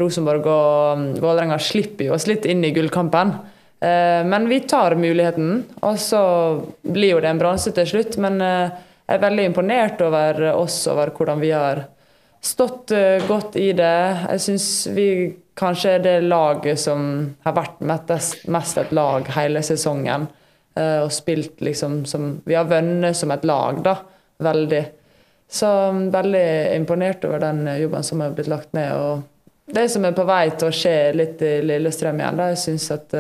Rosenborg 0.03 0.51
og 0.51 0.99
mm, 0.99 1.09
Vålerenga 1.23 1.63
slipper 1.63 2.11
jo 2.11 2.19
oss 2.19 2.27
litt 2.27 2.49
inn 2.49 2.67
i 2.67 2.75
gullkampen. 2.75 3.37
Eh, 3.83 4.25
men 4.25 4.49
vi 4.49 4.61
tar 4.61 4.95
muligheten, 4.95 5.65
og 5.81 5.99
så 5.99 6.23
blir 6.83 7.17
jo 7.17 7.21
det 7.21 7.33
en 7.33 7.41
bronse 7.41 7.73
til 7.75 7.89
slutt. 7.89 8.15
Men 8.23 8.39
jeg 8.39 9.17
er 9.17 9.25
veldig 9.25 9.49
imponert 9.51 10.05
over 10.07 10.39
oss, 10.53 10.85
over 10.91 11.11
hvordan 11.17 11.43
vi 11.43 11.51
har 11.51 11.83
stått 12.43 12.91
uh, 12.95 13.23
godt 13.27 13.57
i 13.59 13.69
det. 13.79 13.99
Jeg 14.33 14.43
syns 14.47 14.69
vi 14.95 15.09
kanskje 15.59 15.97
er 15.97 16.01
det 16.03 16.15
laget 16.27 16.81
som 16.81 17.05
har 17.47 17.55
vært 17.55 17.83
mest, 17.83 18.79
et 18.79 18.95
lag 18.95 19.29
hele 19.37 19.63
sesongen. 19.67 20.31
Og 20.73 21.11
spilt 21.13 21.61
liksom 21.61 22.07
som 22.09 22.39
Vi 22.49 22.55
har 22.57 22.65
vunnet 22.65 23.17
som 23.17 23.31
et 23.31 23.45
lag, 23.45 23.83
da. 23.85 23.93
Veldig. 24.43 24.83
Så 25.53 25.69
um, 25.93 26.07
veldig 26.11 26.47
imponert 26.79 27.27
over 27.29 27.43
den 27.43 27.67
jobben 27.83 28.07
som 28.07 28.23
har 28.25 28.33
blitt 28.33 28.49
lagt 28.49 28.73
ned. 28.73 28.95
Og 28.97 29.75
det 29.75 29.91
som 29.93 30.07
er 30.09 30.17
på 30.17 30.25
vei 30.27 30.47
til 30.55 30.71
å 30.71 30.75
skje 30.75 30.97
litt 31.19 31.43
i 31.45 31.59
Lillestrøm 31.67 32.23
igjen, 32.23 32.41
da. 32.41 32.49
Jeg 32.55 32.63
syns 32.65 32.89
at 32.95 33.19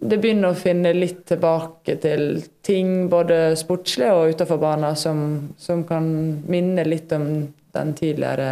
det 0.00 0.16
begynner 0.20 0.54
å 0.54 0.58
finne 0.58 0.94
litt 0.96 1.26
tilbake 1.28 1.98
til 2.00 2.40
ting, 2.64 3.08
både 3.12 3.52
sportslige 3.60 4.14
og 4.16 4.34
utenfor 4.34 4.60
banen, 4.62 4.96
som, 4.96 5.20
som 5.60 5.84
kan 5.88 6.06
minne 6.48 6.86
litt 6.88 7.12
om 7.12 7.26
den 7.76 7.92
tidligere 7.98 8.48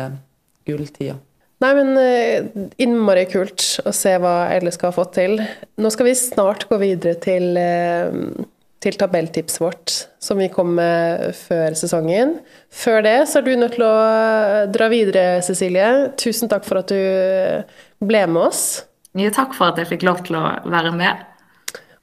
gulltida. 0.68 1.16
Nei, 1.58 1.72
men 1.74 1.96
eh, 1.98 2.68
innmari 2.84 3.24
kult 3.32 3.64
å 3.82 3.92
se 3.96 4.12
hva 4.22 4.52
LSK 4.60 4.84
har 4.86 4.94
fått 4.94 5.16
til. 5.16 5.40
Nå 5.80 5.90
skal 5.90 6.06
vi 6.06 6.14
snart 6.18 6.68
gå 6.70 6.78
videre 6.78 7.18
til, 7.18 7.48
eh, 7.58 8.44
til 8.78 8.98
tabelltipset 9.00 9.62
vårt, 9.64 9.94
som 10.22 10.38
vi 10.38 10.46
kom 10.52 10.76
med 10.76 11.32
før 11.34 11.74
sesongen. 11.80 12.36
Før 12.70 13.02
det 13.08 13.16
så 13.26 13.40
er 13.40 13.48
du 13.48 13.56
nødt 13.58 13.74
til 13.74 13.88
å 13.88 13.96
eh, 14.04 14.68
dra 14.70 14.86
videre, 14.92 15.24
Cecilie. 15.42 16.12
Tusen 16.20 16.52
takk 16.52 16.68
for 16.68 16.84
at 16.84 16.94
du 16.94 18.06
ble 18.06 18.22
med 18.30 18.44
oss. 18.52 18.84
Mye 19.18 19.34
takk 19.34 19.56
for 19.56 19.72
at 19.72 19.82
jeg 19.82 19.90
fikk 19.96 20.06
lov 20.06 20.22
til 20.28 20.38
å 20.38 20.44
være 20.62 20.94
med. 20.94 21.26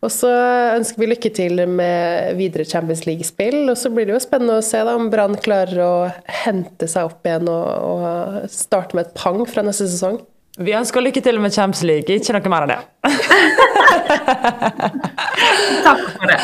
Og 0.05 0.11
så 0.13 0.29
ønsker 0.75 1.01
vi 1.01 1.07
lykke 1.09 1.31
til 1.33 1.63
med 1.65 2.35
videre 2.37 2.61
Champions 2.69 3.07
League-spill. 3.07 3.71
Og 3.71 3.77
så 3.79 3.89
blir 3.89 4.05
det 4.05 4.13
jo 4.13 4.19
spennende 4.21 4.59
å 4.59 4.65
se 4.65 4.83
da, 4.85 4.93
om 4.93 5.09
Brann 5.09 5.35
klarer 5.41 5.79
å 5.81 6.09
hente 6.43 6.87
seg 6.91 7.05
opp 7.09 7.25
igjen 7.25 7.49
og, 7.49 7.65
og, 7.89 8.45
starte 8.53 8.95
med 8.97 9.05
et 9.07 9.15
pang 9.17 9.45
fra 9.49 9.61
neste 9.65 9.87
sesong. 9.89 10.19
Vi 10.61 10.71
ønsker 10.77 11.01
lykke 11.03 11.21
til 11.25 11.39
med 11.43 11.51
Champions 11.51 11.83
League, 11.83 12.15
ikke 12.15 12.33
noe 12.37 12.49
mer 12.53 12.63
enn 12.67 12.73
det. 12.75 12.81
Takk 15.87 16.03
for 16.13 16.25
det. 16.29 16.39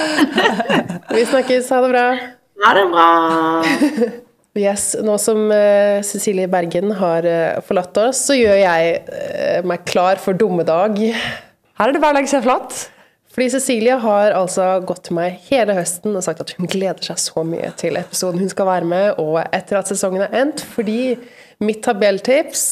vi 1.15 1.21
snakkes. 1.29 1.69
Ha 1.71 1.77
det 1.85 1.91
bra. 1.93 2.07
Ha 2.65 2.69
det 2.79 2.85
bra. 2.91 3.09
Yes, 4.51 4.99
Nå 4.99 5.15
som 5.15 5.47
uh, 5.47 6.03
Cecilie 6.03 6.43
Bergen 6.51 6.91
har 6.99 7.23
uh, 7.23 7.63
forlatt 7.63 7.95
oss, 8.01 8.19
så 8.27 8.35
gjør 8.35 8.57
jeg 8.59 8.99
uh, 9.07 9.63
meg 9.63 9.87
klar 9.87 10.19
for 10.19 10.35
dummedag. 10.35 10.99
Her 11.79 11.87
er 11.87 11.95
det 11.95 12.03
bare 12.03 12.11
å 12.11 12.19
legge 12.19 12.27
seg 12.33 12.43
flatt. 12.43 12.91
Fordi 13.31 13.47
Cecilie 13.53 13.95
har 14.03 14.33
altså 14.35 14.65
gått 14.83 15.05
til 15.07 15.15
meg 15.15 15.37
hele 15.47 15.75
høsten 15.77 16.17
og 16.17 16.23
sagt 16.25 16.41
at 16.43 16.51
hun 16.57 16.67
gleder 16.71 16.99
seg 17.05 17.19
så 17.21 17.45
mye 17.47 17.69
til 17.79 17.95
episoden 17.99 18.43
hun 18.43 18.51
skal 18.51 18.67
være 18.67 18.89
med, 18.91 19.21
og 19.23 19.39
etter 19.45 19.79
at 19.79 19.91
sesongen 19.91 20.25
er 20.25 20.35
endt, 20.41 20.65
fordi 20.73 21.15
mitt 21.63 21.79
tabelltips 21.85 22.65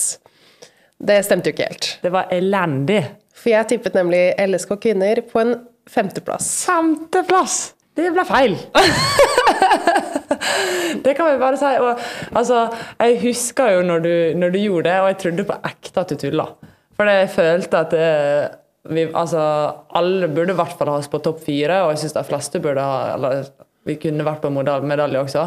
det 1.00 1.22
stemte 1.24 1.48
jo 1.48 1.56
ikke 1.56 1.70
helt. 1.70 1.90
Det 2.04 2.12
var 2.12 2.32
elendig. 2.36 3.04
For 3.40 3.54
jeg 3.54 3.70
tippet 3.72 3.96
nemlig 3.96 4.34
LSK 4.44 4.76
kvinner 4.84 5.22
på 5.24 5.40
en 5.46 5.54
femteplass. 5.90 6.50
Femteplass! 6.68 7.60
Det 7.96 8.12
ble 8.16 8.24
feil! 8.28 8.56
det 11.06 11.16
kan 11.16 11.30
vi 11.32 11.40
bare 11.40 11.60
si. 11.60 11.72
Og, 11.84 12.04
altså, 12.36 12.66
jeg 13.00 13.20
husker 13.24 13.78
jo 13.78 13.86
når 13.88 14.04
du, 14.04 14.14
når 14.40 14.54
du, 14.56 14.60
gjorde 14.60 14.90
det, 14.90 14.98
og 15.00 15.08
jeg 15.08 15.20
trodde 15.24 15.48
på 15.48 15.60
ekte 15.72 16.04
at 16.04 16.12
du 16.12 16.20
tulla. 16.20 16.48
For 17.00 17.12
jeg 17.12 17.32
følte 17.32 17.84
at 17.86 17.96
det, 17.96 18.12
vi, 18.90 19.06
altså, 19.14 19.42
alle 19.98 20.30
burde 20.34 20.56
i 20.56 20.58
hvert 20.58 20.78
fall 20.78 20.92
ha 20.92 21.00
oss 21.00 21.10
på 21.12 21.22
topp 21.24 21.44
fire, 21.46 21.84
og 21.86 21.94
jeg 21.94 22.04
syns 22.04 22.18
de 22.18 22.24
fleste 22.28 22.62
burde 22.64 22.84
ha 22.84 23.14
eller 23.16 23.44
vi 23.88 23.96
kunne 24.02 24.26
vært 24.28 24.44
på 24.44 24.52
medalje 24.52 25.22
også. 25.24 25.46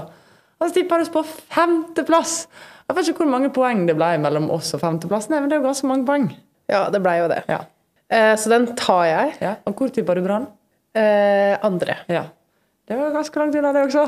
Og 0.63 0.69
så 0.69 0.75
tippa 0.77 1.01
oss 1.03 1.11
på 1.13 1.25
femteplass! 1.27 2.37
Jeg 2.89 2.97
vet 2.99 3.09
ikke 3.11 3.25
hvor 3.25 3.33
mange 3.33 3.51
poeng 3.55 3.85
det 3.89 3.95
ble 3.97 4.11
mellom 4.21 4.51
oss 4.55 4.73
og 4.77 4.83
femteplass, 4.83 5.29
Nei, 5.31 5.41
men 5.41 5.51
det 5.51 5.57
er 5.57 5.63
jo 5.63 5.69
ganske 5.69 5.89
mange 5.89 6.07
poeng. 6.09 6.27
Ja, 6.71 6.85
det 6.93 7.01
ble 7.05 7.15
jo 7.21 7.31
det. 7.31 7.41
Ja. 7.51 7.63
Eh, 8.13 8.35
så 8.39 8.53
den 8.53 8.69
tar 8.79 9.07
jeg. 9.09 9.33
Ja. 9.43 9.55
Og 9.69 9.79
hvor 9.79 9.93
tippa 9.95 10.17
du 10.19 10.23
Brann? 10.25 10.47
Eh, 10.95 11.55
andre. 11.65 12.03
Ja. 12.13 12.27
Det 12.89 12.99
var 12.99 13.15
ganske 13.15 13.41
langt 13.41 13.57
unna, 13.59 13.73
det 13.75 13.87
også. 13.87 14.07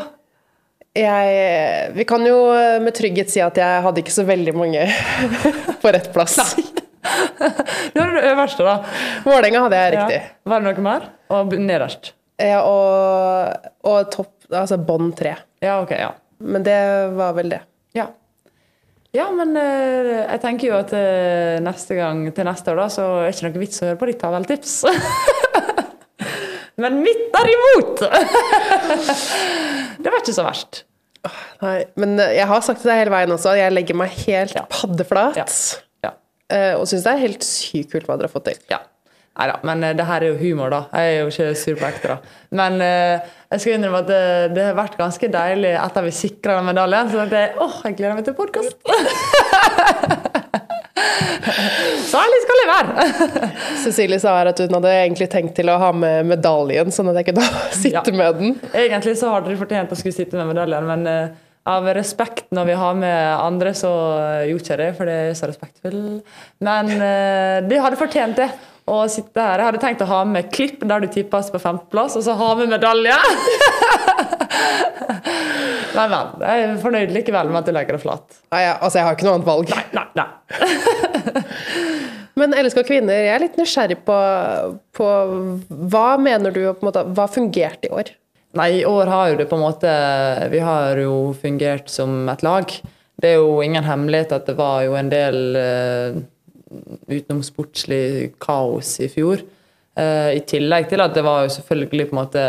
Jeg, 0.95 1.91
vi 1.97 2.07
kan 2.07 2.23
jo 2.27 2.37
med 2.85 2.95
trygghet 2.95 3.33
si 3.33 3.41
at 3.43 3.57
jeg 3.59 3.83
hadde 3.83 4.03
ikke 4.05 4.15
så 4.15 4.27
veldig 4.29 4.55
mange 4.55 4.85
på 5.83 5.95
rett 5.95 6.13
plass. 6.15 6.39
Nei. 6.39 6.84
Du 7.95 8.01
er 8.01 8.13
det 8.17 8.25
øverste, 8.31 8.65
da. 8.67 8.77
Vålerenga 9.27 9.65
hadde 9.67 9.81
jeg 9.81 9.95
riktig. 9.97 10.21
Ja. 10.21 10.35
Var 10.51 10.63
det 10.63 10.73
noe 10.73 10.85
mer? 10.87 11.09
Og 11.35 11.57
nederst? 11.61 12.13
Ja, 12.41 12.63
og, 12.67 13.71
og 13.87 14.11
topp 14.13 14.31
Altså 14.55 14.77
bånn 14.77 15.09
tre. 15.17 15.39
Ja, 15.65 15.79
ok, 15.81 15.95
ja. 15.97 16.11
Men 16.45 16.67
det 16.67 16.77
var 17.17 17.33
vel 17.35 17.49
det. 17.55 17.63
Ja. 17.97 18.11
Ja, 19.15 19.29
men 19.33 19.55
uh, 19.57 20.11
jeg 20.27 20.41
tenker 20.43 20.69
jo 20.69 20.77
at 20.77 20.93
uh, 20.93 21.63
neste 21.65 21.97
gang, 21.97 22.27
til 22.37 22.47
neste 22.47 22.75
år 22.75 22.83
da, 22.83 22.87
så 22.93 23.07
er 23.23 23.31
det 23.31 23.39
ikke 23.39 23.49
noe 23.49 23.63
vits 23.63 23.81
å 23.81 23.89
høre 23.89 24.01
på 24.03 24.09
ditt 24.11 24.21
tabelltips. 24.21 24.75
men 26.83 27.01
mitt 27.01 27.25
derimot! 27.35 28.05
det 30.03 30.11
var 30.13 30.21
ikke 30.21 30.37
så 30.37 30.47
verst. 30.47 30.85
Nei, 31.63 31.79
men 32.01 32.19
eh, 32.21 32.35
jeg 32.37 32.49
har 32.51 32.65
sagt 32.65 32.85
det 32.85 32.99
hele 32.99 33.15
veien 33.15 33.33
også. 33.33 33.55
Jeg 33.57 33.73
legger 33.73 33.97
meg 33.97 34.13
helt 34.27 34.55
Ja. 34.59 34.67
paddeflat. 34.69 35.39
Ja. 35.41 35.47
Eh, 36.53 36.75
Og 36.79 36.87
syns 36.91 37.05
det 37.07 37.13
er 37.15 37.23
helt 37.27 37.45
sykt 37.47 37.93
kult 37.95 38.07
hva 38.09 38.17
dere 38.19 38.29
har 38.29 38.35
fått 38.35 38.49
til. 38.51 38.59
Ja. 38.73 38.81
Nei 39.35 39.49
da, 39.51 39.57
men 39.67 39.83
eh, 39.83 39.95
det 39.99 40.05
her 40.07 40.23
er 40.23 40.29
jo 40.31 40.37
humor, 40.39 40.71
da. 40.71 40.83
Jeg 40.95 41.15
er 41.17 41.21
jo 41.25 41.31
ikke 41.33 41.49
sur 41.59 41.75
på 41.81 41.89
ekte, 41.89 42.07
da. 42.13 42.17
Men 42.55 42.77
eh, 42.85 43.33
jeg 43.51 43.61
skal 43.65 43.77
innrømme 43.79 44.03
at 44.05 44.11
det, 44.13 44.21
det 44.55 44.67
har 44.69 44.77
vært 44.79 44.95
ganske 45.01 45.31
deilig 45.35 45.73
etter 45.81 46.07
vi 46.07 46.13
sikra 46.15 46.59
den 46.61 46.69
medaljen. 46.71 47.11
Så 47.11 47.19
tenkte 47.23 47.41
jeg 47.43 47.57
åh, 47.65 47.81
jeg 47.89 47.97
gleder 47.99 48.15
meg 48.21 48.29
til 48.29 48.37
podkast! 48.39 48.79
så 52.11 52.21
ærlig 52.21 52.39
skal 52.45 52.61
jeg 52.61 52.69
være! 52.71 53.07
Cecilie 53.85 54.21
sa 54.23 54.37
her 54.39 54.51
at 54.53 54.61
hun 54.63 54.75
hadde 54.79 54.93
egentlig 55.01 55.29
tenkt 55.33 55.55
til 55.59 55.71
å 55.73 55.77
ha 55.83 55.91
med 55.97 56.29
medaljen, 56.31 56.93
sånn 56.95 57.11
at 57.13 57.19
jeg 57.21 57.29
kunne 57.33 57.47
sitte 57.83 57.95
Ja. 58.15 58.17
med 58.17 58.39
den. 58.41 58.55
Egentlig 58.73 59.17
så 59.21 59.33
hadde 59.35 59.51
de 59.53 59.59
fortjent 59.61 59.93
å 59.93 59.99
skulle 59.99 60.17
sitte 60.17 60.39
med 60.39 60.53
medaljen, 60.55 60.87
men 60.89 61.07
eh, 61.11 61.35
av 61.65 61.87
respekt 61.97 62.51
når 62.53 62.67
vi 62.69 62.75
har 62.77 62.97
med 62.99 63.39
andre, 63.41 63.73
så 63.77 63.91
gjorde 64.51 64.69
jeg 64.69 64.79
det, 64.83 64.91
for 64.99 65.09
det 65.09 65.15
er 65.31 65.35
så 65.39 65.49
respektfull. 65.49 66.01
Men 66.65 66.91
eh, 66.93 67.65
de 67.65 67.79
hadde 67.81 68.01
fortjent 68.01 68.37
det. 68.41 68.51
Å 68.85 69.09
sitte 69.09 69.41
her. 69.41 69.63
Jeg 69.63 69.69
hadde 69.71 69.81
tenkt 69.81 70.03
å 70.05 70.11
ha 70.11 70.19
med 70.29 70.51
klipp 70.53 70.83
der 70.85 71.01
du 71.01 71.07
tippes 71.09 71.47
på 71.49 71.57
femteplass, 71.63 72.19
og 72.21 72.25
så 72.27 72.35
ha 72.37 72.51
med 72.59 72.69
medalje! 72.69 73.17
men, 75.97 76.13
men. 76.13 76.45
Jeg 76.45 76.67
er 76.67 76.77
fornøyd 76.83 77.15
likevel 77.17 77.49
med 77.49 77.63
at 77.63 77.71
du 77.71 77.73
legger 77.73 77.97
det 77.97 78.03
flat. 78.03 78.27
Nei, 78.53 78.61
altså, 78.75 78.99
jeg 78.99 79.07
har 79.09 79.17
ikke 79.17 79.27
noe 79.31 79.39
annet 79.39 79.49
valg. 79.49 79.73
Nei, 79.97 80.05
nei. 80.21 80.29
Men 82.35 82.51
LSK 82.59 82.81
Kvinner, 82.89 83.15
jeg 83.15 83.31
er 83.31 83.43
litt 83.45 83.55
nysgjerrig 83.61 84.01
på, 84.03 84.15
på 84.99 85.07
Hva 85.93 86.19
mener 86.19 86.51
du 86.51 86.65
på 86.67 86.83
en 86.83 86.89
måte, 86.89 87.05
hva 87.15 87.29
fungerte 87.31 87.87
i 87.87 87.93
år? 87.95 88.11
Nei, 88.55 88.69
i 88.81 88.85
år 88.87 89.11
har 89.11 89.31
jo 89.33 89.39
det 89.41 89.49
på 89.51 89.57
en 89.59 89.65
måte 89.65 89.95
Vi 90.53 90.61
har 90.63 91.01
jo 91.03 91.33
fungert 91.39 91.91
som 91.91 92.29
et 92.31 92.45
lag. 92.47 92.71
Det 93.19 93.33
er 93.33 93.41
jo 93.41 93.63
ingen 93.65 93.87
hemmelighet 93.87 94.35
at 94.37 94.47
det 94.47 94.55
var 94.59 94.85
jo 94.87 94.95
en 94.99 95.11
del 95.11 95.59
uh, 95.59 96.21
utenomsportslig 97.11 98.35
kaos 98.43 98.97
i 99.03 99.09
fjor. 99.11 99.43
Uh, 99.99 100.31
I 100.35 100.43
tillegg 100.47 100.89
til 100.91 101.03
at 101.03 101.15
det 101.15 101.25
var 101.27 101.45
jo 101.45 101.55
selvfølgelig 101.57 102.09
på 102.11 102.17
en 102.17 102.21
måte 102.21 102.45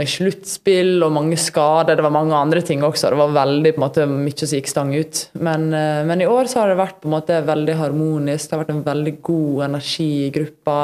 med 0.00 0.08
sluttspill 0.08 1.04
og 1.04 1.12
mange 1.12 1.36
skader. 1.36 1.96
Det 1.96 2.04
var 2.04 2.14
mange 2.16 2.36
andre 2.36 2.62
ting 2.64 2.84
også. 2.84 3.12
Det 3.12 3.20
var 3.20 3.36
veldig 3.36 3.74
på 3.74 3.80
en 3.80 3.86
måte 3.86 4.06
mye 4.08 4.36
som 4.40 4.56
gikk 4.56 4.72
stang 4.72 4.92
ut. 4.96 5.22
Men, 5.36 5.68
uh, 5.72 6.02
men 6.08 6.24
i 6.24 6.28
år 6.28 6.52
så 6.52 6.62
har 6.62 6.72
det 6.72 6.80
vært 6.80 7.00
på 7.00 7.08
en 7.08 7.16
måte 7.16 7.40
veldig 7.48 7.78
harmonisk. 7.80 8.44
Det 8.44 8.56
har 8.56 8.64
vært 8.66 8.76
en 8.76 8.86
veldig 8.88 9.16
god 9.24 9.64
energi 9.70 10.10
i 10.26 10.32
gruppa. 10.36 10.78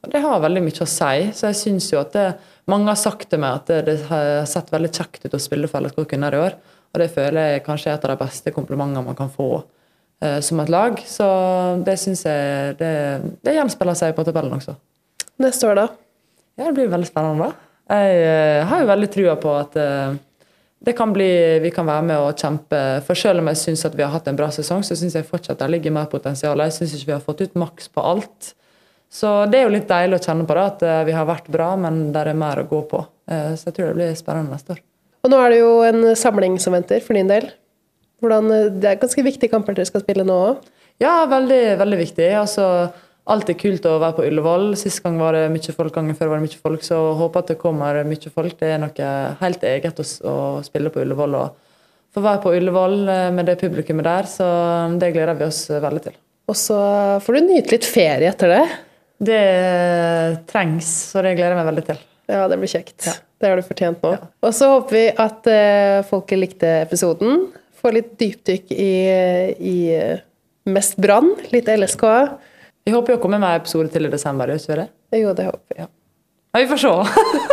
Og 0.00 0.14
det 0.14 0.22
har 0.24 0.42
veldig 0.42 0.64
mye 0.64 0.82
å 0.82 0.88
si. 0.88 1.14
Så 1.36 1.50
jeg 1.50 1.60
syns 1.60 1.90
jo 1.92 2.00
at 2.00 2.14
det, 2.16 2.28
mange 2.70 2.90
har 2.90 2.98
sagt 2.98 3.28
til 3.30 3.42
meg 3.42 3.60
at 3.60 3.86
det, 3.86 3.96
har 4.08 4.46
sett 4.48 4.70
veldig 4.72 4.92
kjekt 4.94 5.26
ut 5.26 5.36
å 5.36 5.42
spille 5.42 5.70
for 5.70 5.84
LSK 5.84 6.04
kvinner 6.10 6.36
i 6.36 6.40
år. 6.40 6.56
Og 6.90 7.02
det 7.02 7.10
føler 7.14 7.54
jeg 7.54 7.64
kanskje 7.66 7.92
er 7.92 7.98
et 7.98 8.06
av 8.06 8.14
de 8.14 8.22
beste 8.24 8.52
komplimentene 8.54 9.04
man 9.06 9.18
kan 9.18 9.30
få 9.30 9.50
eh, 10.22 10.38
som 10.44 10.62
et 10.62 10.72
lag. 10.72 10.98
Så 11.06 11.26
det 11.86 11.98
syns 12.02 12.24
jeg 12.26 12.78
det, 12.80 12.94
det 13.46 13.56
gjenspeiler 13.58 13.98
seg 13.98 14.14
på 14.16 14.26
tabellen 14.26 14.56
også. 14.58 14.76
Neste 15.40 15.70
år, 15.70 15.78
da? 15.78 15.86
Ja, 16.58 16.66
det 16.66 16.74
blir 16.76 16.90
veldig 16.92 17.08
spennende, 17.08 17.50
da. 17.50 17.68
Jeg 17.90 18.18
eh, 18.22 18.64
har 18.70 18.82
jo 18.82 18.90
veldig 18.90 19.10
trua 19.10 19.36
på 19.40 19.54
at 19.56 19.78
eh, 19.80 20.18
det 20.80 20.94
kan 20.96 21.12
bli, 21.12 21.30
vi 21.62 21.70
kan 21.74 21.88
være 21.88 22.06
med 22.08 22.22
og 22.22 22.38
kjempe. 22.38 22.78
For 23.06 23.18
selv 23.18 23.42
om 23.42 23.50
jeg 23.50 23.60
syns 23.60 23.84
vi 23.92 24.04
har 24.04 24.12
hatt 24.14 24.30
en 24.30 24.38
bra 24.38 24.50
sesong, 24.54 24.84
så 24.86 24.96
syns 24.98 25.16
jeg 25.18 25.28
fortsatt 25.28 25.60
det 25.60 25.70
ligger 25.74 25.94
mer 25.94 26.08
potensial. 26.12 26.62
Jeg 26.64 26.76
syns 26.76 26.94
ikke 26.96 27.10
vi 27.10 27.16
har 27.16 27.24
fått 27.24 27.42
ut 27.44 27.58
maks 27.60 27.90
på 27.92 28.04
alt. 28.04 28.54
Så 29.10 29.30
det 29.50 29.58
er 29.58 29.66
jo 29.66 29.72
litt 29.74 29.88
deilig 29.90 30.20
å 30.20 30.22
kjenne 30.22 30.46
på 30.46 30.54
det, 30.54 30.64
at 30.70 30.82
eh, 30.86 31.00
vi 31.08 31.14
har 31.16 31.26
vært 31.26 31.48
bra, 31.50 31.72
men 31.82 32.12
det 32.14 32.22
er 32.22 32.36
mer 32.38 32.62
å 32.62 32.68
gå 32.70 32.78
på. 32.92 33.02
Eh, 33.26 33.56
Så 33.58 33.68
jeg 33.68 33.74
tror 33.76 33.90
det 33.90 33.96
blir 33.98 34.18
spennende 34.18 34.54
neste 34.54 34.76
år. 34.76 34.82
Og 35.26 35.32
nå 35.32 35.40
er 35.42 35.50
det 35.52 35.58
jo 35.58 35.70
en 35.84 36.02
samling 36.16 36.58
som 36.62 36.76
venter, 36.76 37.02
for 37.02 37.18
din 37.18 37.28
del. 37.30 37.48
Hvordan, 38.22 38.50
eh, 38.54 38.68
det 38.70 38.86
er 38.92 39.00
ganske 39.02 39.24
viktige 39.26 39.50
kamper 39.50 39.74
dere 39.74 39.88
skal 39.90 40.04
spille 40.04 40.22
nå 40.26 40.36
òg. 40.52 40.68
Ja, 41.02 41.24
veldig, 41.26 41.62
veldig 41.80 41.98
viktig. 41.98 42.28
Altså, 42.38 42.66
alt 43.26 43.50
er 43.50 43.56
kult 43.58 43.88
å 43.88 43.96
være 43.98 44.14
på 44.20 44.26
Ullevål. 44.28 44.68
Sist 44.78 45.02
gang 45.02 45.18
var 45.18 45.34
det 45.34 45.48
mye 45.50 45.74
folk, 45.74 45.94
gangen 45.96 46.14
før 46.14 46.30
var 46.30 46.38
det 46.38 46.46
mye 46.46 46.60
folk, 46.60 46.84
så 46.86 46.98
håper 47.18 47.42
at 47.42 47.50
det 47.50 47.58
kommer 47.58 47.98
mye 48.06 48.30
folk. 48.30 48.54
Det 48.60 48.68
er 48.76 48.78
noe 48.84 49.08
helt 49.40 49.66
eget 49.66 49.98
å, 49.98 50.06
å 50.30 50.36
spille 50.62 50.92
på 50.94 51.02
Ullevål 51.02 51.34
og 51.40 51.56
få 52.14 52.22
være 52.22 52.42
på 52.44 52.52
Ullevål 52.58 52.94
med 53.34 53.46
det 53.46 53.56
publikummet 53.58 54.06
der, 54.06 54.28
så 54.30 54.46
det 54.98 55.12
gleder 55.14 55.38
vi 55.38 55.46
oss 55.46 55.64
veldig 55.70 56.04
til. 56.06 56.16
Og 56.50 56.58
så 56.58 56.78
får 57.22 57.36
du 57.38 57.40
nyte 57.46 57.74
litt 57.74 57.86
ferie 57.86 58.30
etter 58.30 58.50
det. 58.54 58.62
Det 59.20 59.40
trengs, 60.48 60.88
så 61.12 61.20
det 61.24 61.34
gleder 61.36 61.52
jeg 61.52 61.60
meg 61.60 61.68
veldig 61.68 61.84
til. 61.90 61.98
Ja, 62.30 62.46
det 62.48 62.56
blir 62.60 62.70
kjekt. 62.70 63.04
Det 63.40 63.48
har 63.48 63.58
du 63.58 63.64
fortjent 63.66 64.02
nå. 64.04 64.14
Og 64.44 64.54
så 64.56 64.68
håper 64.74 64.96
vi 64.96 65.04
at 65.24 65.48
uh, 65.50 66.00
folket 66.08 66.40
likte 66.40 66.70
episoden. 66.84 67.46
Får 67.80 67.96
litt 67.96 68.10
dypdykk 68.20 68.72
i, 68.76 68.94
i 69.56 69.76
eh, 69.96 70.18
mest 70.68 70.98
brann, 71.00 71.30
litt 71.48 71.68
LSK. 71.72 72.02
Vi 72.84 72.92
håper 72.92 73.14
jo 73.14 73.16
å 73.16 73.22
komme 73.22 73.38
med 73.40 73.48
en 73.48 73.62
episode 73.62 73.88
til 73.94 74.04
i 74.04 74.10
desember, 74.12 74.52
ikke 74.52 74.76
det? 74.82 74.84
Jo, 75.16 75.32
det 75.36 75.46
håper 75.48 75.62
vi. 75.72 75.78
Ja, 75.80 75.86
ja 76.52 76.60
vi 76.60 76.68
får 76.68 76.82
se. 76.82 76.92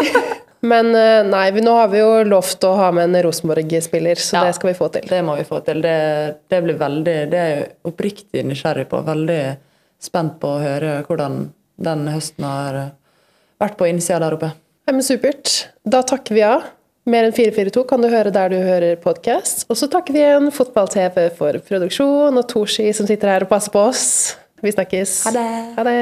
Men 0.72 0.92
eh, 0.96 1.22
nei, 1.24 1.46
vi, 1.56 1.64
nå 1.64 1.78
har 1.78 1.88
vi 1.94 2.02
jo 2.02 2.12
lovt 2.28 2.68
å 2.68 2.74
ha 2.76 2.90
med 2.92 3.08
en 3.08 3.24
Rosenborg-spiller, 3.28 4.20
så 4.20 4.42
Ja. 4.42 4.44
det 4.50 4.58
skal 4.58 4.74
vi 4.74 4.78
få 4.82 4.90
til. 4.98 5.08
Det 5.08 5.22
må 5.24 5.38
vi 5.40 5.48
få 5.48 5.62
til. 5.64 5.80
Det, 5.86 5.96
det 6.52 6.60
blir 6.66 6.80
veldig 6.82 7.16
Det 7.32 7.40
er 7.40 7.54
jeg 7.54 7.70
oppriktig 7.88 8.44
nysgjerrig 8.50 8.90
på. 8.92 9.00
Veldig 9.08 9.42
spent 10.04 10.36
på 10.42 10.58
å 10.58 10.62
høre 10.62 10.98
hvordan 11.08 11.46
den 11.78 12.08
høsten 12.10 12.46
har 12.48 12.80
vært 13.62 13.78
på 13.80 13.88
innsida 13.90 14.20
der 14.24 14.38
oppe. 14.38 14.52
Ja, 14.88 14.94
men 14.96 15.04
supert. 15.06 15.68
Da 15.86 16.02
takker 16.08 16.38
vi 16.38 16.44
av. 16.48 16.68
Mer 17.08 17.24
enn 17.24 17.36
442 17.36 17.86
kan 17.88 18.04
du 18.04 18.10
høre 18.12 18.34
der 18.36 18.52
du 18.52 18.58
hører 18.60 18.98
podkast. 19.00 19.64
Og 19.72 19.80
så 19.80 19.88
takker 19.92 20.16
vi 20.16 20.20
igjen 20.26 20.52
Fotball-TV 20.52 21.30
for 21.38 21.60
produksjon, 21.70 22.36
og 22.36 22.48
Toshi 22.52 22.90
som 22.96 23.08
sitter 23.08 23.32
her 23.32 23.48
og 23.48 23.52
passer 23.54 23.72
på 23.72 23.86
oss. 23.94 24.36
Vi 24.60 24.76
snakkes. 24.76 25.22
Ha 25.30 25.32
det. 25.38 25.48
Ha 25.78 25.82
det. 25.88 26.02